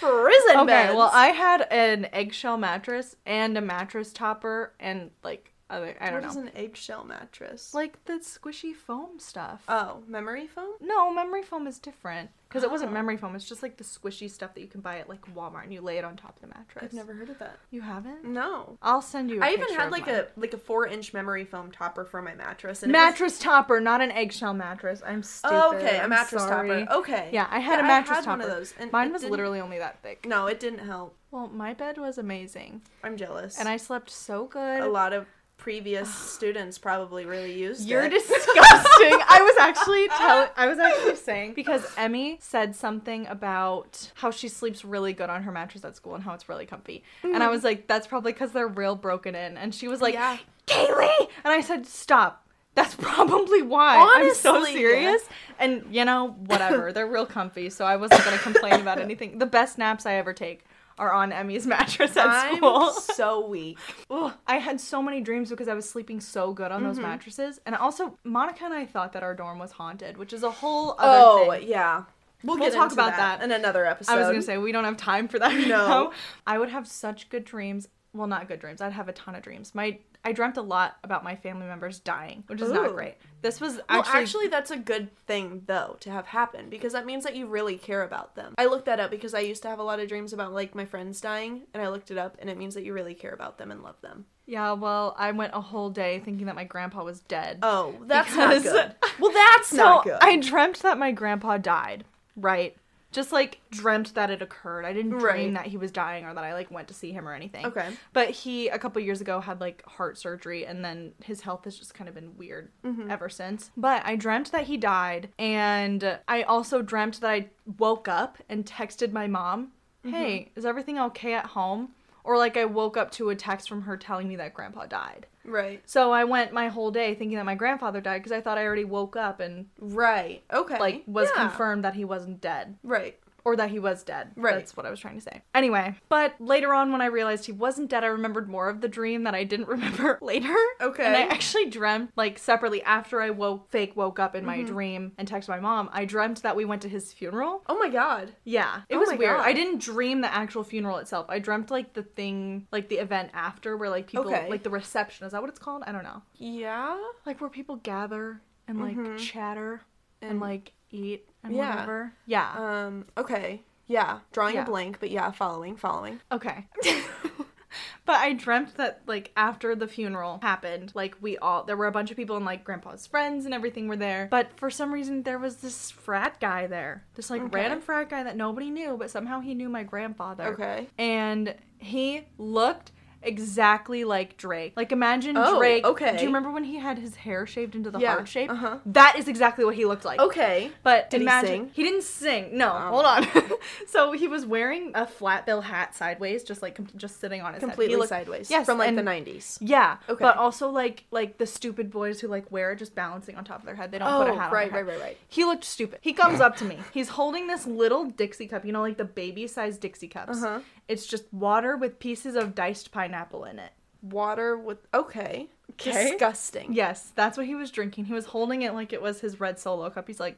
prison 0.00 0.56
okay, 0.56 0.66
beds. 0.66 0.94
well, 0.94 1.10
I 1.12 1.28
had 1.28 1.66
an 1.70 2.06
eggshell 2.12 2.56
mattress 2.56 3.16
and 3.26 3.56
a 3.56 3.60
mattress 3.60 4.12
topper 4.12 4.72
and 4.80 5.10
like 5.22 5.52
other 5.70 5.94
I 6.00 6.10
don't 6.10 6.22
What 6.22 6.30
is 6.30 6.36
know. 6.36 6.42
an 6.42 6.50
eggshell 6.56 7.04
mattress? 7.04 7.72
Like 7.74 8.04
the 8.04 8.14
squishy 8.14 8.74
foam 8.74 9.18
stuff. 9.18 9.62
oh, 9.68 10.02
memory 10.06 10.46
foam. 10.46 10.74
no, 10.80 11.12
memory 11.12 11.42
foam 11.42 11.66
is 11.66 11.78
different 11.78 12.30
because 12.54 12.62
it 12.62 12.70
wasn't 12.70 12.88
Oh. 12.92 12.94
memory 12.94 13.16
foam. 13.16 13.34
It's 13.34 13.48
just 13.48 13.64
like 13.64 13.78
the 13.78 13.82
squishy 13.82 14.30
stuff 14.30 14.54
that 14.54 14.60
you 14.60 14.68
can 14.68 14.80
buy 14.80 14.98
at 15.00 15.08
like 15.08 15.22
Walmart 15.34 15.64
and 15.64 15.72
you 15.74 15.80
lay 15.80 15.98
it 15.98 16.04
on 16.04 16.14
top 16.14 16.36
of 16.36 16.40
the 16.40 16.46
mattress. 16.56 16.84
I've 16.84 16.92
never 16.92 17.12
heard 17.12 17.28
of 17.28 17.40
that. 17.40 17.58
You 17.72 17.80
haven't? 17.80 18.24
No. 18.24 18.78
I'll 18.80 19.02
send 19.02 19.28
you. 19.28 19.42
I 19.42 19.48
I 19.48 19.50
even 19.54 19.74
had 19.74 19.90
like 19.90 20.06
a 20.06 20.28
like 20.36 20.54
a 20.54 20.58
four 20.58 20.86
inch 20.86 21.12
memory 21.12 21.44
foam 21.44 21.72
topper 21.72 22.04
for 22.04 22.22
my 22.22 22.36
mattress. 22.36 22.84
And 22.84 22.94
it 22.94 22.96
was- 22.96 23.04
mattress 23.06 23.38
topper, 23.40 23.80
not 23.80 24.00
an 24.00 24.12
eggshell 24.12 24.54
mattress. 24.54 25.02
I'm 25.04 25.24
stupid. 25.24 25.52
Oh, 25.56 25.74
okay, 25.74 25.98
a 25.98 26.04
I'm 26.04 26.10
mattress 26.10 26.44
sorry. 26.44 26.84
topper. 26.84 26.98
Okay. 27.00 27.30
Yeah, 27.32 27.48
I 27.50 27.58
had 27.58 27.78
Yeah, 27.80 27.84
a 27.84 27.88
mattress 27.88 28.18
had 28.18 28.24
topper. 28.26 28.38
one 28.42 28.48
of 28.48 28.56
those. 28.56 28.72
And 28.78 28.92
Mine 28.92 29.12
was 29.12 29.22
didn't- 29.22 29.32
literally 29.32 29.60
only 29.60 29.78
that 29.78 29.98
thick. 30.04 30.24
No, 30.24 30.46
it 30.46 30.60
didn't 30.60 30.78
help. 30.86 31.16
Well, 31.32 31.48
my 31.48 31.74
bed 31.74 31.98
was 31.98 32.16
amazing, 32.18 32.82
I'm 33.02 33.16
jealous. 33.16 33.58
and 33.58 33.68
I 33.68 33.76
slept 33.78 34.10
so 34.10 34.44
good. 34.46 34.80
a 34.80 34.86
lot 34.88 35.12
of 35.12 35.26
previous 35.64 36.14
students 36.34 36.76
probably 36.76 37.24
really 37.24 37.58
used 37.58 37.88
You're 37.88 38.04
it. 38.04 38.10
disgusting. 38.10 38.44
I 38.54 39.40
was 39.40 39.56
actually 39.58 40.08
telling. 40.18 40.50
I 40.58 40.66
was 40.66 40.78
actually 40.78 41.16
saying 41.16 41.54
because 41.54 41.90
Emmy 41.96 42.36
said 42.40 42.76
something 42.76 43.26
about 43.28 44.12
how 44.14 44.30
she 44.30 44.48
sleeps 44.48 44.84
really 44.84 45.14
good 45.14 45.30
on 45.30 45.42
her 45.44 45.50
mattress 45.50 45.82
at 45.82 45.96
school 45.96 46.14
and 46.14 46.22
how 46.22 46.34
it's 46.34 46.50
really 46.50 46.66
comfy, 46.66 47.02
and 47.22 47.36
I 47.36 47.38
mm-hmm. 47.38 47.50
was 47.50 47.64
like, 47.64 47.86
"That's 47.86 48.06
probably 48.06 48.32
because 48.32 48.52
they're 48.52 48.68
real 48.68 48.94
broken 48.94 49.34
in." 49.34 49.56
And 49.56 49.74
she 49.74 49.88
was 49.88 50.02
like, 50.02 50.12
Yeah. 50.12 50.36
"Kaylee," 50.66 51.28
and 51.44 51.52
I 51.52 51.62
said, 51.62 51.86
"Stop." 51.86 52.46
That's 52.74 52.94
probably 52.98 53.62
why. 53.62 53.96
I'm 54.16 54.34
so 54.34 54.56
Honestly. 54.56 54.74
serious. 54.74 55.22
And 55.58 55.84
you 55.90 56.04
know, 56.04 56.32
whatever. 56.46 56.92
They're 56.92 57.06
real 57.06 57.26
comfy, 57.26 57.70
so 57.70 57.86
I 57.86 57.96
wasn't 57.96 58.22
gonna 58.22 58.38
complain 58.38 58.82
about 58.82 58.98
anything. 59.00 59.38
The 59.38 59.46
best 59.46 59.78
naps 59.78 60.04
I 60.04 60.14
ever 60.16 60.34
take 60.34 60.66
are 60.98 61.12
on 61.12 61.32
Emmy's 61.32 61.66
mattress 61.74 62.16
at 62.16 62.26
I'm 62.28 62.56
school. 62.56 62.90
so 62.92 63.46
weak. 63.46 63.78
Ugh, 64.10 64.32
I 64.46 64.58
had 64.58 64.80
so 64.80 65.02
many 65.02 65.20
dreams 65.20 65.50
because 65.50 65.68
I 65.68 65.74
was 65.74 65.88
sleeping 65.88 66.20
so 66.20 66.52
good 66.52 66.70
on 66.70 66.80
Mm-hmm. 66.80 66.88
those 66.88 66.98
mattresses. 66.98 67.60
And 67.66 67.74
also, 67.74 68.18
Monica 68.24 68.64
and 68.64 68.74
I 68.74 68.86
thought 68.86 69.12
that 69.14 69.22
our 69.22 69.34
dorm 69.34 69.58
was 69.58 69.72
haunted, 69.72 70.16
which 70.16 70.32
is 70.32 70.42
a 70.42 70.50
whole 70.50 70.92
other 70.98 71.18
Oh 71.48 71.50
thing. 71.58 71.68
yeah. 71.68 72.04
We'll, 72.42 72.58
We'll 72.58 72.68
get 72.70 72.76
talk 72.76 72.92
about 72.92 73.16
that. 73.16 73.42
in 73.42 73.50
another 73.52 73.86
episode. 73.86 74.12
I 74.12 74.16
was 74.18 74.26
gonna 74.28 74.42
say 74.42 74.58
we 74.58 74.70
don't 74.70 74.84
have 74.84 74.96
time 74.98 75.28
for 75.28 75.38
that. 75.38 75.52
No. 75.54 75.66
now. 75.66 76.12
I 76.46 76.58
would 76.58 76.68
have 76.68 76.86
such 76.86 77.30
good 77.30 77.44
dreams. 77.44 77.88
Well, 78.12 78.26
not 78.26 78.48
good 78.48 78.60
dreams. 78.60 78.80
I'd 78.82 78.92
have 78.92 79.08
a 79.08 79.12
ton 79.12 79.34
of 79.34 79.42
dreams. 79.42 79.74
My 79.74 79.98
I 80.24 80.32
dreamt 80.32 80.56
a 80.56 80.62
lot 80.62 80.96
about 81.04 81.22
my 81.22 81.36
family 81.36 81.66
members 81.66 81.98
dying, 82.00 82.44
which 82.46 82.60
is 82.62 82.72
not 82.72 82.92
great. 82.94 83.16
This 83.42 83.60
was 83.60 83.74
Well, 83.76 84.00
actually, 84.00 84.20
actually, 84.22 84.48
that's 84.48 84.70
a 84.70 84.76
good 84.78 85.14
thing 85.26 85.62
though 85.66 85.96
to 86.00 86.10
have 86.10 86.26
happen 86.26 86.70
because 86.70 86.94
that 86.94 87.04
means 87.04 87.24
that 87.24 87.36
you 87.36 87.46
really 87.46 87.76
care 87.76 88.02
about 88.02 88.34
them. 88.34 88.54
I 88.56 88.64
looked 88.66 88.86
that 88.86 89.00
up 89.00 89.10
because 89.10 89.34
I 89.34 89.40
used 89.40 89.62
to 89.62 89.68
have 89.68 89.78
a 89.78 89.82
lot 89.82 90.00
of 90.00 90.08
dreams 90.08 90.32
about 90.32 90.52
like 90.54 90.74
my 90.74 90.86
friends 90.86 91.20
dying, 91.20 91.62
and 91.74 91.82
I 91.82 91.88
looked 91.88 92.10
it 92.10 92.16
up, 92.18 92.36
and 92.40 92.48
it 92.48 92.56
means 92.56 92.74
that 92.74 92.84
you 92.84 92.94
really 92.94 93.14
care 93.14 93.32
about 93.32 93.58
them 93.58 93.70
and 93.70 93.82
love 93.82 94.00
them. 94.00 94.24
yeah. 94.46 94.72
Well, 94.72 95.14
I 95.18 95.30
went 95.32 95.52
a 95.54 95.60
whole 95.60 95.90
day 95.90 96.20
thinking 96.24 96.46
that 96.46 96.54
my 96.56 96.64
grandpa 96.64 97.04
was 97.04 97.20
dead. 97.20 97.58
Oh, 97.62 97.94
that's 98.06 98.30
Because- 98.30 98.64
not 98.64 98.72
good. 98.72 98.94
Well, 99.20 99.32
that's 99.32 99.68
so 99.68 99.76
not 99.76 100.04
good. 100.04 100.18
I 100.20 100.36
dreamt 100.38 100.80
that 100.80 100.96
my 100.98 101.12
grandpa 101.12 101.58
died. 101.58 102.04
Right. 102.36 102.76
Just 103.14 103.32
like 103.32 103.60
dreamt 103.70 104.14
that 104.14 104.28
it 104.30 104.42
occurred. 104.42 104.84
I 104.84 104.92
didn't 104.92 105.12
dream 105.12 105.22
Right. 105.24 105.54
that 105.54 105.66
he 105.66 105.76
was 105.76 105.90
dying 105.90 106.24
or 106.24 106.34
that 106.34 106.44
I 106.44 106.52
like 106.52 106.70
went 106.70 106.88
to 106.88 106.94
see 106.94 107.12
him 107.12 107.26
or 107.26 107.32
anything. 107.32 107.64
Okay. 107.64 107.88
But 108.12 108.30
he 108.30 108.68
a 108.68 108.78
couple 108.78 109.00
years 109.00 109.20
ago 109.22 109.40
had 109.40 109.60
like 109.60 109.82
heart 109.86 110.18
surgery 110.18 110.66
and 110.66 110.84
then 110.84 111.12
his 111.22 111.40
health 111.42 111.64
has 111.64 111.78
just 111.78 111.94
kind 111.94 112.08
of 112.08 112.14
been 112.14 112.36
weird 112.36 112.70
Mm-hmm. 112.84 113.10
ever 113.10 113.28
since. 113.28 113.70
But 113.76 114.02
I 114.04 114.16
dreamt 114.16 114.52
that 114.52 114.64
he 114.64 114.76
died 114.76 115.30
and 115.38 116.18
I 116.28 116.42
also 116.42 116.82
dreamt 116.82 117.20
that 117.20 117.30
I 117.30 117.48
woke 117.78 118.08
up 118.08 118.38
and 118.48 118.66
texted 118.66 119.12
my 119.12 119.26
mom, 119.28 119.68
Mm-hmm. 120.04 120.10
"Hey, 120.16 120.52
is 120.56 120.66
everything 120.66 120.98
okay 120.98 121.32
at 121.34 121.46
home?" 121.46 121.90
Or 122.24 122.36
like 122.36 122.56
I 122.56 122.64
woke 122.64 122.96
up 122.96 123.10
to 123.12 123.30
a 123.30 123.36
text 123.36 123.68
from 123.68 123.82
her 123.82 123.96
telling 123.96 124.28
me 124.28 124.36
that 124.36 124.54
grandpa 124.54 124.86
died. 124.86 125.26
Right. 125.44 125.82
So 125.84 126.10
I 126.12 126.24
went 126.24 126.52
my 126.52 126.68
whole 126.68 126.90
day 126.90 127.14
thinking 127.14 127.36
that 127.36 127.44
my 127.44 127.54
grandfather 127.54 128.00
died 128.00 128.18
because 128.18 128.32
I 128.32 128.40
thought 128.40 128.58
I 128.58 128.64
already 128.64 128.84
woke 128.84 129.16
up 129.16 129.40
and 129.40 129.66
Right. 129.78 130.42
Okay. 130.52 130.78
like 130.78 131.02
was 131.06 131.28
Yeah. 131.34 131.48
confirmed 131.48 131.84
that 131.84 131.94
he 131.94 132.04
wasn't 132.04 132.40
dead 132.40 132.76
Right. 132.82 133.18
Or 133.44 133.56
that 133.56 133.70
he 133.70 133.78
was 133.78 134.02
dead. 134.02 134.30
Right. 134.36 134.54
That's 134.54 134.76
what 134.76 134.86
I 134.86 134.90
was 134.90 134.98
trying 135.00 135.16
to 135.16 135.20
say. 135.20 135.42
Anyway, 135.54 135.94
but 136.08 136.34
later 136.40 136.72
on 136.72 136.92
when 136.92 137.00
I 137.02 137.06
realized 137.06 137.44
he 137.44 137.52
wasn't 137.52 137.90
dead, 137.90 138.02
I 138.02 138.06
remembered 138.06 138.48
more 138.48 138.68
of 138.70 138.80
the 138.80 138.88
dream 138.88 139.24
that 139.24 139.34
I 139.34 139.44
didn't 139.44 139.68
remember 139.76 140.18
later. 140.22 140.54
Okay. 140.80 141.04
And 141.04 141.14
I 141.16 141.22
actually 141.22 141.66
dreamt 141.66 142.10
like 142.16 142.38
separately 142.38 142.82
after 142.82 143.20
I 143.20 143.30
woke 143.30 143.70
fake 143.70 143.94
woke 143.96 144.18
up 144.18 144.34
in 144.34 144.44
my 144.44 144.54
Mm-hmm. 144.58 144.66
dream 144.72 145.12
and 145.18 145.28
texted 145.28 145.48
my 145.48 145.60
mom, 145.60 145.90
I 145.92 146.04
dreamt 146.04 146.42
that 146.42 146.56
we 146.56 146.64
went 146.64 146.80
to 146.82 146.88
his 146.88 147.12
funeral. 147.12 147.62
Oh 147.68 147.78
my 147.78 147.88
god. 147.90 148.32
Yeah. 148.44 148.82
It 148.88 148.96
Oh 148.96 149.00
was 149.00 149.10
weird. 149.10 149.36
God. 149.38 149.46
I 149.46 149.52
didn't 149.52 149.80
dream 149.80 150.20
the 150.22 150.32
actual 150.32 150.64
funeral 150.64 150.96
itself. 150.98 151.26
I 151.28 151.38
dreamt 151.38 151.70
like 151.70 151.92
the 151.92 152.02
thing 152.02 152.66
like 152.72 152.88
the 152.88 152.96
event 152.96 153.30
after 153.34 153.76
where 153.76 153.90
like 153.90 154.06
people 154.06 154.26
Okay. 154.26 154.48
like 154.48 154.62
the 154.62 154.70
reception. 154.70 155.26
Is 155.26 155.32
that 155.32 155.40
what 155.42 155.50
it's 155.50 155.58
called? 155.58 155.82
I 155.86 155.92
don't 155.92 156.04
know. 156.04 156.22
Yeah. 156.36 156.98
Like 157.26 157.40
where 157.40 157.50
people 157.50 157.76
gather 157.76 158.40
and 158.68 158.80
like 158.80 158.96
Mhm. 158.96 159.18
chatter 159.18 159.82
and, 160.22 160.30
And- 160.32 160.40
like 160.40 160.72
eat 160.94 161.28
and 161.42 161.54
Yeah. 161.54 161.70
whatever. 161.70 162.12
Yeah. 162.26 162.52
Um. 162.56 163.06
Okay. 163.18 163.62
Yeah. 163.86 164.20
Drawing 164.32 164.54
Yeah. 164.54 164.62
a 164.62 164.66
blank, 164.66 164.98
but 165.00 165.10
yeah, 165.10 165.30
following, 165.30 165.76
following. 165.76 166.20
Okay. 166.32 166.66
but 168.06 168.16
I 168.16 168.32
dreamt 168.34 168.76
that 168.76 169.02
like 169.06 169.32
after 169.36 169.74
the 169.74 169.88
funeral 169.88 170.38
happened, 170.42 170.92
like 170.94 171.16
we 171.20 171.36
all 171.38 171.64
there 171.64 171.76
were 171.76 171.86
a 171.86 171.92
bunch 171.92 172.10
of 172.10 172.16
people 172.16 172.36
and 172.36 172.44
like 172.44 172.64
grandpa's 172.64 173.06
friends 173.06 173.44
and 173.44 173.52
everything 173.52 173.88
were 173.88 173.96
there. 173.96 174.28
But 174.30 174.56
for 174.56 174.70
some 174.70 174.92
reason 174.92 175.22
there 175.24 175.38
was 175.38 175.56
this 175.56 175.90
frat 175.90 176.38
guy 176.40 176.66
there. 176.66 177.04
This 177.14 177.30
like 177.30 177.42
Okay. 177.42 177.56
random 177.58 177.80
frat 177.80 178.08
guy 178.10 178.22
that 178.22 178.36
nobody 178.36 178.70
knew, 178.70 178.96
but 178.96 179.10
somehow 179.10 179.40
he 179.40 179.54
knew 179.54 179.68
my 179.68 179.82
grandfather. 179.82 180.44
Okay. 180.54 180.88
And 180.98 181.54
he 181.78 182.26
looked 182.38 182.92
exactly 183.24 184.04
like 184.04 184.36
Drake. 184.36 184.72
Like 184.76 184.92
imagine 184.92 185.36
Oh, 185.36 185.58
Drake. 185.58 185.84
okay. 185.84 186.16
Do 186.16 186.22
you 186.22 186.28
remember 186.28 186.50
when 186.50 186.64
he 186.64 186.76
had 186.76 186.98
his 186.98 187.14
hair 187.16 187.46
shaved 187.46 187.74
into 187.74 187.90
the 187.90 187.98
Yeah, 187.98 188.14
heart 188.14 188.28
shape? 188.28 188.50
uh-huh. 188.50 188.78
That 188.86 189.16
is 189.18 189.28
exactly 189.28 189.64
what 189.64 189.74
he 189.74 189.84
looked 189.84 190.04
like. 190.04 190.18
Okay. 190.20 190.70
But 190.82 191.10
Did 191.10 191.20
he 191.20 191.24
imagine 191.24 191.48
sing? 191.48 191.70
he 191.74 191.82
didn't 191.82 192.02
sing. 192.02 192.56
No, 192.56 192.70
Oh. 192.72 192.88
hold 192.90 193.04
on. 193.04 193.26
so 193.86 194.12
he 194.12 194.28
was 194.28 194.44
wearing 194.46 194.92
a 194.94 195.06
flat 195.06 195.46
bill 195.46 195.60
hat 195.60 195.94
sideways, 195.94 196.42
just 196.44 196.62
like 196.62 196.74
com- 196.76 196.88
just 196.96 197.20
sitting 197.20 197.40
on 197.42 197.54
his 197.54 197.60
head. 197.62 197.68
Completely 197.68 197.94
He 197.94 197.96
looked- 197.96 198.08
sideways. 198.10 198.50
Yes, 198.50 198.66
From 198.66 198.78
like 198.78 198.88
and- 198.88 198.98
the 198.98 199.02
nineties. 199.02 199.58
Yeah. 199.60 199.96
Okay. 200.08 200.22
But 200.22 200.36
also 200.36 200.68
like 200.68 201.04
like 201.10 201.38
the 201.38 201.46
stupid 201.46 201.90
boys 201.90 202.20
who 202.20 202.28
like 202.28 202.50
wear 202.50 202.72
it 202.72 202.78
just 202.78 202.94
balancing 202.94 203.36
on 203.36 203.44
top 203.44 203.60
of 203.60 203.66
their 203.66 203.74
head. 203.74 203.90
They 203.90 203.98
don't 203.98 204.08
put 204.10 204.28
a 204.28 204.32
Oh, 204.32 204.36
hat 204.36 204.46
on. 204.48 204.52
right, 204.52 204.72
right, 204.72 204.86
right, 204.86 205.00
right. 205.00 205.16
He 205.28 205.44
looked 205.44 205.64
stupid. 205.64 205.98
He 206.02 206.12
comes 206.12 206.40
up 206.40 206.56
to 206.56 206.64
me. 206.64 206.78
He's 206.92 207.08
holding 207.10 207.46
this 207.46 207.66
little 207.66 208.04
Dixie 208.06 208.46
cup, 208.46 208.64
you 208.64 208.72
know, 208.72 208.80
like 208.82 208.96
the 208.96 209.04
baby 209.04 209.46
sized 209.46 209.80
Dixie 209.80 210.08
cups. 210.08 210.42
Uh-huh. 210.42 210.60
It's 210.88 211.06
just 211.06 211.32
water 211.32 211.76
with 211.76 211.98
pieces 211.98 212.34
of 212.36 212.54
diced 212.54 212.92
pineapple 212.92 213.44
in 213.44 213.58
it. 213.58 213.72
Water 214.02 214.56
with 214.56 214.78
okay. 214.92 215.48
Okay. 215.72 216.10
Disgusting. 216.10 216.72
Yes, 216.74 217.12
that's 217.14 217.38
what 217.38 217.46
he 217.46 217.54
was 217.54 217.70
drinking. 217.70 218.04
He 218.04 218.12
was 218.12 218.26
holding 218.26 218.62
it 218.62 218.74
like 218.74 218.92
it 218.92 219.00
was 219.00 219.20
his 219.20 219.40
red 219.40 219.58
solo 219.58 219.88
cup. 219.88 220.06
He's 220.06 220.20
like, 220.20 220.36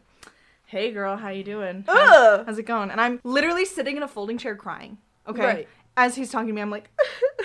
"Hey, 0.67 0.93
girl, 0.93 1.17
how 1.17 1.31
you 1.31 1.43
doing? 1.43 1.85
Ugh. 1.89 2.45
How's 2.47 2.59
it 2.59 2.63
going?" 2.63 2.91
And 2.91 3.01
I'm 3.01 3.21
literally 3.25 3.65
sitting 3.65 3.97
in 3.97 4.03
a 4.05 4.09
folding 4.09 4.39
chair 4.39 4.55
crying. 4.55 4.99
Okay. 5.27 5.45
Right. 5.45 5.69
As 5.97 6.15
he's 6.15 6.31
talking 6.31 6.49
to 6.49 6.53
me, 6.53 6.61
I'm 6.61 6.71
like, 6.71 6.91
"If 7.01 7.23
we 7.23 7.29
are 7.29 7.36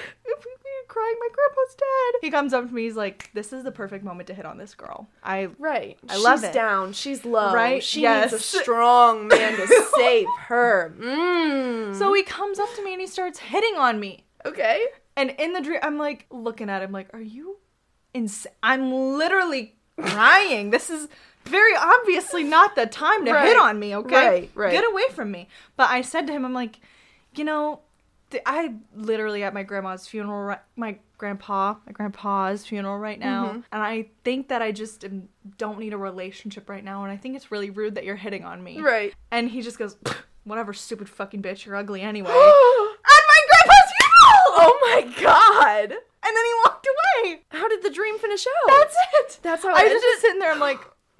crying, 1.02 1.16
my 1.20 1.28
grandpa's 1.34 1.76
dead." 1.76 2.20
He 2.22 2.30
comes 2.32 2.54
up 2.54 2.68
to 2.68 2.74
me. 2.74 2.84
He's 2.84 2.96
like, 2.96 3.30
"This 3.34 3.52
is 3.54 3.64
the 3.64 3.72
perfect 3.72 4.04
moment 4.06 4.28
to 4.28 4.34
hit 4.34 4.46
on 4.46 4.58
this 4.58 4.76
girl." 4.76 5.08
I 5.24 5.50
Right. 5.60 5.98
I 6.10 6.18
love 6.18 6.40
she's 6.40 6.50
it. 6.50 6.54
down. 6.54 6.94
She's 6.94 7.26
low. 7.26 7.54
Right? 7.54 7.84
She 7.84 8.02
Yes. 8.02 8.32
needs 8.32 8.44
a 8.44 8.60
strong 8.62 9.28
man 9.28 9.56
to 9.58 9.68
save 9.96 10.28
her. 10.48 10.94
Mm. 11.00 11.96
so 11.98 12.14
he 12.14 12.24
comes 12.24 12.60
up 12.60 12.74
to 12.76 12.84
me 12.84 12.94
and 12.94 13.02
he 13.02 13.08
starts 13.08 13.40
hitting 13.40 13.76
on 13.76 14.00
me. 14.00 14.26
okay. 14.46 14.86
And 15.18 15.32
in 15.38 15.54
the 15.54 15.62
dream, 15.62 15.80
I'm 15.84 15.98
like 15.98 16.26
looking 16.32 16.70
at 16.70 16.82
him, 16.82 16.92
like, 16.92 17.10
"Are 17.14 17.20
you 17.22 17.58
insane?" 18.14 18.54
I'm 18.64 18.92
literally 19.18 19.76
crying. 20.00 20.70
this 20.70 20.90
is 20.90 21.08
very 21.46 21.76
obviously 21.76 22.44
not 22.44 22.76
the 22.76 22.86
time 22.86 23.26
to 23.26 23.32
Right. 23.34 23.48
hit 23.48 23.58
on 23.58 23.80
me. 23.80 23.96
Okay, 23.96 24.16
Right, 24.16 24.52
right. 24.56 24.72
Get 24.72 24.86
away 24.90 25.04
from 25.14 25.32
me. 25.32 25.48
But 25.76 25.90
I 25.90 26.02
said 26.02 26.28
to 26.28 26.34
him, 26.34 26.46
"I'm 26.46 26.54
like, 26.54 26.80
you 27.36 27.44
know, 27.44 27.82
I 28.46 28.74
literally 28.96 29.44
at 29.44 29.54
my 29.54 29.64
grandma's 29.64 30.08
funeral, 30.08 30.56
my 30.76 30.98
grandpa, 31.18 31.76
my 31.86 31.92
grandpa's 31.92 32.66
funeral 32.66 32.98
right 32.98 33.20
now, 33.20 33.46
Mm-hmm. 33.48 33.60
and 33.72 33.82
I 33.84 34.08
think 34.24 34.48
that 34.50 34.62
I 34.62 34.72
just 34.72 35.04
am, 35.04 35.30
don't 35.58 35.80
need 35.80 35.94
a 35.94 35.98
relationship 35.98 36.70
right 36.70 36.84
now, 36.84 37.04
and 37.04 37.12
I 37.12 37.18
think 37.18 37.36
it's 37.36 37.52
really 37.52 37.70
rude 37.70 37.96
that 37.96 38.04
you're 38.06 38.16
hitting 38.16 38.44
on 38.46 38.64
me." 38.64 38.80
Right. 38.80 39.14
And 39.32 39.50
he 39.50 39.62
just 39.62 39.78
goes, 39.78 39.98
"Whatever, 40.44 40.74
stupid 40.74 41.10
fucking 41.10 41.42
bitch, 41.42 41.66
you're 41.66 41.76
ugly 41.76 42.02
anyway." 42.02 42.30
at 42.32 42.36
my 42.36 43.40
grandpa's 43.50 43.92
funeral. 43.98 44.48
Oh 44.64 44.80
my 44.84 45.22
god. 45.22 45.92
And 46.24 46.38
then 46.38 46.46
he 46.46 46.54
walked 46.66 46.88
away. 46.88 47.42
How 47.50 47.68
did 47.68 47.82
the 47.84 47.90
dream 47.90 48.18
finish 48.20 48.46
out? 48.46 48.68
That's 48.80 48.96
it. 49.20 49.40
That's 49.42 49.64
how 49.64 49.74
I 49.76 49.84
was 49.84 50.02
just 50.02 50.22
sitting 50.22 50.40
there. 50.40 50.52
I'm 50.52 50.60
like, 50.60 50.80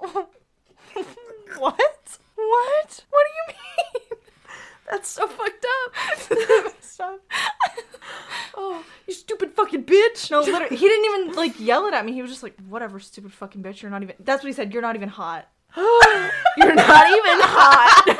what? 1.58 2.18
What? 2.36 3.04
What 3.10 3.24
do 3.26 3.32
you 3.36 3.44
mean? 3.48 4.11
That's 4.92 5.08
so 5.08 5.26
fucked 5.26 5.66
up. 5.86 6.74
Stop. 6.80 7.20
oh, 8.54 8.84
you 9.08 9.14
stupid 9.14 9.52
fucking 9.54 9.84
bitch. 9.84 10.30
No, 10.30 10.40
literally, 10.40 10.76
he 10.76 10.86
didn't 10.86 11.04
even 11.22 11.34
like 11.34 11.58
yell 11.58 11.86
it 11.86 11.94
at 11.94 12.04
me. 12.04 12.12
He 12.12 12.20
was 12.22 12.30
just 12.30 12.42
like, 12.42 12.54
"Whatever, 12.68 13.00
stupid 13.00 13.32
fucking 13.32 13.62
bitch. 13.62 13.80
You're 13.82 13.90
not 13.90 14.02
even." 14.02 14.16
That's 14.20 14.42
what 14.44 14.48
he 14.48 14.52
said. 14.52 14.72
You're 14.72 14.82
not 14.82 14.94
even 14.94 15.08
hot. 15.08 15.48
You're 15.76 16.74
not 16.74 17.06
even 17.08 17.40
hot. 17.40 18.18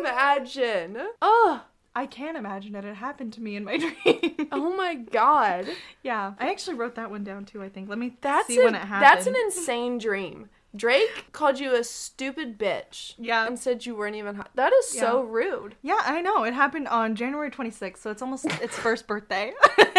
Imagine. 0.00 0.98
Oh, 1.22 1.62
I 1.94 2.06
can't 2.06 2.36
imagine 2.36 2.72
that 2.72 2.84
It 2.84 2.96
happened 2.96 3.32
to 3.34 3.40
me 3.40 3.56
in 3.56 3.64
my 3.64 3.76
dream. 4.04 4.48
oh 4.52 4.74
my 4.76 4.94
god. 4.96 5.66
yeah, 6.02 6.34
I 6.38 6.50
actually 6.50 6.74
wrote 6.76 6.96
that 6.96 7.10
one 7.10 7.24
down 7.24 7.44
too. 7.44 7.62
I 7.62 7.68
think. 7.68 7.88
Let 7.88 7.98
me 7.98 8.16
That's 8.20 8.46
see 8.48 8.60
a- 8.60 8.64
when 8.64 8.74
it 8.74 8.82
happened. 8.82 9.02
That's 9.02 9.26
an 9.26 9.36
insane 9.44 9.98
dream. 9.98 10.48
Drake 10.76 11.26
called 11.32 11.58
you 11.58 11.74
a 11.74 11.84
stupid 11.84 12.58
bitch. 12.58 13.14
Yeah. 13.18 13.46
And 13.46 13.58
said 13.58 13.86
you 13.86 13.94
weren't 13.94 14.16
even 14.16 14.34
hot. 14.34 14.50
That 14.54 14.72
is 14.72 14.88
so 14.88 15.22
rude. 15.22 15.76
Yeah, 15.82 16.00
I 16.00 16.20
know. 16.20 16.44
It 16.44 16.54
happened 16.54 16.88
on 16.88 17.14
January 17.14 17.50
26th, 17.50 17.98
so 17.98 18.10
it's 18.10 18.22
almost 18.22 18.46
its 18.46 18.76
first 18.76 19.06
birthday. 19.06 19.52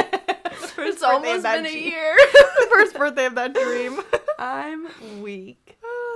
It's 0.78 1.04
almost 1.04 1.44
been 1.44 1.66
a 1.66 1.70
year. 1.70 2.16
the 2.16 2.68
first 2.72 2.96
birthday 2.96 3.26
of 3.26 3.36
that 3.36 3.54
dream. 3.54 4.00
I'm 4.40 5.22
weak. 5.22 5.78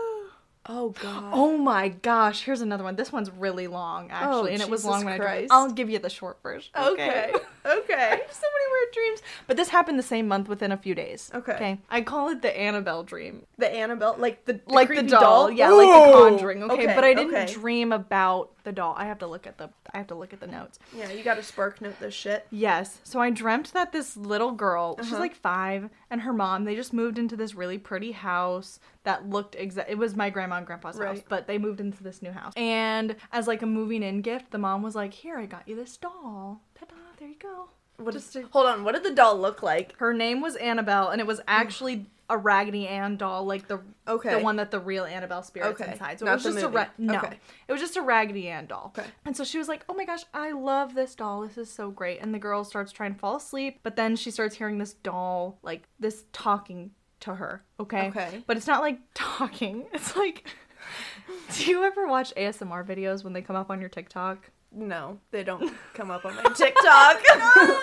Oh, 0.71 0.85
oh 0.85 0.89
god. 1.01 1.31
Oh 1.33 1.57
my 1.57 1.89
gosh, 1.89 2.43
here's 2.43 2.61
another 2.61 2.83
one. 2.83 2.95
This 2.95 3.11
one's 3.11 3.31
really 3.31 3.65
long, 3.65 4.09
oh, 4.11 4.13
actually, 4.13 4.51
Oh, 4.51 4.53
and 4.53 4.61
it 4.61 4.69
was 4.69 4.81
Jesus 4.81 4.91
long 4.91 5.03
when 5.03 5.13
I 5.13 5.17
drew 5.17 5.25
it. 5.25 5.47
I'll 5.49 5.71
give 5.71 5.89
you 5.89 5.97
the 5.97 6.11
short 6.11 6.37
version. 6.43 6.71
Okay. 6.77 7.33
I 7.65 7.69
Okay. 7.77 8.09
have 8.11 8.31
so 8.31 8.47
many 8.47 8.71
weird 8.71 8.93
dreams. 8.93 9.21
But 9.47 9.57
this 9.57 9.69
happened 9.69 9.97
the 9.99 10.03
same 10.03 10.27
month 10.27 10.47
within 10.47 10.71
a 10.71 10.77
few 10.77 10.93
days. 10.95 11.31
Okay. 11.33 11.53
Okay. 11.53 11.77
I 11.89 12.01
call 12.01 12.29
it 12.29 12.41
the 12.41 12.57
Annabelle 12.57 13.03
dream. 13.03 13.45
The 13.57 13.69
Annabelle, 13.69 14.15
like 14.17 14.45
the, 14.45 14.53
the 14.53 14.61
like 14.67 14.87
the 14.87 14.95
creepy 14.95 15.09
doll. 15.09 15.51
Yeah, 15.51 15.71
like 15.71 15.87
the 16.03 16.09
Ooh. 16.09 16.13
conjuring. 16.13 16.63
Okay. 16.63 16.85
But 16.85 17.03
I 17.03 17.13
didn't 17.13 17.33
okay. 17.33 17.51
dream 17.51 17.91
about 17.91 18.51
the 18.69 18.75
doll. 18.75 18.93
I 18.97 19.05
have 19.05 19.17
to 19.19 19.27
look 19.27 19.47
at 19.47 19.57
the 19.57 19.69
I 19.93 19.97
have 19.97 20.07
to 20.07 20.15
look 20.15 20.31
at 20.33 20.39
the 20.39 20.47
notes. 20.47 20.77
Yeah, 20.95 21.09
you 21.11 21.23
got 21.23 21.35
to 21.35 21.43
spark 21.43 21.81
note 21.81 21.99
this 21.99 22.13
shit. 22.13 22.45
Yes. 22.51 22.99
So 23.03 23.19
I 23.19 23.31
dreamt 23.31 23.73
that 23.73 23.91
this 23.91 24.15
little 24.15 24.51
girl, 24.51 24.95
she's 25.01 25.11
Uh-huh. 25.11 25.19
like 25.21 25.35
five, 25.35 25.89
and 26.11 26.21
her 26.21 26.33
mom, 26.33 26.65
they 26.65 26.75
just 26.75 26.93
moved 26.93 27.17
into 27.17 27.35
this 27.35 27.55
really 27.55 27.77
pretty 27.79 28.11
house 28.11 28.79
that 29.03 29.27
looked 29.27 29.55
exact. 29.55 29.89
It 29.89 29.97
was 29.97 30.15
my 30.15 30.29
grandma 30.29 30.57
and 30.57 30.67
grandpa's 30.67 30.99
house, 30.99 31.21
but 31.27 31.47
they 31.47 31.57
moved 31.57 31.79
into 31.79 32.03
this 32.03 32.21
new 32.21 32.31
house. 32.31 32.53
And 32.55 33.15
as 33.31 33.47
like 33.47 33.61
a 33.63 33.65
moving 33.65 34.03
in 34.03 34.21
gift, 34.21 34.51
the 34.51 34.57
mom 34.59 34.83
was 34.83 34.95
like, 34.95 35.13
"Here, 35.13 35.37
I 35.39 35.45
got 35.47 35.67
you 35.67 35.75
this 35.75 35.97
doll. 35.97 36.61
Ta-da! 36.79 36.95
There 37.17 37.27
you 37.27 37.35
go." 37.39 37.69
What 37.99 38.13
Just 38.13 38.33
did- 38.33 38.43
to- 38.43 38.49
hold 38.51 38.65
on. 38.67 38.83
What 38.83 38.93
did 38.95 39.03
the 39.03 39.11
doll 39.13 39.37
look 39.37 39.61
like? 39.63 39.95
Her 39.97 40.13
name 40.13 40.41
was 40.41 40.55
Annabelle, 40.55 41.09
and 41.09 41.19
it 41.21 41.27
was 41.27 41.41
actually 41.47 42.05
a 42.31 42.37
Raggedy 42.37 42.87
Ann 42.87 43.17
doll, 43.17 43.43
like 43.45 43.67
the 43.67 43.81
Okay. 44.07 44.29
the 44.35 44.39
one 44.43 44.57
that 44.57 44.69
the 44.69 44.79
real 44.79 45.03
Annabelle 45.03 45.41
spirit's 45.41 45.81
Okay. 45.81 45.91
inside. 45.91 46.19
So 46.19 46.25
Not 46.25 46.31
it 46.31 46.35
was 46.35 46.43
just 46.43 46.55
movie. 46.57 46.67
a 46.67 46.69
ra- 46.69 46.85
no, 46.99 47.17
Okay. 47.17 47.39
it 47.67 47.71
was 47.71 47.81
just 47.81 47.97
a 47.97 48.01
Raggedy 48.03 48.47
Ann 48.49 48.67
doll. 48.67 48.93
Okay. 48.97 49.07
And 49.25 49.35
so 49.35 49.43
she 49.43 49.57
was 49.57 49.67
like, 49.67 49.83
"Oh 49.89 49.95
my 49.95 50.05
gosh, 50.05 50.23
I 50.33 50.51
love 50.51 50.93
this 50.93 51.15
doll. 51.15 51.41
This 51.41 51.57
is 51.57 51.71
so 51.71 51.89
great." 51.89 52.21
And 52.21 52.31
the 52.33 52.37
girl 52.39 52.63
starts 52.63 52.91
trying 52.91 53.13
to 53.15 53.19
fall 53.19 53.35
asleep, 53.37 53.79
but 53.81 53.95
then 53.95 54.15
she 54.15 54.29
starts 54.29 54.55
hearing 54.55 54.77
this 54.77 54.93
doll, 54.93 55.57
like 55.63 55.83
this 55.99 56.25
talking 56.31 56.91
to 57.21 57.33
her. 57.35 57.63
Okay. 57.79 58.09
Okay. 58.09 58.43
But 58.45 58.57
it's 58.57 58.67
not 58.67 58.81
like 58.81 58.99
talking. 59.15 59.87
It's 59.91 60.15
like. 60.15 60.47
Do 61.55 61.65
you 61.65 61.83
ever 61.83 62.07
watch 62.07 62.33
ASMR 62.35 62.83
videos 62.85 63.23
when 63.23 63.33
they 63.33 63.41
come 63.41 63.55
up 63.55 63.69
on 63.69 63.79
your 63.81 63.89
TikTok? 63.89 64.49
No, 64.71 65.19
they 65.31 65.43
don't 65.43 65.73
come 65.93 66.11
up 66.11 66.25
on 66.25 66.35
my 66.35 66.43
TikTok. 66.43 67.21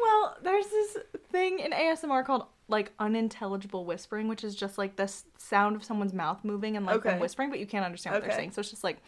Well, 0.00 0.36
there's 0.42 0.66
this 0.66 0.96
thing 1.30 1.58
in 1.58 1.72
ASMR 1.72 2.24
called 2.24 2.46
like 2.68 2.92
unintelligible 2.98 3.84
whispering, 3.84 4.28
which 4.28 4.42
is 4.44 4.54
just 4.54 4.78
like 4.78 4.96
the 4.96 5.12
sound 5.36 5.76
of 5.76 5.84
someone's 5.84 6.14
mouth 6.14 6.38
moving 6.42 6.76
and 6.76 6.86
like 6.86 7.02
them 7.02 7.20
whispering, 7.20 7.50
but 7.50 7.58
you 7.58 7.66
can't 7.66 7.84
understand 7.84 8.14
what 8.14 8.22
they're 8.22 8.30
saying. 8.32 8.52
So 8.52 8.60
it's 8.60 8.70
just 8.70 8.82
like 8.82 8.98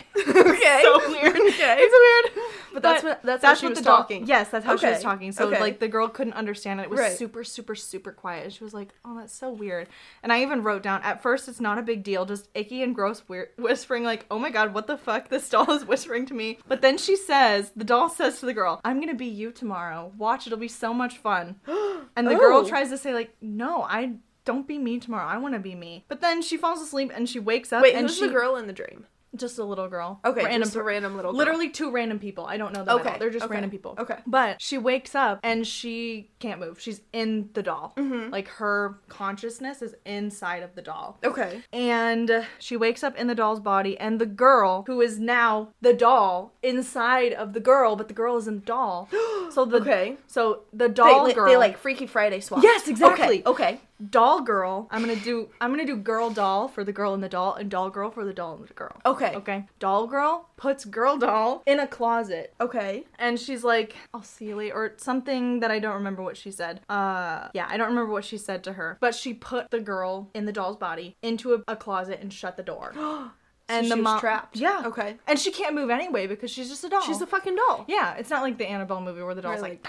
okay. 0.16 0.80
so 0.82 0.98
weird. 1.10 1.36
Okay. 1.36 1.76
It's 1.78 2.34
weird. 2.34 2.46
But 2.72 2.82
that's 2.82 3.04
what- 3.04 3.22
that's 3.22 3.44
how 3.44 3.54
she 3.54 3.66
was 3.68 3.78
the 3.78 3.84
doll- 3.84 3.98
talking. 3.98 4.26
Yes, 4.26 4.48
that's 4.48 4.64
how 4.64 4.76
she 4.76 4.86
was 4.86 5.02
talking. 5.02 5.32
So 5.32 5.48
Okay. 5.48 5.60
like 5.60 5.78
the 5.78 5.88
girl 5.88 6.08
couldn't 6.08 6.32
understand 6.34 6.80
it. 6.80 6.84
It 6.84 6.90
was 6.90 7.00
Right. 7.00 7.12
super, 7.16 7.44
super, 7.44 7.74
super 7.74 8.12
quiet. 8.12 8.44
And 8.44 8.52
she 8.52 8.64
was 8.64 8.72
like, 8.74 8.88
"Oh, 9.04 9.16
that's 9.18 9.34
so 9.34 9.50
weird." 9.50 9.88
And 10.22 10.32
I 10.32 10.42
even 10.42 10.62
wrote 10.62 10.82
down 10.82 11.02
at 11.02 11.22
first 11.22 11.48
it's 11.48 11.60
not 11.60 11.78
a 11.78 11.82
big 11.82 12.02
deal, 12.02 12.24
just 12.24 12.48
icky 12.54 12.82
and 12.82 12.94
gross 12.94 13.22
weird 13.28 13.50
whispering 13.58 14.04
like, 14.04 14.26
"Oh 14.30 14.38
my 14.38 14.50
god, 14.50 14.74
what 14.74 14.86
the 14.86 14.96
fuck? 14.96 15.28
This 15.28 15.48
doll 15.48 15.70
is 15.70 15.84
whispering 15.84 16.26
to 16.26 16.34
me." 16.34 16.58
But 16.66 16.82
then 16.82 16.98
she 16.98 17.16
says, 17.16 17.72
the 17.76 17.84
doll 17.84 18.08
says 18.08 18.40
to 18.40 18.46
the 18.46 18.54
girl, 18.54 18.80
"I'm 18.84 19.00
gonna 19.00 19.14
be 19.14 19.26
you 19.26 19.50
tomorrow. 19.52 20.12
Watch, 20.16 20.46
it'll 20.46 20.58
be 20.58 20.68
so 20.68 20.92
much 20.94 21.18
fun." 21.18 21.56
And 22.16 22.26
the 22.26 22.34
girl 22.34 22.58
Oh. 22.58 22.68
tries 22.68 22.90
to 22.90 22.98
say 22.98 23.14
like, 23.14 23.34
"No, 23.40 23.82
I." 23.82 24.14
Don't 24.44 24.66
be 24.66 24.76
me 24.76 24.98
tomorrow. 24.98 25.24
I 25.28 25.36
want 25.36 25.54
to 25.54 25.60
be 25.60 25.76
me. 25.76 26.04
But 26.08 26.20
then 26.20 26.42
she 26.42 26.56
falls 26.56 26.82
asleep 26.82 27.12
and 27.14 27.28
she 27.28 27.38
wakes 27.38 27.72
up 27.72 27.80
Wait, 27.80 27.94
and 27.94 28.08
who's 28.08 28.16
she 28.18 28.26
the 28.26 28.32
girl 28.32 28.56
in 28.56 28.66
the 28.66 28.72
dream? 28.72 29.06
Just 29.36 29.58
a 29.58 29.64
little 29.64 29.88
girl. 29.88 30.20
Okay, 30.24 30.44
random 30.44 30.62
just 30.62 30.76
a 30.76 30.82
random 30.82 31.16
little 31.16 31.32
girl. 31.32 31.38
Literally 31.38 31.70
two 31.70 31.90
random 31.90 32.18
people. 32.18 32.46
I 32.46 32.56
don't 32.56 32.72
know 32.74 32.84
them 32.84 32.98
Okay. 33.00 33.16
They're 33.18 33.30
just 33.30 33.44
okay, 33.44 33.52
random 33.54 33.70
people. 33.70 33.94
okay. 33.98 34.18
But 34.26 34.60
she 34.60 34.78
wakes 34.78 35.14
up 35.14 35.40
and 35.42 35.66
she 35.66 36.30
can't 36.38 36.60
move. 36.60 36.80
She's 36.80 37.00
in 37.12 37.50
the 37.54 37.62
doll. 37.62 37.94
Mm-hmm. 37.96 38.30
Like 38.30 38.48
her 38.48 38.98
consciousness 39.08 39.82
is 39.82 39.94
inside 40.04 40.62
of 40.62 40.74
the 40.74 40.82
doll. 40.82 41.18
Okay. 41.24 41.62
And 41.72 42.46
she 42.58 42.76
wakes 42.76 43.02
up 43.02 43.16
in 43.16 43.26
the 43.26 43.34
doll's 43.34 43.60
body, 43.60 43.98
and 43.98 44.20
the 44.20 44.26
girl, 44.26 44.84
who 44.86 45.00
is 45.00 45.18
now 45.18 45.68
the 45.80 45.92
doll, 45.94 46.52
inside 46.62 47.32
of 47.32 47.52
the 47.52 47.60
girl, 47.60 47.96
but 47.96 48.08
the 48.08 48.14
girl 48.14 48.36
is 48.36 48.46
in 48.48 48.56
the 48.56 48.66
doll. 48.66 49.08
So 49.52 49.66
the 49.66 49.76
Okay. 49.82 50.16
so 50.28 50.60
the 50.72 50.88
doll 50.88 51.24
li- 51.24 51.34
girl, 51.34 51.46
they 51.46 51.58
like 51.58 51.76
Freaky 51.76 52.06
Friday 52.06 52.40
swap. 52.40 52.62
Yes, 52.62 52.88
exactly. 52.88 53.42
Okay. 53.44 53.72
okay. 53.74 53.80
Doll 54.10 54.40
girl. 54.40 54.88
I'm 54.90 55.00
gonna 55.00 55.16
do 55.16 55.48
I'm 55.60 55.70
gonna 55.70 55.86
do 55.86 55.96
girl 55.96 56.30
doll 56.30 56.68
for 56.68 56.84
the 56.84 56.92
girl 56.92 57.14
and 57.14 57.22
the 57.22 57.28
doll, 57.28 57.54
and 57.54 57.70
doll 57.70 57.90
girl 57.90 58.10
for 58.10 58.24
the 58.24 58.32
doll 58.32 58.54
and 58.56 58.66
the 58.66 58.74
girl. 58.74 59.00
Okay. 59.06 59.34
Okay. 59.34 59.66
Doll 59.78 60.06
girl 60.06 60.48
puts 60.56 60.84
girl 60.84 61.16
doll 61.18 61.62
in 61.66 61.80
a 61.80 61.86
closet. 61.86 62.54
Okay. 62.60 63.04
And 63.18 63.38
she's 63.38 63.64
like, 63.64 63.96
I'll 64.12 64.22
see 64.22 64.46
you 64.46 64.56
later, 64.56 64.74
or 64.74 64.94
something 64.96 65.60
that 65.60 65.70
I 65.70 65.78
don't 65.78 65.94
remember 65.94 66.22
what 66.22 66.36
she 66.36 66.50
said. 66.50 66.80
Uh, 66.88 67.48
yeah, 67.54 67.66
I 67.68 67.76
don't 67.76 67.88
remember 67.88 68.12
what 68.12 68.24
she 68.24 68.38
said 68.38 68.64
to 68.64 68.74
her. 68.74 68.98
But 69.00 69.14
she 69.14 69.34
put 69.34 69.70
the 69.70 69.80
girl 69.80 70.30
in 70.34 70.46
the 70.46 70.52
doll's 70.52 70.76
body 70.76 71.16
into 71.22 71.54
a, 71.54 71.62
a 71.68 71.76
closet 71.76 72.20
and 72.20 72.32
shut 72.32 72.56
the 72.56 72.62
door. 72.62 72.92
and 73.68 73.90
the 73.90 73.96
mom 73.96 74.20
trapped. 74.20 74.56
Yeah. 74.56 74.82
Okay. 74.86 75.16
And 75.26 75.38
she 75.38 75.50
can't 75.50 75.74
move 75.74 75.90
anyway 75.90 76.26
because 76.26 76.50
she's 76.50 76.68
just 76.68 76.84
a 76.84 76.88
doll. 76.88 77.02
She's 77.02 77.20
a 77.20 77.26
fucking 77.26 77.56
doll. 77.56 77.84
yeah. 77.88 78.14
It's 78.14 78.30
not 78.30 78.42
like 78.42 78.58
the 78.58 78.66
Annabelle 78.66 79.00
movie 79.00 79.22
where 79.22 79.34
the 79.34 79.42
doll's 79.42 79.62
like, 79.62 79.86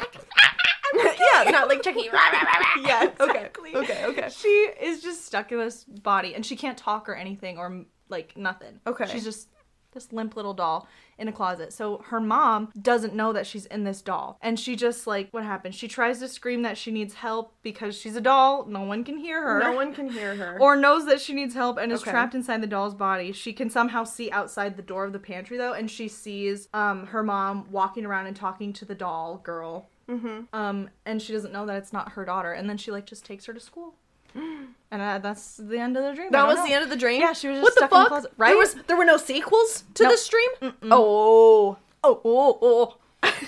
yeah, 0.95 1.49
not 1.51 1.67
like 1.67 1.81
Chucky. 1.83 2.03
yeah, 2.83 3.09
Okay. 3.19 3.29
exactly. 3.29 3.75
Okay. 3.75 4.05
Okay. 4.05 4.29
She 4.29 4.47
is 4.47 5.01
just 5.01 5.25
stuck 5.25 5.51
in 5.51 5.57
this 5.59 5.83
body 5.83 6.35
and 6.35 6.45
she 6.45 6.55
can't 6.55 6.77
talk 6.77 7.07
or 7.09 7.15
anything 7.15 7.57
or 7.57 7.85
like 8.09 8.35
nothing. 8.37 8.79
Okay. 8.85 9.05
She's 9.07 9.23
just 9.23 9.49
this 9.93 10.11
limp 10.11 10.35
little 10.35 10.55
doll 10.55 10.87
in 11.19 11.27
a 11.27 11.31
closet. 11.31 11.71
So 11.71 11.99
her 12.07 12.19
mom 12.19 12.69
doesn't 12.81 13.13
know 13.13 13.31
that 13.33 13.45
she's 13.45 13.67
in 13.67 13.83
this 13.83 14.01
doll. 14.01 14.39
And 14.41 14.59
she 14.59 14.75
just 14.75 15.05
like 15.05 15.29
what 15.31 15.43
happens? 15.43 15.75
She 15.75 15.87
tries 15.87 16.17
to 16.19 16.27
scream 16.27 16.63
that 16.63 16.77
she 16.79 16.89
needs 16.91 17.13
help 17.13 17.53
because 17.61 17.95
she's 17.95 18.15
a 18.15 18.21
doll. 18.21 18.65
No 18.65 18.81
one 18.81 19.03
can 19.03 19.17
hear 19.17 19.41
her. 19.43 19.59
No 19.59 19.71
one 19.73 19.93
can 19.93 20.09
hear 20.09 20.35
her. 20.35 20.57
or 20.59 20.75
knows 20.75 21.05
that 21.05 21.21
she 21.21 21.33
needs 21.33 21.53
help 21.53 21.77
and 21.77 21.91
is 21.91 22.01
Okay. 22.01 22.09
trapped 22.09 22.33
inside 22.33 22.61
the 22.61 22.67
doll's 22.67 22.95
body. 22.95 23.31
She 23.31 23.53
can 23.53 23.69
somehow 23.69 24.03
see 24.03 24.31
outside 24.31 24.77
the 24.77 24.81
door 24.83 25.05
of 25.05 25.13
the 25.13 25.19
pantry 25.19 25.57
though, 25.57 25.73
and 25.73 25.89
she 25.91 26.07
sees 26.07 26.67
um 26.73 27.05
her 27.07 27.21
mom 27.21 27.67
walking 27.71 28.03
around 28.05 28.25
and 28.25 28.35
talking 28.35 28.73
to 28.73 28.85
the 28.85 28.95
doll 28.95 29.37
girl. 29.43 29.89
Mm-hmm. 30.09 30.55
Um, 30.55 30.89
and 31.05 31.21
she 31.21 31.33
doesn't 31.33 31.51
know 31.53 31.65
that 31.65 31.77
it's 31.77 31.93
not 31.93 32.13
her 32.13 32.25
daughter, 32.25 32.51
and 32.53 32.69
then 32.69 32.77
she 32.77 32.91
like 32.91 33.05
just 33.05 33.25
takes 33.25 33.45
her 33.45 33.53
to 33.53 33.59
school. 33.59 33.95
And 34.91 35.01
uh, 35.01 35.17
that's 35.17 35.57
the 35.57 35.79
end 35.79 35.97
of 35.97 36.03
the 36.03 36.13
dream. 36.13 36.29
That 36.29 36.45
was 36.45 36.57
know. 36.57 36.67
the 36.67 36.73
end 36.73 36.83
of 36.83 36.91
the 36.91 36.95
dream. 36.95 37.19
Yeah, 37.19 37.33
she 37.33 37.47
was 37.47 37.57
just 37.57 37.63
what 37.63 37.73
stuck 37.73 37.89
the 37.89 37.95
in 37.95 38.03
the 38.03 38.09
closet, 38.09 38.31
right? 38.37 38.49
There 38.49 38.57
was 38.59 38.75
there 38.85 38.95
were 38.95 39.05
no 39.05 39.17
sequels 39.17 39.85
to 39.95 40.03
No. 40.03 40.09
this 40.09 40.23
stream. 40.23 40.49
Oh, 40.61 41.77
oh, 42.03 42.21
oh, 42.23 42.59
oh. 42.61 42.97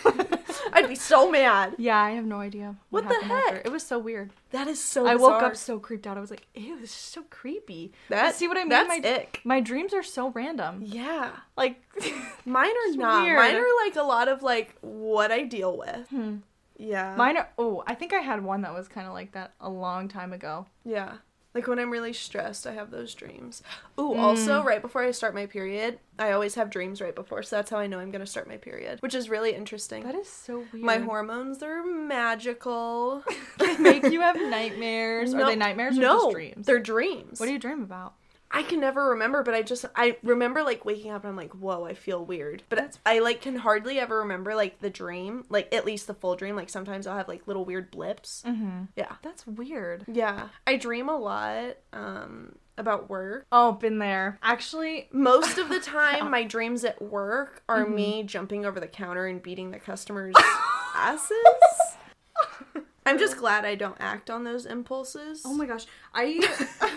I'd 0.73 0.88
be 0.89 0.95
so 0.95 1.31
mad. 1.31 1.75
Yeah, 1.77 1.97
I 2.01 2.12
have 2.12 2.25
no 2.25 2.39
idea. 2.39 2.75
What 2.89 3.08
the 3.08 3.13
happened 3.13 3.31
after. 3.31 3.55
heck? 3.58 3.65
It 3.65 3.71
was 3.71 3.84
so 3.84 3.97
weird. 3.99 4.31
That 4.51 4.67
is 4.67 4.81
so. 4.81 5.05
I 5.08 5.15
woke 5.15 5.41
up 5.41 5.55
so 5.55 5.79
creeped 5.79 6.05
out. 6.08 6.17
I 6.17 6.21
was 6.21 6.29
like, 6.31 6.47
"Ew, 6.55 6.75
this 6.79 6.89
is 6.89 6.95
so 6.95 7.23
creepy." 7.29 7.93
That 8.10 8.36
see 8.36 8.47
what 8.47 8.58
I 8.58 8.62
mean? 8.62 8.69
That's 8.69 8.88
my 8.89 9.01
ick. 9.10 9.41
my 9.43 9.60
dreams 9.62 9.93
are 9.93 10.03
so 10.03 10.29
random. 10.31 10.81
Yeah. 10.84 11.31
Like, 11.55 11.81
Mine 12.45 12.71
are 12.71 12.95
not. 12.95 13.23
weird. 13.23 13.38
Mine 13.38 13.55
are 13.55 13.86
like 13.86 13.95
a 13.95 14.03
lot 14.03 14.27
of 14.27 14.43
like 14.43 14.75
what 14.81 15.31
I 15.31 15.43
deal 15.43 15.77
with. 15.77 16.08
Hmm. 16.10 16.38
Yeah. 16.77 17.15
mine 17.15 17.38
are. 17.38 17.49
Oh, 17.58 17.84
I 17.88 17.95
think 17.95 18.12
I 18.13 18.19
had 18.19 18.43
one 18.43 18.62
that 18.63 18.73
was 18.73 18.88
kind 18.89 19.08
of 19.08 19.13
like 19.13 19.31
that 19.31 19.53
a 19.62 19.69
long 19.69 20.08
time 20.10 20.34
ago. 20.34 20.65
Yeah. 20.84 21.13
Like 21.56 21.68
when 21.68 21.80
I'm 21.80 21.89
really 21.89 22.12
stressed, 22.13 22.68
I 22.68 22.74
have 22.74 22.91
those 22.91 23.15
dreams. 23.15 23.63
Ooh, 23.98 24.13
also, 24.13 24.62
Mm. 24.62 24.65
right 24.65 24.82
before 24.82 25.02
I 25.04 25.12
start 25.12 25.34
my 25.34 25.46
period, 25.46 26.00
I 26.20 26.32
always 26.34 26.56
have 26.56 26.70
dreams 26.70 27.00
right 27.02 27.15
before, 27.15 27.41
so 27.44 27.56
that's 27.56 27.70
how 27.72 27.78
I 27.78 27.88
know 27.88 27.98
I'm 28.00 28.12
gonna 28.12 28.28
start 28.28 28.48
my 28.48 28.58
period, 28.58 29.00
which 29.02 29.15
is 29.15 29.30
really 29.30 29.56
interesting. 29.56 30.04
That 30.04 30.15
is 30.15 30.28
so 30.30 30.65
weird. 30.74 30.84
my 30.86 30.98
hormones, 30.98 31.58
they're 31.60 31.84
magical. 31.86 33.24
They 33.58 33.78
make 33.78 34.04
you 34.12 34.20
have 34.22 34.36
nightmares. 34.50 35.34
No- 35.34 35.44
Are 35.44 35.46
they 35.48 35.56
nightmares 35.56 35.98
or 35.98 36.02
no, 36.02 36.18
just 36.20 36.32
dreams? 36.32 36.65
They're 36.68 36.80
dreams. 36.80 37.39
What 37.39 37.46
do 37.48 37.54
you 37.54 37.60
dream 37.60 37.82
about? 37.84 38.13
I 38.56 38.63
can 38.63 38.80
never 38.80 39.10
remember, 39.10 39.44
but 39.44 39.54
I 39.54 39.62
just 39.63 39.84
I 39.98 40.15
remember 40.24 40.63
like 40.63 40.86
waking 40.86 41.12
up 41.12 41.24
and 41.26 41.30
I'm 41.30 41.36
like, 41.36 41.52
whoa, 41.52 41.84
I 41.86 41.94
feel 41.94 42.24
weird. 42.24 42.63
But 42.70 42.98
I 43.06 43.20
like 43.20 43.41
can 43.41 43.58
hardly 43.58 44.00
ever 44.00 44.20
remember 44.20 44.56
like 44.56 44.80
the 44.80 44.89
dream, 44.89 45.44
like 45.50 45.74
at 45.74 45.86
least 45.86 46.08
the 46.08 46.13
full 46.13 46.38
dream. 46.38 46.56
Like 46.56 46.70
sometimes 46.70 47.06
I'll 47.06 47.18
have 47.18 47.28
like 47.28 47.48
little 47.48 47.65
weird 47.65 47.91
blips. 47.91 48.44
Mm-hmm. 48.48 48.84
Yeah. 48.96 49.15
That's 49.22 49.46
weird. 49.46 50.06
Yeah. 50.08 50.48
I 50.65 50.78
dream 50.78 51.10
a 51.10 51.18
lot 51.18 51.76
um 51.91 52.56
about 52.78 53.10
work. 53.10 53.46
Oh, 53.52 53.74
been 53.74 54.00
there. 54.00 54.39
Actually, 54.41 55.10
Most 55.12 55.58
of 55.58 55.68
the 55.68 55.80
time 55.82 56.32
my 56.32 56.44
dreams 56.44 56.86
at 56.86 57.02
work 57.02 57.62
are 57.68 57.86
me 57.86 58.24
jumping 58.24 58.65
over 58.65 58.80
the 58.80 58.88
counter 58.88 59.28
and 59.28 59.41
beating 59.44 59.72
the 59.72 59.80
customers' 59.80 60.36
asses. 60.96 61.38
I'm 63.06 63.20
just 63.20 63.38
glad 63.38 63.65
I 63.65 63.76
don't 63.76 63.98
act 64.00 64.30
on 64.30 64.44
those 64.44 64.65
impulses. 64.65 65.44
Oh 65.46 65.54
my 65.54 65.65
gosh. 65.65 65.86
I 66.13 66.41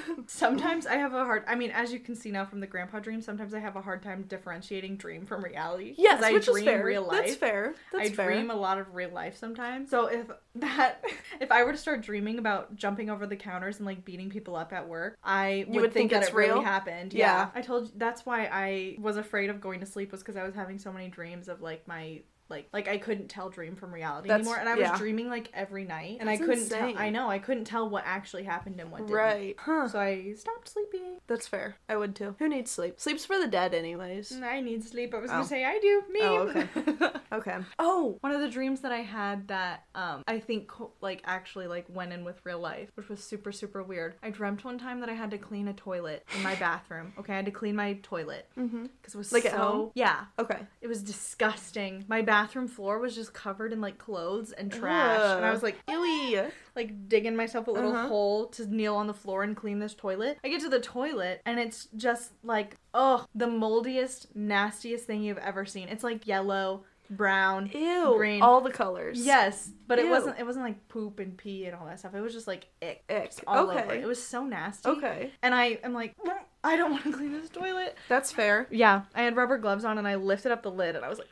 sometimes 0.27 0.87
I 0.87 0.97
have 0.97 1.13
a 1.13 1.25
hard 1.25 1.45
I 1.47 1.55
mean, 1.55 1.71
as 1.71 1.93
you 1.93 2.01
can 2.01 2.15
see 2.15 2.31
now 2.31 2.45
from 2.45 2.61
the 2.61 2.67
grandpa 2.67 3.01
dream, 3.01 3.21
sometimes 3.21 3.53
I 3.53 3.59
have 3.59 3.77
a 3.77 3.83
hard 3.83 4.03
time 4.03 4.23
differentiating 4.29 4.97
dream 4.97 5.27
from 5.27 5.45
reality. 5.45 5.95
yes, 5.99 6.23
I 6.23 6.33
which 6.33 6.47
dream 6.47 6.59
is 6.59 6.65
fair. 6.65 6.85
real 6.85 7.03
life. 7.03 7.27
That's 7.27 7.37
fair. 7.37 7.75
That's 7.93 8.11
I 8.11 8.13
fair. 8.13 8.33
dream 8.33 8.51
a 8.51 8.55
lot 8.55 8.79
of 8.79 8.95
real 8.95 9.11
life 9.11 9.37
sometimes. 9.37 9.91
So 9.91 10.07
if 10.07 10.27
that 10.57 11.05
if 11.41 11.53
I 11.53 11.65
were 11.65 11.73
to 11.73 11.79
start 11.79 12.01
dreaming 12.01 12.39
about 12.39 12.75
jumping 12.77 13.11
over 13.11 13.27
the 13.27 13.37
counters 13.37 13.79
and 13.79 13.87
like 13.87 14.05
beating 14.05 14.31
people 14.31 14.57
up 14.57 14.73
at 14.73 14.89
work, 14.89 15.19
I 15.23 15.67
would, 15.69 15.83
would 15.83 15.93
think, 15.93 16.11
think 16.11 16.23
that 16.23 16.31
it 16.31 16.35
really 16.35 16.65
happened. 16.65 17.13
Yeah. 17.13 17.27
Yeah. 17.27 17.49
I 17.55 17.61
told 17.61 17.87
you 17.87 17.93
that's 17.97 18.25
why 18.25 18.49
I 18.51 18.97
was 18.99 19.17
afraid 19.17 19.51
of 19.51 19.61
going 19.61 19.81
to 19.81 19.87
sleep 19.87 20.11
was 20.13 20.21
because 20.21 20.37
I 20.37 20.45
was 20.45 20.55
having 20.55 20.79
so 20.79 20.93
many 20.93 21.09
dreams 21.09 21.49
of 21.49 21.61
like 21.61 21.87
my 21.87 22.23
like 22.49 22.69
like 22.73 22.89
I 22.89 22.99
couldn't 22.99 23.29
tell 23.29 23.49
dream 23.51 23.77
from 23.77 23.93
reality 23.93 24.29
That's- 24.29 24.47
anymore, 24.47 24.59
and 24.61 24.69
I 24.69 24.75
was 24.75 24.83
yeah. 24.83 24.97
dreaming 24.97 25.29
like 25.29 25.51
every 25.55 25.85
night, 25.85 26.17
and 26.21 26.29
That's 26.29 26.41
I 26.41 26.45
couldn't 26.45 26.65
insane. 26.65 26.95
tell. 26.95 27.03
I 27.03 27.11
know 27.11 27.29
I 27.31 27.39
couldn't 27.39 27.65
tell 27.65 27.89
what 27.89 28.05
actually 28.07 28.45
happened 28.45 28.81
and 28.81 28.91
what 28.91 29.03
didn't. 29.07 29.15
Right. 29.15 29.57
Huh. 29.59 29.89
So 29.89 29.99
I 30.01 30.33
stopped 30.37 30.69
sleeping. 30.69 31.19
That's 31.27 31.47
fair. 31.47 31.77
I 31.89 31.97
would 31.97 32.15
too. 32.17 32.35
Who 32.39 32.49
needs 32.49 32.71
sleep? 32.71 32.99
Sleep's 32.99 33.25
for 33.25 33.39
the 33.39 33.47
dead, 33.49 33.75
anyways. 33.75 34.31
And 34.33 34.45
I 34.45 34.61
need 34.61 34.85
sleep. 34.85 35.15
I 35.15 35.19
was 35.19 35.31
Oh. 35.31 35.35
gonna 35.35 35.45
say 35.47 35.65
I 35.65 35.79
do. 35.79 36.03
Me. 36.11 36.21
Oh, 36.23 36.37
okay. 36.49 37.19
Okay. 37.33 37.57
oh, 37.79 38.17
one 38.21 38.33
of 38.33 38.41
the 38.41 38.49
dreams 38.49 38.81
that 38.81 38.93
I 38.93 39.01
had 39.03 39.49
that 39.49 39.85
um 39.95 40.23
I 40.27 40.39
think 40.41 40.69
co- 40.69 40.93
like 41.01 41.23
actually 41.25 41.67
like 41.67 41.87
went 41.89 42.13
in 42.13 42.25
with 42.25 42.41
real 42.45 42.59
life, 42.61 42.91
which 42.95 43.09
was 43.09 43.23
super 43.23 43.53
super 43.53 43.83
weird. 43.83 44.15
I 44.23 44.31
dreamt 44.31 44.65
one 44.65 44.79
time 44.79 45.01
that 45.01 45.09
I 45.09 45.15
had 45.15 45.31
to 45.33 45.39
clean 45.39 45.69
a 45.69 45.75
toilet 45.75 46.25
in 46.35 46.43
my 46.43 46.55
bathroom. 46.55 47.13
Okay, 47.19 47.33
I 47.35 47.37
had 47.37 47.45
to 47.45 47.51
clean 47.51 47.77
my 47.77 47.95
toilet 48.03 48.47
Mm-hmm. 48.59 48.87
because 49.01 49.15
it 49.15 49.19
was 49.19 49.33
Like 49.33 49.43
so 49.45 49.49
at 49.51 49.55
home? 49.55 49.91
yeah. 49.95 50.25
Okay. 50.39 50.59
It 50.81 50.87
was 50.89 51.03
disgusting. 51.03 52.05
My 52.09 52.23
bathroom 52.39 52.69
floor 52.69 52.99
was 53.01 53.15
just 53.17 53.33
covered 53.35 53.73
in 53.73 53.81
like 53.81 53.99
clothes 53.99 54.53
and 54.53 54.71
trash, 54.71 55.37
and 55.37 55.45
I 55.45 55.51
was 55.51 55.63
like, 55.63 55.77
Ewy. 55.87 56.51
like 56.77 57.09
digging 57.09 57.35
myself 57.35 57.67
a 57.67 57.71
little 57.71 57.93
Uh-huh. 57.95 58.09
hole 58.09 58.47
to 58.51 58.67
kneel 58.73 58.95
on 58.95 59.07
the 59.09 59.15
floor 59.15 59.43
and 59.43 59.57
clean 59.57 59.79
this 59.81 59.95
toilet. 59.95 60.39
I 60.45 60.49
get 60.49 60.61
to 60.61 60.69
the 60.69 60.79
toilet 60.81 61.41
and 61.45 61.59
it's 61.59 61.89
just 61.97 62.33
like, 62.45 62.77
oh, 62.95 63.25
the 63.35 63.47
moldiest, 63.49 64.35
nastiest 64.37 65.05
thing 65.07 65.23
you've 65.23 65.39
ever 65.39 65.65
seen. 65.65 65.89
It's 65.89 66.05
like 66.05 66.27
yellow, 66.29 66.85
brown, 67.11 67.71
Ew. 67.75 68.15
green. 68.17 68.41
All 68.43 68.61
the 68.61 68.71
colors. 68.71 69.19
Yes, 69.25 69.71
but 69.89 69.99
it 69.99 70.09
wasn't. 70.09 70.39
It 70.39 70.45
wasn't 70.47 70.65
like 70.67 70.87
poop 70.89 71.19
and 71.19 71.37
pee 71.37 71.65
and 71.65 71.75
all 71.75 71.87
that 71.87 71.99
stuff. 71.99 72.15
It 72.15 72.21
was 72.21 72.33
just 72.35 72.47
like 72.47 72.69
ick, 72.83 73.03
Ick. 73.11 73.33
all 73.49 73.69
okay. 73.71 73.83
over. 73.83 73.95
It 73.95 74.07
was 74.07 74.23
so 74.23 74.45
nasty. 74.45 74.89
Okay. 74.91 75.33
And 75.43 75.55
I 75.55 75.79
am 75.83 75.93
like, 75.93 76.15
"Mm, 76.19 76.37
I 76.63 76.77
don't 76.77 76.93
want 76.93 77.03
to 77.05 77.13
clean 77.13 77.33
this 77.33 77.51
toilet. 77.51 77.97
That's 78.09 78.31
fair. 78.31 78.69
Yeah, 78.71 79.03
I 79.15 79.23
had 79.23 79.35
rubber 79.37 79.59
gloves 79.59 79.85
on 79.85 79.99
and 79.99 80.07
I 80.07 80.15
lifted 80.17 80.53
up 80.53 80.63
the 80.63 80.71
lid 80.71 80.95
and 80.95 81.05
I 81.05 81.09
was 81.09 81.19
like. 81.19 81.29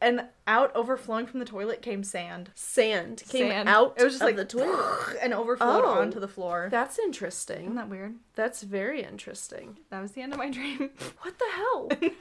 And 0.00 0.26
out 0.46 0.74
overflowing 0.76 1.26
from 1.26 1.40
the 1.40 1.46
toilet 1.46 1.80
came 1.80 2.04
sand. 2.04 2.50
Sand 2.54 3.22
came 3.28 3.48
Sand. 3.48 3.68
out 3.68 3.94
It 3.96 4.04
was 4.04 4.12
just 4.14 4.22
of 4.22 4.26
like 4.26 4.36
the 4.36 4.44
toilet. 4.44 5.16
and 5.22 5.32
overflowed 5.32 5.84
Oh. 5.84 5.88
onto 6.00 6.20
the 6.20 6.28
floor. 6.28 6.68
That's 6.70 6.98
interesting. 6.98 7.62
Isn't 7.62 7.76
that 7.76 7.88
weird? 7.88 8.14
That's 8.34 8.62
very 8.62 9.02
interesting. 9.02 9.78
That 9.90 10.02
was 10.02 10.12
the 10.12 10.20
end 10.20 10.32
of 10.32 10.38
my 10.38 10.50
dream. 10.58 10.90
What 11.22 11.38
the 11.38 11.46
hell? 11.54 11.88
Isn't 11.90 12.00
that 12.00 12.10
weird? 12.10 12.18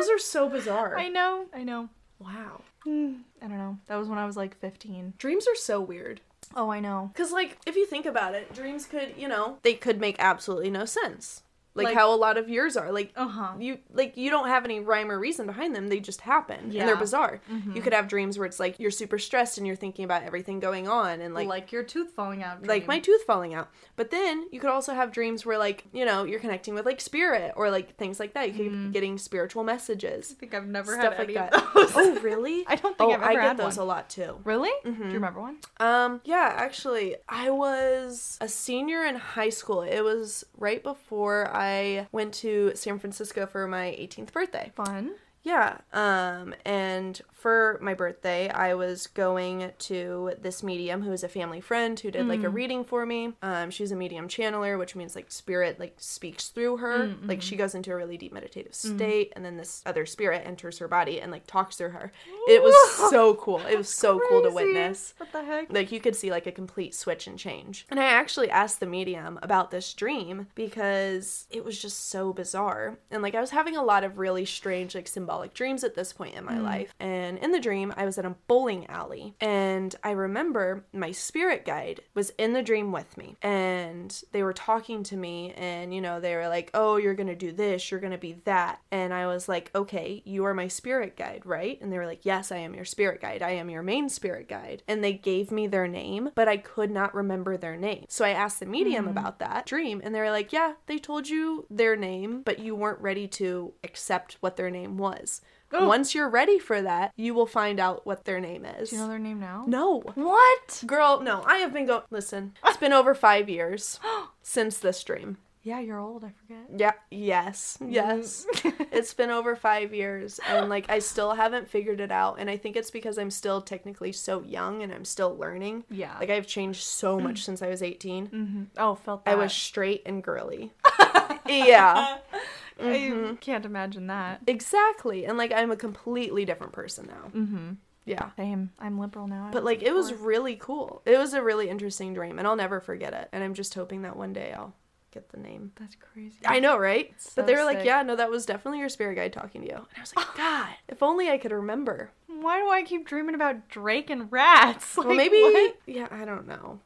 Those 0.00 0.08
are 0.08 0.18
so 0.18 0.48
bizarre. 0.48 0.96
I 0.98 1.08
know. 1.08 1.46
I 1.52 1.64
know. 1.64 1.90
wow. 2.18 2.62
Hmm, 2.84 3.14
I 3.42 3.48
don't 3.48 3.58
know. 3.58 3.76
That 3.88 3.96
was 3.96 4.08
when 4.08 4.18
I 4.18 4.24
was 4.26 4.36
like 4.36 4.56
15. 4.58 5.14
Dreams 5.18 5.46
are 5.46 5.54
so 5.56 5.80
weird. 5.80 6.20
Oh, 6.56 6.70
I 6.70 6.80
know. 6.80 7.10
Cuz 7.14 7.30
like 7.30 7.58
if 7.66 7.76
you 7.76 7.84
think 7.84 8.06
about 8.06 8.34
it, 8.34 8.54
dreams 8.54 8.86
could, 8.86 9.12
you 9.18 9.28
know, 9.28 9.58
they 9.62 9.74
could 9.74 10.00
make 10.00 10.16
absolutely 10.18 10.70
no 10.70 10.86
sense. 10.86 11.42
Like, 11.78 11.86
Like- 11.86 11.94
how 11.96 12.12
a 12.12 12.16
lot 12.16 12.36
of 12.36 12.48
yours 12.48 12.76
are. 12.76 12.92
Like 12.92 13.12
Uh 13.16 13.28
huh. 13.28 13.52
you 13.58 13.78
like 13.92 14.16
you 14.16 14.30
don't 14.30 14.48
have 14.48 14.64
any 14.64 14.80
rhyme 14.80 15.10
or 15.10 15.18
reason 15.18 15.46
behind 15.46 15.74
them 15.74 15.88
they 15.88 16.00
just 16.00 16.20
happen 16.20 16.58
and 16.64 16.72
they're 16.72 16.96
bizarre 16.96 17.40
Mhm. 17.50 17.74
you 17.74 17.80
could 17.82 17.92
have 17.94 18.08
dreams 18.08 18.38
where 18.38 18.46
it's 18.46 18.60
like 18.60 18.78
you're 18.80 18.90
super 18.90 19.18
stressed 19.18 19.56
and 19.58 19.66
you're 19.66 19.76
thinking 19.76 20.04
about 20.04 20.22
everything 20.24 20.60
going 20.60 20.88
on 20.88 21.20
and 21.20 21.34
Like, 21.34 21.48
like 21.48 21.72
your 21.72 21.82
tooth 21.84 22.10
falling 22.12 22.42
out. 22.42 22.66
like 22.66 22.86
my 22.86 22.98
tooth 22.98 23.22
falling 23.24 23.54
out 23.54 23.68
but 23.96 24.10
then 24.10 24.46
you 24.52 24.60
could 24.60 24.70
also 24.70 24.92
have 24.94 25.12
dreams 25.12 25.46
where 25.46 25.58
like 25.58 25.84
you 25.92 26.04
know 26.04 26.24
you're 26.24 26.40
connecting 26.40 26.74
with 26.74 26.84
like 26.86 27.00
spirit 27.00 27.52
or 27.56 27.70
like 27.70 27.96
things 27.96 28.18
like 28.20 28.34
that 28.34 28.48
you 28.48 28.54
could 28.54 28.72
be 28.72 28.88
getting 28.92 29.16
spiritual 29.18 29.62
messages 29.64 30.32
I 30.32 30.40
think 30.40 30.54
I've 30.54 30.66
never 30.66 30.92
stuff 30.94 31.14
had 31.14 31.18
like 31.18 31.28
any 31.28 31.34
that 31.34 31.54
of 31.54 31.72
those. 31.74 31.92
oh 31.96 32.20
really 32.20 32.64
I 32.72 32.74
don't 32.76 32.96
think 32.98 33.10
oh 33.10 33.12
I've 33.12 33.22
i 33.22 33.32
ever 33.32 33.40
get 33.40 33.48
had 33.48 33.56
those 33.56 33.76
one. 33.78 33.84
a 33.86 33.88
lot 33.88 34.08
too 34.10 34.38
Really? 34.44 34.72
Mhm. 34.84 34.98
Do 34.98 35.04
you 35.06 35.12
remember 35.14 35.40
one? 35.40 35.56
um 35.80 36.20
yeah 36.24 36.52
actually 36.56 37.16
i 37.28 37.50
was 37.50 38.38
a 38.40 38.48
senior 38.48 39.04
in 39.04 39.16
high 39.16 39.48
school 39.60 39.82
it 39.82 40.00
was 40.02 40.44
right 40.56 40.82
before 40.82 41.48
i 41.54 41.67
went 42.12 42.34
to 42.34 42.72
san 42.74 42.98
francisco 42.98 43.46
for 43.46 43.66
my 43.66 43.86
18th 43.98 44.32
birthday 44.32 44.72
Fun. 44.74 45.12
Yeah. 45.42 45.78
Um 45.92 46.54
and 46.64 47.20
for 47.38 47.78
my 47.80 47.94
birthday, 47.94 48.50
I 48.50 48.74
was 48.74 49.06
going 49.06 49.70
to 49.78 50.32
this 50.40 50.62
medium 50.64 51.02
who 51.02 51.12
is 51.12 51.22
a 51.22 51.28
family 51.28 51.60
friend 51.60 51.98
who 51.98 52.10
did 52.10 52.26
like 52.26 52.40
a 52.40 52.48
mm. 52.48 52.54
reading 52.54 52.84
for 52.84 53.06
me. 53.06 53.32
Um 53.42 53.70
she's 53.70 53.92
a 53.92 53.96
medium 53.96 54.26
channeler, 54.26 54.76
which 54.76 54.96
means 54.96 55.14
like 55.14 55.30
spirit 55.30 55.78
like 55.78 55.94
speaks 55.98 56.48
through 56.48 56.78
her. 56.78 57.06
Mm, 57.06 57.28
like 57.28 57.40
she 57.40 57.54
mm-hmm. 57.54 57.62
goes 57.62 57.74
into 57.76 57.92
a 57.92 57.96
really 57.96 58.16
deep 58.16 58.32
meditative 58.32 58.72
mm-hmm. 58.72 58.96
state 58.96 59.32
and 59.36 59.44
then 59.44 59.56
this 59.56 59.82
other 59.86 60.04
spirit 60.04 60.42
enters 60.44 60.78
her 60.78 60.88
body 60.88 61.20
and 61.20 61.30
like 61.30 61.46
talks 61.46 61.76
through 61.76 61.90
her. 61.90 62.10
It 62.48 62.60
was 62.60 62.74
so 63.10 63.34
cool. 63.34 63.60
It 63.70 63.78
was 63.78 63.88
so 63.88 64.20
cool 64.28 64.42
to 64.42 64.50
witness. 64.50 65.14
What 65.18 65.30
the 65.30 65.44
heck? 65.44 65.72
Like 65.72 65.92
you 65.92 66.00
could 66.00 66.16
see 66.16 66.30
like 66.30 66.46
a 66.48 66.52
complete 66.52 66.92
switch 66.92 67.28
and 67.28 67.38
change. 67.38 67.86
And 67.88 68.00
I 68.00 68.06
actually 68.06 68.50
asked 68.50 68.80
the 68.80 68.86
medium 68.86 69.38
about 69.42 69.70
this 69.70 69.94
dream 69.94 70.48
because 70.56 71.46
it 71.50 71.64
was 71.64 71.80
just 71.80 72.08
so 72.08 72.32
bizarre. 72.32 72.98
And 73.12 73.22
like 73.22 73.36
I 73.36 73.40
was 73.40 73.50
having 73.50 73.76
a 73.76 73.84
lot 73.84 74.02
of 74.02 74.18
really 74.18 74.44
strange 74.44 74.96
like 74.96 75.06
symbolic 75.06 75.54
dreams 75.54 75.84
at 75.84 75.94
this 75.94 76.12
point 76.12 76.34
in 76.34 76.44
my 76.44 76.54
mm. 76.54 76.64
life. 76.64 76.94
And 76.98 77.27
in 77.36 77.52
the 77.52 77.60
dream, 77.60 77.92
I 77.96 78.04
was 78.04 78.18
at 78.18 78.24
a 78.24 78.36
bowling 78.46 78.86
alley 78.86 79.34
and 79.40 79.94
I 80.02 80.12
remember 80.12 80.84
my 80.92 81.12
spirit 81.12 81.64
guide 81.64 82.00
was 82.14 82.30
in 82.38 82.52
the 82.52 82.62
dream 82.62 82.92
with 82.92 83.16
me 83.16 83.36
and 83.42 84.22
they 84.32 84.42
were 84.42 84.52
talking 84.52 85.02
to 85.04 85.16
me 85.16 85.52
and 85.52 85.92
you 85.94 86.00
know, 86.00 86.20
they 86.20 86.34
were 86.36 86.48
like, 86.48 86.70
"Oh, 86.74 86.96
you're 86.96 87.14
going 87.14 87.28
to 87.28 87.34
do 87.34 87.52
this, 87.52 87.90
you're 87.90 88.00
going 88.00 88.12
to 88.12 88.18
be 88.18 88.34
that." 88.44 88.80
And 88.90 89.12
I 89.12 89.26
was 89.26 89.48
like, 89.48 89.70
"Okay, 89.74 90.22
you 90.24 90.44
are 90.44 90.54
my 90.54 90.68
spirit 90.68 91.16
guide, 91.16 91.42
right?" 91.44 91.78
And 91.80 91.92
they 91.92 91.98
were 91.98 92.06
like, 92.06 92.24
"Yes, 92.24 92.52
I 92.52 92.58
am 92.58 92.74
your 92.74 92.84
spirit 92.84 93.20
guide. 93.20 93.42
I 93.42 93.50
am 93.50 93.70
your 93.70 93.82
main 93.82 94.08
spirit 94.08 94.48
guide." 94.48 94.82
And 94.88 95.02
they 95.02 95.12
gave 95.12 95.50
me 95.50 95.66
their 95.66 95.88
name, 95.88 96.30
but 96.34 96.48
I 96.48 96.56
could 96.56 96.90
not 96.90 97.14
remember 97.14 97.56
their 97.56 97.76
name. 97.76 98.06
So 98.08 98.24
I 98.24 98.30
asked 98.30 98.60
the 98.60 98.66
medium 98.66 99.06
mm. 99.06 99.10
about 99.10 99.38
that 99.40 99.66
dream, 99.66 100.00
and 100.02 100.14
they 100.14 100.20
were 100.20 100.30
like, 100.30 100.52
"Yeah, 100.52 100.74
they 100.86 100.98
told 100.98 101.28
you 101.28 101.66
their 101.70 101.96
name, 101.96 102.42
but 102.42 102.58
you 102.58 102.74
weren't 102.74 103.00
ready 103.00 103.26
to 103.28 103.74
accept 103.84 104.36
what 104.40 104.56
their 104.56 104.70
name 104.70 104.96
was. 104.98 105.40
Once 105.72 106.14
you're 106.14 106.28
ready 106.28 106.58
for 106.58 106.80
that, 106.82 107.12
you 107.16 107.34
will 107.34 107.46
find 107.46 107.78
out 107.78 108.06
what 108.06 108.24
their 108.24 108.40
name 108.40 108.64
is." 108.64 108.90
Do 108.90 108.96
you 108.96 109.02
know 109.02 109.08
their 109.08 109.18
name 109.18 109.40
now? 109.40 109.64
no. 109.66 110.00
What? 110.14 110.82
Girl, 110.86 111.20
no. 111.20 111.42
I 111.46 111.56
have 111.58 111.72
been 111.72 111.86
go 111.86 112.02
Listen, 112.10 112.54
it's 112.64 112.76
been 112.76 112.92
over 112.92 113.14
5 113.14 113.48
years 113.48 114.00
since 114.42 114.78
this 114.78 115.02
dream. 115.04 115.38
Yeah, 115.64 115.80
you're 115.80 115.98
old. 115.98 116.24
I 116.24 116.30
forget. 116.30 116.64
Yeah, 116.80 116.92
yes. 117.10 117.76
Yes. 117.86 118.46
it's 118.90 119.12
been 119.12 119.28
over 119.28 119.54
5 119.54 119.92
years 119.92 120.40
and 120.48 120.70
like 120.70 120.88
I 120.88 120.98
still 121.00 121.34
haven't 121.34 121.68
figured 121.68 122.00
it 122.00 122.10
out 122.10 122.36
and 122.38 122.48
I 122.48 122.56
think 122.56 122.74
it's 122.76 122.90
because 122.90 123.18
I'm 123.18 123.30
still 123.30 123.60
technically 123.60 124.12
so 124.12 124.40
young 124.42 124.82
and 124.82 124.90
I'm 124.92 125.04
still 125.04 125.36
learning. 125.36 125.84
Yeah. 125.90 126.16
Like 126.18 126.30
I've 126.30 126.46
changed 126.46 126.84
so 126.84 127.20
much 127.26 127.44
since 127.44 127.60
I 127.60 127.68
was 127.68 127.82
18. 127.82 128.26
hmm 128.26 128.62
Oh, 128.78 128.94
felt 128.94 129.24
that. 129.26 129.32
I 129.32 129.34
was 129.34 129.52
straight 129.52 130.02
and 130.06 130.22
girly. 130.22 130.72
yeah. 131.46 132.18
I 132.80 133.36
can't 133.40 133.64
imagine 133.64 134.06
that. 134.08 134.40
Exactly. 134.46 135.24
And 135.26 135.38
like 135.38 135.52
I'm 135.52 135.70
a 135.70 135.76
completely 135.76 136.44
different 136.44 136.72
person 136.72 137.06
now. 137.06 137.38
Mm-hmm. 137.38 137.70
Yeah. 138.04 138.30
Same. 138.36 138.70
I'm 138.78 138.98
liberal 138.98 139.26
now. 139.26 139.48
I 139.48 139.50
But 139.50 139.64
like 139.64 139.82
it 139.82 139.92
was 139.92 140.12
really 140.14 140.56
cool. 140.56 141.02
It 141.04 141.18
was 141.18 141.34
a 141.34 141.42
really 141.42 141.68
interesting 141.68 142.14
dream 142.14 142.38
and 142.38 142.46
I'll 142.48 142.56
never 142.56 142.80
forget 142.80 143.12
it. 143.12 143.28
And 143.32 143.44
I'm 143.44 143.54
just 143.54 143.74
hoping 143.74 144.02
that 144.02 144.16
one 144.16 144.32
day 144.32 144.52
I'll 144.52 144.74
get 145.10 145.28
the 145.30 145.38
name. 145.38 145.72
That's 145.78 145.96
crazy. 145.96 146.38
I 146.46 146.60
know, 146.60 146.78
right? 146.78 147.12
So 147.18 147.32
but 147.36 147.46
they 147.46 147.54
were 147.54 147.64
like, 147.64 147.84
"Yeah, 147.84 148.02
no, 148.02 148.16
that 148.16 148.30
was 148.30 148.46
definitely 148.46 148.80
your 148.80 148.88
spirit 148.88 149.16
guide 149.16 149.32
talking 149.32 149.62
to 149.62 149.66
you." 149.66 149.74
And 149.74 149.86
I 149.96 150.00
was 150.00 150.14
like, 150.14 150.26
"God, 150.36 150.68
if 150.88 151.02
only 151.02 151.30
I 151.30 151.38
could 151.38 151.52
remember." 151.52 152.10
Why 152.26 152.58
do 152.60 152.70
I 152.70 152.82
keep 152.82 153.06
dreaming 153.06 153.34
about 153.34 153.68
Drake 153.68 154.10
and 154.10 154.30
rats? 154.30 154.96
well, 154.96 155.08
maybe. 155.14 155.40
what? 155.40 155.76
Yeah, 155.86 156.08
I 156.10 156.24
don't 156.24 156.46
know. 156.46 156.80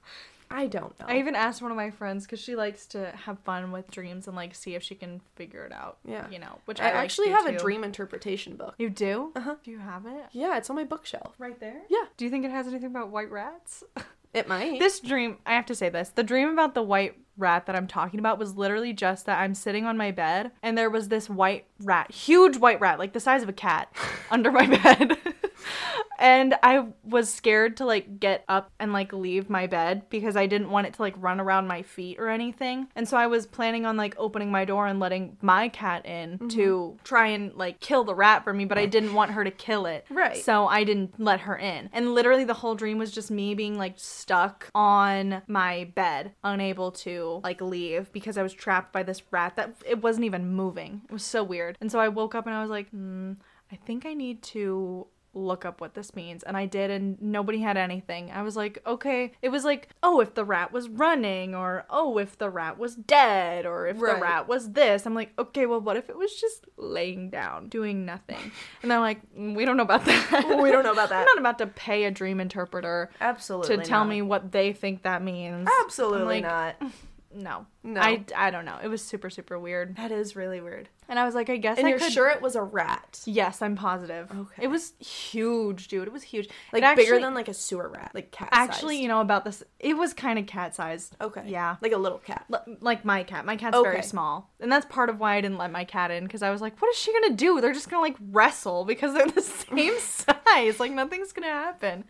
I 0.52 0.66
don't 0.66 0.98
know. 1.00 1.06
I 1.08 1.18
even 1.18 1.34
asked 1.34 1.62
one 1.62 1.70
of 1.70 1.76
my 1.76 1.90
friends 1.90 2.24
because 2.24 2.40
she 2.40 2.56
likes 2.56 2.86
to 2.88 3.12
have 3.24 3.38
fun 3.40 3.72
with 3.72 3.90
dreams 3.90 4.26
and 4.26 4.36
like 4.36 4.54
see 4.54 4.74
if 4.74 4.82
she 4.82 4.94
can 4.94 5.20
figure 5.34 5.64
it 5.64 5.72
out. 5.72 5.98
Yeah. 6.04 6.28
You 6.30 6.38
know, 6.38 6.58
which 6.66 6.80
I, 6.80 6.90
I, 6.90 6.94
like 6.94 7.04
actually 7.04 7.30
have 7.30 7.46
too. 7.46 7.54
a 7.54 7.58
dream 7.58 7.84
interpretation 7.84 8.56
book. 8.56 8.74
You 8.78 8.90
do? 8.90 9.32
Uh-huh. 9.34 9.56
Do 9.62 9.70
you 9.70 9.78
have 9.78 10.06
it? 10.06 10.26
Yeah, 10.32 10.56
it's 10.56 10.70
on 10.70 10.76
my 10.76 10.84
bookshelf. 10.84 11.34
Right 11.38 11.58
there? 11.58 11.82
Yeah. 11.88 12.04
Do 12.16 12.24
you 12.24 12.30
think 12.30 12.44
it 12.44 12.50
has 12.50 12.66
anything 12.66 12.86
about 12.86 13.10
white 13.10 13.30
rats? 13.30 13.84
It 14.34 14.48
might. 14.48 14.80
this 14.80 14.98
dream, 14.98 15.36
I 15.44 15.52
have 15.54 15.66
to 15.66 15.74
say 15.74 15.90
this. 15.90 16.08
The 16.08 16.22
dream 16.22 16.48
about 16.48 16.74
the 16.74 16.82
white 16.82 17.18
rat 17.36 17.66
that 17.66 17.76
I'm 17.76 17.86
talking 17.86 18.18
about 18.18 18.38
was 18.38 18.56
literally 18.56 18.92
just 18.94 19.26
that 19.26 19.38
I'm 19.38 19.54
sitting 19.54 19.84
on 19.84 19.96
my 19.96 20.10
bed 20.10 20.52
and 20.62 20.76
there 20.76 20.88
was 20.88 21.08
this 21.08 21.28
white 21.28 21.66
rat, 21.80 22.10
huge 22.10 22.56
white 22.56 22.80
rat, 22.80 22.98
like 22.98 23.12
the 23.12 23.20
size 23.20 23.42
of 23.42 23.50
a 23.50 23.52
cat, 23.52 23.94
under 24.30 24.50
my 24.50 24.66
bed. 24.66 25.18
and 26.22 26.54
I 26.62 26.87
was 27.02 27.35
scared 27.35 27.76
to 27.78 27.85
like 27.85 28.20
get 28.20 28.44
up 28.48 28.70
and 28.78 28.92
like 28.92 29.12
leave 29.12 29.50
my 29.50 29.66
bed 29.66 30.08
because 30.08 30.37
I 30.37 30.46
didn't 30.46 30.70
want 30.70 30.87
it 30.87 30.94
to 30.94 31.02
like 31.02 31.14
run 31.18 31.40
around 31.40 31.66
my 31.66 31.82
feet 31.82 32.20
or 32.20 32.28
anything. 32.28 32.87
And 32.94 33.08
so 33.08 33.16
I 33.16 33.26
was 33.26 33.44
planning 33.44 33.85
on 33.85 33.96
like 33.96 34.14
opening 34.16 34.52
my 34.52 34.64
door 34.64 34.87
and 34.87 35.00
letting 35.00 35.37
my 35.42 35.68
cat 35.68 36.06
in 36.06 36.48
to 36.50 36.96
try 37.02 37.26
and 37.26 37.52
like 37.54 37.80
kill 37.80 38.04
the 38.04 38.14
rat 38.14 38.44
for 38.44 38.54
me, 38.54 38.64
but 38.64 38.78
I 38.78 38.87
didn't 38.87 39.14
want 39.14 39.32
her 39.32 39.42
to 39.42 39.50
kill 39.50 39.85
it. 39.87 40.06
Right. 40.11 40.37
So 40.37 40.68
I 40.68 40.85
didn't 40.85 41.18
let 41.18 41.40
her 41.40 41.56
in. 41.56 41.90
And 41.92 42.14
literally 42.14 42.44
the 42.44 42.54
whole 42.54 42.76
dream 42.76 42.98
was 42.98 43.11
just 43.11 43.32
me 43.32 43.54
being 43.56 43.76
like 43.76 43.94
stuck 43.96 44.70
on 44.76 45.42
my 45.48 45.90
bed, 45.96 46.35
unable 46.44 46.92
to 46.92 47.40
like 47.42 47.61
leave 47.61 48.12
because 48.12 48.38
I 48.38 48.44
was 48.44 48.52
trapped 48.52 48.92
by 48.92 49.02
this 49.02 49.22
rat 49.32 49.56
that 49.56 49.74
it 49.85 50.00
wasn't 50.00 50.26
even 50.26 50.54
moving. 50.54 51.02
It 51.06 51.12
was 51.12 51.24
so 51.24 51.42
weird. 51.42 51.76
And 51.80 51.90
so 51.90 51.98
I 51.98 52.06
woke 52.06 52.37
up 52.37 52.46
and 52.46 52.54
I 52.54 52.62
was 52.62 52.70
like, 52.70 52.88
hmm, 52.90 53.32
I 53.72 53.76
think 53.76 54.04
I 54.04 54.12
need 54.12 54.42
to 54.42 55.06
look 55.34 55.64
up 55.64 55.80
what 55.80 55.94
this 55.94 56.14
means 56.14 56.42
and 56.42 56.56
I 56.56 56.66
did 56.66 56.90
and 56.90 57.20
nobody 57.20 57.60
had 57.60 57.76
anything. 57.76 58.30
I 58.30 58.42
was 58.42 58.56
like, 58.56 58.80
okay. 58.86 59.32
It 59.40 59.48
was 59.48 59.64
like, 59.64 59.88
oh, 60.02 60.20
if 60.20 60.34
the 60.34 60.44
rat 60.44 60.72
was 60.72 60.88
running 60.88 61.54
or 61.54 61.84
oh, 61.90 62.18
if 62.18 62.36
the 62.38 62.50
rat 62.50 62.78
was 62.78 62.94
dead 62.94 63.64
or 63.66 63.86
if 63.86 64.00
Right. 64.00 64.14
the 64.16 64.20
rat 64.20 64.48
was 64.48 64.72
this. 64.72 65.06
I'm 65.06 65.14
like, 65.14 65.32
okay, 65.38 65.66
well, 65.66 65.80
what 65.80 65.96
if 65.96 66.10
it 66.10 66.16
was 66.16 66.34
just 66.34 66.66
laying 66.76 67.30
down 67.30 67.68
doing 67.68 68.04
nothing? 68.04 68.52
And 68.82 68.90
they're 68.90 69.00
like, 69.00 69.20
"Mm, 69.34 69.54
we 69.54 69.64
don't 69.64 69.76
know 69.76 69.82
about 69.84 70.04
that. 70.04 70.44
We 70.62 70.70
don't 70.70 70.85
know 70.85 70.92
about 70.92 71.08
that. 71.10 71.20
I'm 71.20 71.24
not 71.24 71.38
about 71.38 71.58
to 71.58 71.66
pay 71.66 72.04
a 72.04 72.10
dream 72.10 72.38
interpreter 72.40 73.10
Absolutely. 73.20 73.76
to 73.78 73.83
tell 73.83 74.00
not. 74.00 74.08
me 74.08 74.22
what 74.22 74.52
they 74.52 74.72
think 74.72 75.02
that 75.02 75.22
means. 75.22 75.68
Absolutely 75.85 76.42
like, 76.42 76.44
not. 76.44 76.76
No. 77.35 77.66
No. 77.83 78.00
I, 78.00 78.24
I 78.37 78.50
don't 78.50 78.64
know. 78.64 78.78
It 78.83 78.88
was 78.88 79.02
super, 79.02 79.28
super 79.30 79.58
weird. 79.58 79.96
That 79.96 80.12
is 80.12 80.37
really 80.37 80.60
weird. 80.60 80.88
And 81.08 81.18
I 81.18 81.24
was 81.24 81.35
like, 81.35 81.50
I 81.50 81.56
guess 81.56 81.78
And 81.78 81.87
I 81.87 81.90
you're 81.90 81.98
could... 81.98 82.12
sure 82.12 82.28
it 82.30 82.40
was 82.40 82.54
a 82.54 82.62
rat? 82.62 83.20
Yes, 83.26 83.60
I'm 83.60 83.74
positive. 83.74 84.30
Okay. 84.30 84.62
It 84.64 84.68
was 84.68 84.92
huge, 85.00 85.88
dude. 85.88 86.06
It 86.06 86.12
was 86.12 86.22
huge. 86.22 86.48
Like 86.72 86.96
bigger 86.96 87.18
than 87.20 87.35
like 87.35 87.48
a 87.48 87.54
sewer 87.54 87.88
rat, 87.88 88.12
like 88.14 88.30
cat. 88.30 88.48
Actually, 88.52 89.02
you 89.02 89.08
know 89.08 89.20
about 89.20 89.44
this. 89.44 89.62
It 89.80 89.96
was 89.96 90.14
kind 90.14 90.38
of 90.38 90.46
cat 90.46 90.74
sized. 90.74 91.16
Okay. 91.20 91.42
Yeah. 91.46 91.76
Like 91.83 91.92
a 91.92 91.96
little 91.98 92.18
cat. 92.18 92.44
L- 92.52 92.64
like 92.80 93.04
my 93.04 93.24
cat. 93.24 93.44
My 93.44 93.56
cat's 93.56 93.76
Okay. 93.76 93.90
very 93.90 94.02
small. 94.02 94.50
And 94.60 94.70
that's 94.70 94.87
part 94.87 95.10
of 95.10 95.18
why 95.18 95.37
I 95.37 95.40
didn't 95.40 95.58
let 95.58 95.72
my 95.72 95.85
cat 95.85 96.10
in 96.10 96.24
because 96.24 96.42
I 96.42 96.50
was 96.50 96.60
like, 96.60 96.80
what 96.80 96.88
is 96.90 96.96
she 96.96 97.12
going 97.12 97.30
to 97.30 97.37
do? 97.37 97.60
They're 97.60 97.72
just 97.74 97.90
going 97.90 97.98
to 97.98 98.12
like 98.12 98.33
wrestle 98.33 98.85
because 98.85 99.12
they're 99.14 99.26
the 99.26 99.40
same 99.42 99.98
size. 99.98 100.78
Like 100.80 100.92
nothing's 100.92 101.33
going 101.33 101.48
to 101.48 101.52
happen. 101.52 102.04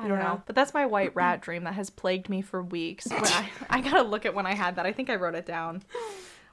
I 0.00 0.08
don't 0.08 0.18
know. 0.18 0.42
But 0.46 0.56
that's 0.56 0.74
my 0.74 0.86
white 0.86 1.14
rat 1.14 1.40
dream 1.42 1.64
that 1.64 1.74
has 1.74 1.90
plagued 1.90 2.28
me 2.28 2.42
for 2.42 2.62
weeks. 2.62 3.06
I, 3.10 3.48
I 3.68 3.80
got 3.80 3.94
to 3.94 4.02
look 4.02 4.26
at 4.26 4.34
when 4.34 4.46
I 4.46 4.54
had 4.54 4.76
that. 4.76 4.86
I 4.86 4.92
think 4.92 5.10
I 5.10 5.16
wrote 5.16 5.34
it 5.34 5.46
down. 5.46 5.82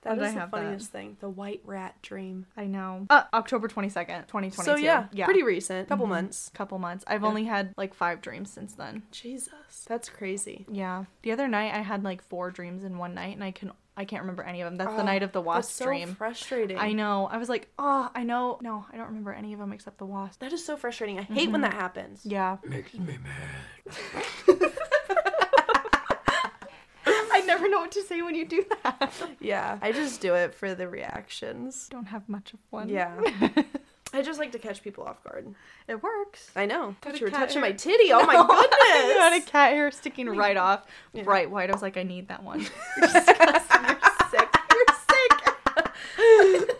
That 0.04 0.16
When 0.18 0.26
I 0.26 0.32
the 0.32 0.40
have 0.40 0.52
that? 0.52 0.58
funniest 0.58 0.92
thing. 0.92 1.18
The 1.20 1.28
white 1.30 1.62
rat 1.66 1.96
dream. 2.04 2.46
I 2.56 2.66
know. 2.66 3.08
Uh, 3.10 3.24
October 3.34 3.68
22nd, 3.68 4.28
2022. 4.28 4.62
So 4.62 4.76
yeah, 4.76 5.08
yeah. 5.12 5.26
pretty 5.26 5.42
recent. 5.44 5.90
Couple 5.90 6.06
Mhm. 6.06 6.10
months. 6.10 6.52
couple 6.54 6.78
months. 6.78 7.04
I've 7.08 7.24
only 7.24 7.46
had 7.46 7.74
like 7.78 7.96
five 7.96 8.22
dreams 8.22 8.52
since 8.52 8.74
then. 8.74 9.02
Jesus, 9.12 9.86
that's 9.88 10.08
crazy. 10.08 10.66
Yeah. 10.72 11.06
The 11.24 11.32
other 11.32 11.48
night 11.48 11.74
I 11.74 11.80
had 11.80 12.04
like 12.04 12.22
four 12.22 12.52
dreams 12.52 12.84
in 12.84 13.00
one 13.00 13.16
night 13.16 13.34
and 13.34 13.44
I 13.44 13.52
can 13.52 13.72
I 13.98 14.06
can't 14.06 14.22
remember 14.22 14.44
any 14.44 14.62
of 14.62 14.68
them. 14.68 14.78
That's 14.78 14.96
the 14.96 15.02
Oh, 15.02 15.06
night 15.06 15.24
of 15.24 15.32
the 15.32 15.40
That's 15.42 15.46
wasp 15.48 15.72
so 15.72 15.86
dream. 15.86 16.14
frustrating. 16.16 16.78
I 16.78 16.94
know. 16.94 17.28
I 17.32 17.38
was 17.38 17.50
like, 17.50 17.68
oh, 17.80 18.10
I 18.14 18.24
know. 18.24 18.60
No, 18.62 18.86
I 18.94 18.96
don't 18.98 19.08
remember 19.08 19.34
any 19.34 19.54
of 19.54 19.60
them 19.60 19.74
except 19.74 19.98
the 19.98 20.06
wasp. 20.06 20.40
That 20.40 20.54
is 20.54 20.64
so 20.64 20.78
frustrating. 20.78 21.18
I 21.18 21.24
hate 21.24 21.44
mm-hmm. 21.46 21.52
when 21.54 21.62
that 21.62 21.74
happens. 21.74 22.22
Yeah. 22.24 22.58
Makes 22.64 22.94
me 22.94 23.18
mad. 23.18 24.72
I 27.06 27.42
never 27.46 27.70
know 27.70 27.80
what 27.80 27.92
to 27.94 28.02
say 28.04 28.22
when 28.22 28.36
you 28.36 28.46
do 28.46 28.66
that. 28.84 29.14
Yeah, 29.40 29.78
I 29.82 29.92
just 29.92 30.20
do 30.22 30.36
it 30.36 30.54
for 30.54 30.74
the 30.76 30.88
reactions. 30.88 31.88
don't 31.90 32.06
have 32.08 32.28
much 32.28 32.54
of 32.54 32.60
one. 32.70 32.90
Yeah. 32.90 33.14
I 34.14 34.22
just 34.22 34.40
like 34.40 34.52
to 34.54 34.60
catch 34.60 34.82
people 34.84 35.04
off 35.04 35.22
guard. 35.24 35.54
it 35.88 36.02
works. 36.02 36.50
I 36.56 36.66
know. 36.66 36.96
Got 37.02 37.12
Thought 37.12 37.16
a 37.16 37.20
you 37.20 37.26
were 37.26 37.30
cat 37.32 37.40
touching 37.42 37.62
hair. 37.62 37.72
my 37.72 37.76
titty. 37.76 38.12
Oh 38.14 38.26
my 38.26 38.36
goodness. 38.48 38.58
you 38.60 39.14
goodness. 39.14 39.18
had 39.18 39.34
a 39.34 39.42
cat 39.46 39.74
hair 39.74 39.92
sticking 39.92 40.30
right 40.30 40.58
off, 40.58 40.86
Yeah. 41.14 41.24
bright 41.24 41.52
white. 41.52 41.70
I 41.70 41.74
was 41.74 41.82
like, 41.82 41.98
I 41.98 42.04
need 42.04 42.30
that 42.30 42.42
one. 42.44 42.60
You're 42.62 42.70
disgusting. 43.08 43.84
You're 43.86 44.00
sick. 44.32 44.50
You're 44.74 44.86
sick. 45.10 46.78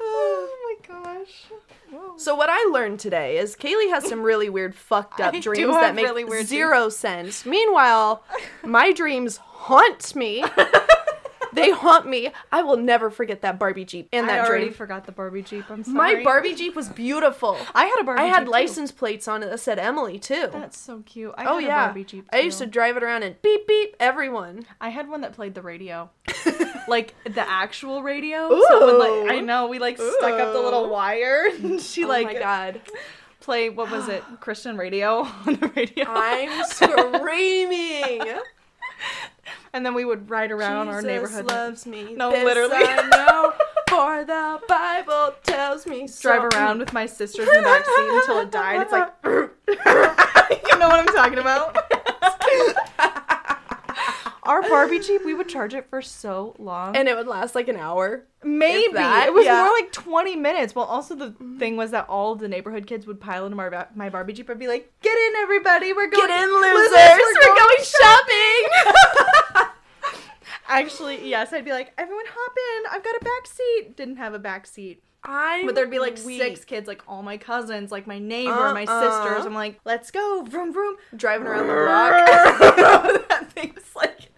oh 0.00 0.76
my 0.88 0.88
gosh. 0.88 1.44
Whoa. 1.90 2.16
So 2.16 2.34
what 2.34 2.48
I 2.50 2.59
learned 2.70 3.00
today 3.00 3.38
is 3.38 3.56
Kaylee 3.56 3.90
has 3.90 4.06
some 4.06 4.22
really 4.22 4.48
weird 4.48 4.74
fucked 4.74 5.20
up 5.20 5.34
I 5.34 5.40
dreams 5.40 5.72
that 5.72 5.94
make 5.94 6.06
really 6.06 6.44
zero 6.44 6.88
sense. 6.88 7.44
Meanwhile, 7.44 8.22
my 8.64 8.92
dreams 8.92 9.36
haunt 9.38 10.14
me. 10.14 10.44
they 11.60 11.70
haunt 11.70 12.06
me. 12.06 12.30
I 12.50 12.62
will 12.62 12.76
never 12.76 13.10
forget 13.10 13.42
that 13.42 13.58
Barbie 13.58 13.84
Jeep 13.84 14.08
and 14.12 14.28
that 14.28 14.44
I 14.44 14.48
already 14.48 14.64
dream. 14.66 14.74
forgot 14.74 15.06
the 15.06 15.12
Barbie 15.12 15.42
Jeep. 15.42 15.70
I'm 15.70 15.84
sorry. 15.84 16.16
My 16.16 16.22
Barbie 16.24 16.54
Jeep 16.54 16.74
was 16.74 16.88
beautiful. 16.88 17.56
I 17.74 17.86
had 17.86 18.00
a 18.00 18.04
Barbie 18.04 18.22
Jeep. 18.22 18.24
I 18.24 18.28
had 18.28 18.38
Jeep 18.40 18.46
too. 18.46 18.50
license 18.50 18.92
plates 18.92 19.28
on 19.28 19.42
it 19.42 19.50
that 19.50 19.60
said 19.60 19.78
Emily 19.78 20.18
too. 20.18 20.48
That's 20.52 20.78
so 20.78 21.02
cute. 21.06 21.34
I 21.36 21.46
oh 21.46 21.58
yeah. 21.58 21.84
a 21.84 21.86
Barbie 21.86 22.04
Jeep. 22.04 22.28
I 22.32 22.40
used 22.40 22.58
to 22.58 22.66
drive 22.66 22.96
it 22.96 23.02
around 23.02 23.22
and 23.22 23.40
beep 23.42 23.66
beep 23.66 23.96
everyone. 24.00 24.64
I 24.80 24.90
had 24.90 25.08
one 25.08 25.20
that 25.22 25.32
played 25.32 25.54
the 25.54 25.62
radio. 25.62 26.10
like 26.88 27.14
the 27.24 27.48
actual 27.48 28.02
radio. 28.02 28.48
So 28.68 28.86
when 28.86 28.94
Ooh. 28.96 29.24
like 29.26 29.36
I 29.36 29.40
know 29.40 29.68
we 29.68 29.78
like 29.78 29.96
stuck 29.96 30.40
up 30.40 30.52
the 30.52 30.60
little 30.60 30.88
wire 30.90 31.48
and 31.62 31.80
she 31.80 32.04
oh 32.04 32.08
like 32.08 32.26
my 32.26 32.34
god. 32.34 32.80
play 33.40 33.70
what 33.70 33.90
was 33.90 34.08
it? 34.08 34.22
Christian 34.40 34.76
radio 34.76 35.22
on 35.46 35.54
the 35.54 35.68
radio. 35.74 36.04
I'm 36.08 36.64
screaming. 36.66 38.22
And 39.72 39.84
then 39.84 39.94
we 39.94 40.04
would 40.04 40.28
ride 40.30 40.50
around 40.50 40.76
on 40.76 40.88
our 40.88 41.02
Jesus 41.02 41.06
neighborhood. 41.06 41.46
loves 41.46 41.86
me. 41.86 42.14
No, 42.14 42.30
this 42.30 42.44
literally. 42.44 42.76
I 42.76 43.08
know, 43.08 43.52
for 43.88 44.24
the 44.24 44.60
Bible 44.68 45.34
tells 45.42 45.86
me 45.86 46.06
so. 46.06 46.22
drive 46.30 46.44
around 46.54 46.78
with 46.78 46.92
my 46.92 47.06
sisters 47.06 47.48
in 47.48 47.54
the 47.56 47.62
back 47.62 47.84
seat 47.84 48.10
until 48.10 48.38
it 48.40 48.50
died. 48.50 48.82
It's 48.82 48.92
like 48.92 49.12
you 49.24 50.78
know 50.78 50.88
what 50.88 51.00
I'm 51.00 51.06
talking 51.06 51.38
about. 51.38 51.76
Our 54.42 54.62
Barbie 54.62 54.98
Jeep, 54.98 55.24
we 55.24 55.34
would 55.34 55.48
charge 55.48 55.74
it 55.74 55.88
for 55.88 56.02
so 56.02 56.56
long. 56.58 56.96
and 56.96 57.08
it 57.08 57.16
would 57.16 57.28
last 57.28 57.54
like 57.54 57.68
an 57.68 57.76
hour. 57.76 58.24
Maybe 58.42 58.94
that, 58.94 59.28
it 59.28 59.34
was 59.34 59.44
yeah. 59.44 59.62
more 59.62 59.70
like 59.72 59.92
20 59.92 60.34
minutes. 60.34 60.74
Well, 60.74 60.86
also 60.86 61.14
the 61.14 61.26
mm-hmm. 61.26 61.58
thing 61.58 61.76
was 61.76 61.92
that 61.92 62.08
all 62.08 62.34
the 62.34 62.48
neighborhood 62.48 62.86
kids 62.86 63.06
would 63.06 63.20
pile 63.20 63.44
into 63.44 63.54
my 63.54 63.86
my 63.94 64.08
Barbie 64.08 64.32
Jeep. 64.32 64.50
I'd 64.50 64.58
be 64.58 64.66
like, 64.66 64.90
"Get 65.02 65.16
in, 65.16 65.36
everybody! 65.36 65.92
We're 65.92 66.08
going 66.08 66.26
Get 66.26 66.42
in, 66.42 66.48
losers, 66.48 66.72
losers! 66.72 67.20
we're 67.36 67.48
We're 67.48 67.54
going 67.54 67.84
shopping. 67.84 69.26
Actually, 70.70 71.28
yes, 71.28 71.52
I'd 71.52 71.64
be 71.64 71.72
like, 71.72 71.92
"Everyone, 71.98 72.24
hop 72.28 72.52
in! 72.56 72.96
I've 72.96 73.04
got 73.04 73.16
a 73.20 73.24
back 73.24 73.46
seat." 73.46 73.96
Didn't 73.96 74.16
have 74.16 74.34
a 74.34 74.38
back 74.38 74.66
seat, 74.66 75.02
I'm 75.24 75.66
but 75.66 75.74
there'd 75.74 75.90
be 75.90 75.98
like 75.98 76.18
weak. 76.24 76.40
six 76.40 76.64
kids, 76.64 76.86
like 76.86 77.02
all 77.08 77.22
my 77.22 77.36
cousins, 77.36 77.90
like 77.90 78.06
my 78.06 78.18
neighbor, 78.20 78.52
my 78.72 78.84
Uh-uh. 78.84 79.24
sisters. 79.26 79.46
I'm 79.46 79.54
like, 79.54 79.80
"Let's 79.84 80.10
go, 80.10 80.42
vroom 80.48 80.72
vroom!" 80.72 80.96
driving 81.16 81.46
around 81.48 81.66
the 81.66 81.74
block. 81.74 83.26
that 83.28 83.50
thing 83.52 83.74
was 83.74 83.96
like, 83.96 84.28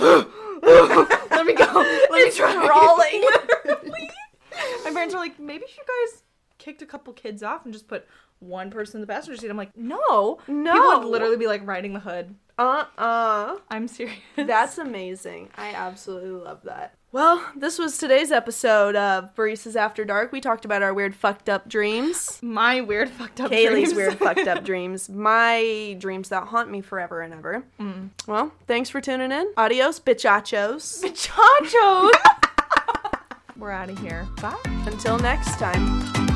"Let 1.30 1.46
me 1.46 1.54
go, 1.54 1.64
let 2.10 2.24
me 2.24 2.30
try." 2.30 2.66
crawling. 2.66 3.24
My 4.84 4.90
parents 4.92 5.14
were 5.14 5.20
like, 5.20 5.38
maybe 5.40 5.64
you 5.64 5.82
guys 6.12 6.22
kicked 6.58 6.80
a 6.82 6.86
couple 6.86 7.12
kids 7.14 7.42
off 7.42 7.64
and 7.64 7.72
just 7.72 7.88
put 7.88 8.06
one 8.44 8.70
person 8.70 8.96
in 8.98 9.00
the 9.00 9.12
passenger 9.12 9.40
seat. 9.40 9.50
I'm 9.50 9.56
like, 9.56 9.76
no. 9.76 10.38
No. 10.48 10.72
People 10.72 11.00
would 11.00 11.08
literally 11.08 11.36
be 11.36 11.46
like 11.46 11.66
riding 11.66 11.92
the 11.94 12.00
hood. 12.00 12.34
Uh 12.58 12.84
uh. 12.96 13.56
I'm 13.70 13.88
serious. 13.88 14.16
That's 14.36 14.78
amazing. 14.78 15.48
I 15.56 15.70
absolutely 15.74 16.30
love 16.30 16.60
that. 16.64 16.94
Well, 17.10 17.44
this 17.56 17.78
was 17.78 17.96
today's 17.98 18.32
episode 18.32 18.96
of 18.96 19.34
Baristas 19.36 19.76
After 19.76 20.04
Dark. 20.04 20.32
We 20.32 20.40
talked 20.40 20.64
about 20.64 20.82
our 20.82 20.92
weird 20.92 21.14
fucked 21.14 21.48
up 21.48 21.68
dreams. 21.68 22.40
my 22.42 22.80
weird 22.80 23.08
fucked 23.10 23.40
up 23.40 23.52
Kaylee's 23.52 23.92
dreams. 23.92 23.94
weird 23.94 24.18
fucked 24.18 24.48
up 24.48 24.64
dreams. 24.70 25.08
My 25.08 25.96
dreams 26.00 26.28
that 26.30 26.44
haunt 26.48 26.70
me 26.70 26.80
forever 26.80 27.20
and 27.22 27.32
ever. 27.32 27.62
Mm. 27.80 28.10
Well, 28.26 28.52
thanks 28.66 28.90
for 28.90 29.00
tuning 29.00 29.30
in. 29.30 29.52
Adios, 29.56 30.00
bichachos. 30.00 31.02
Bichachos! 31.04 32.10
We're 33.56 33.70
out 33.70 33.90
of 33.90 33.98
here. 34.00 34.26
Bye. 34.42 34.56
Until 34.86 35.16
next 35.20 35.56
time. 35.60 36.33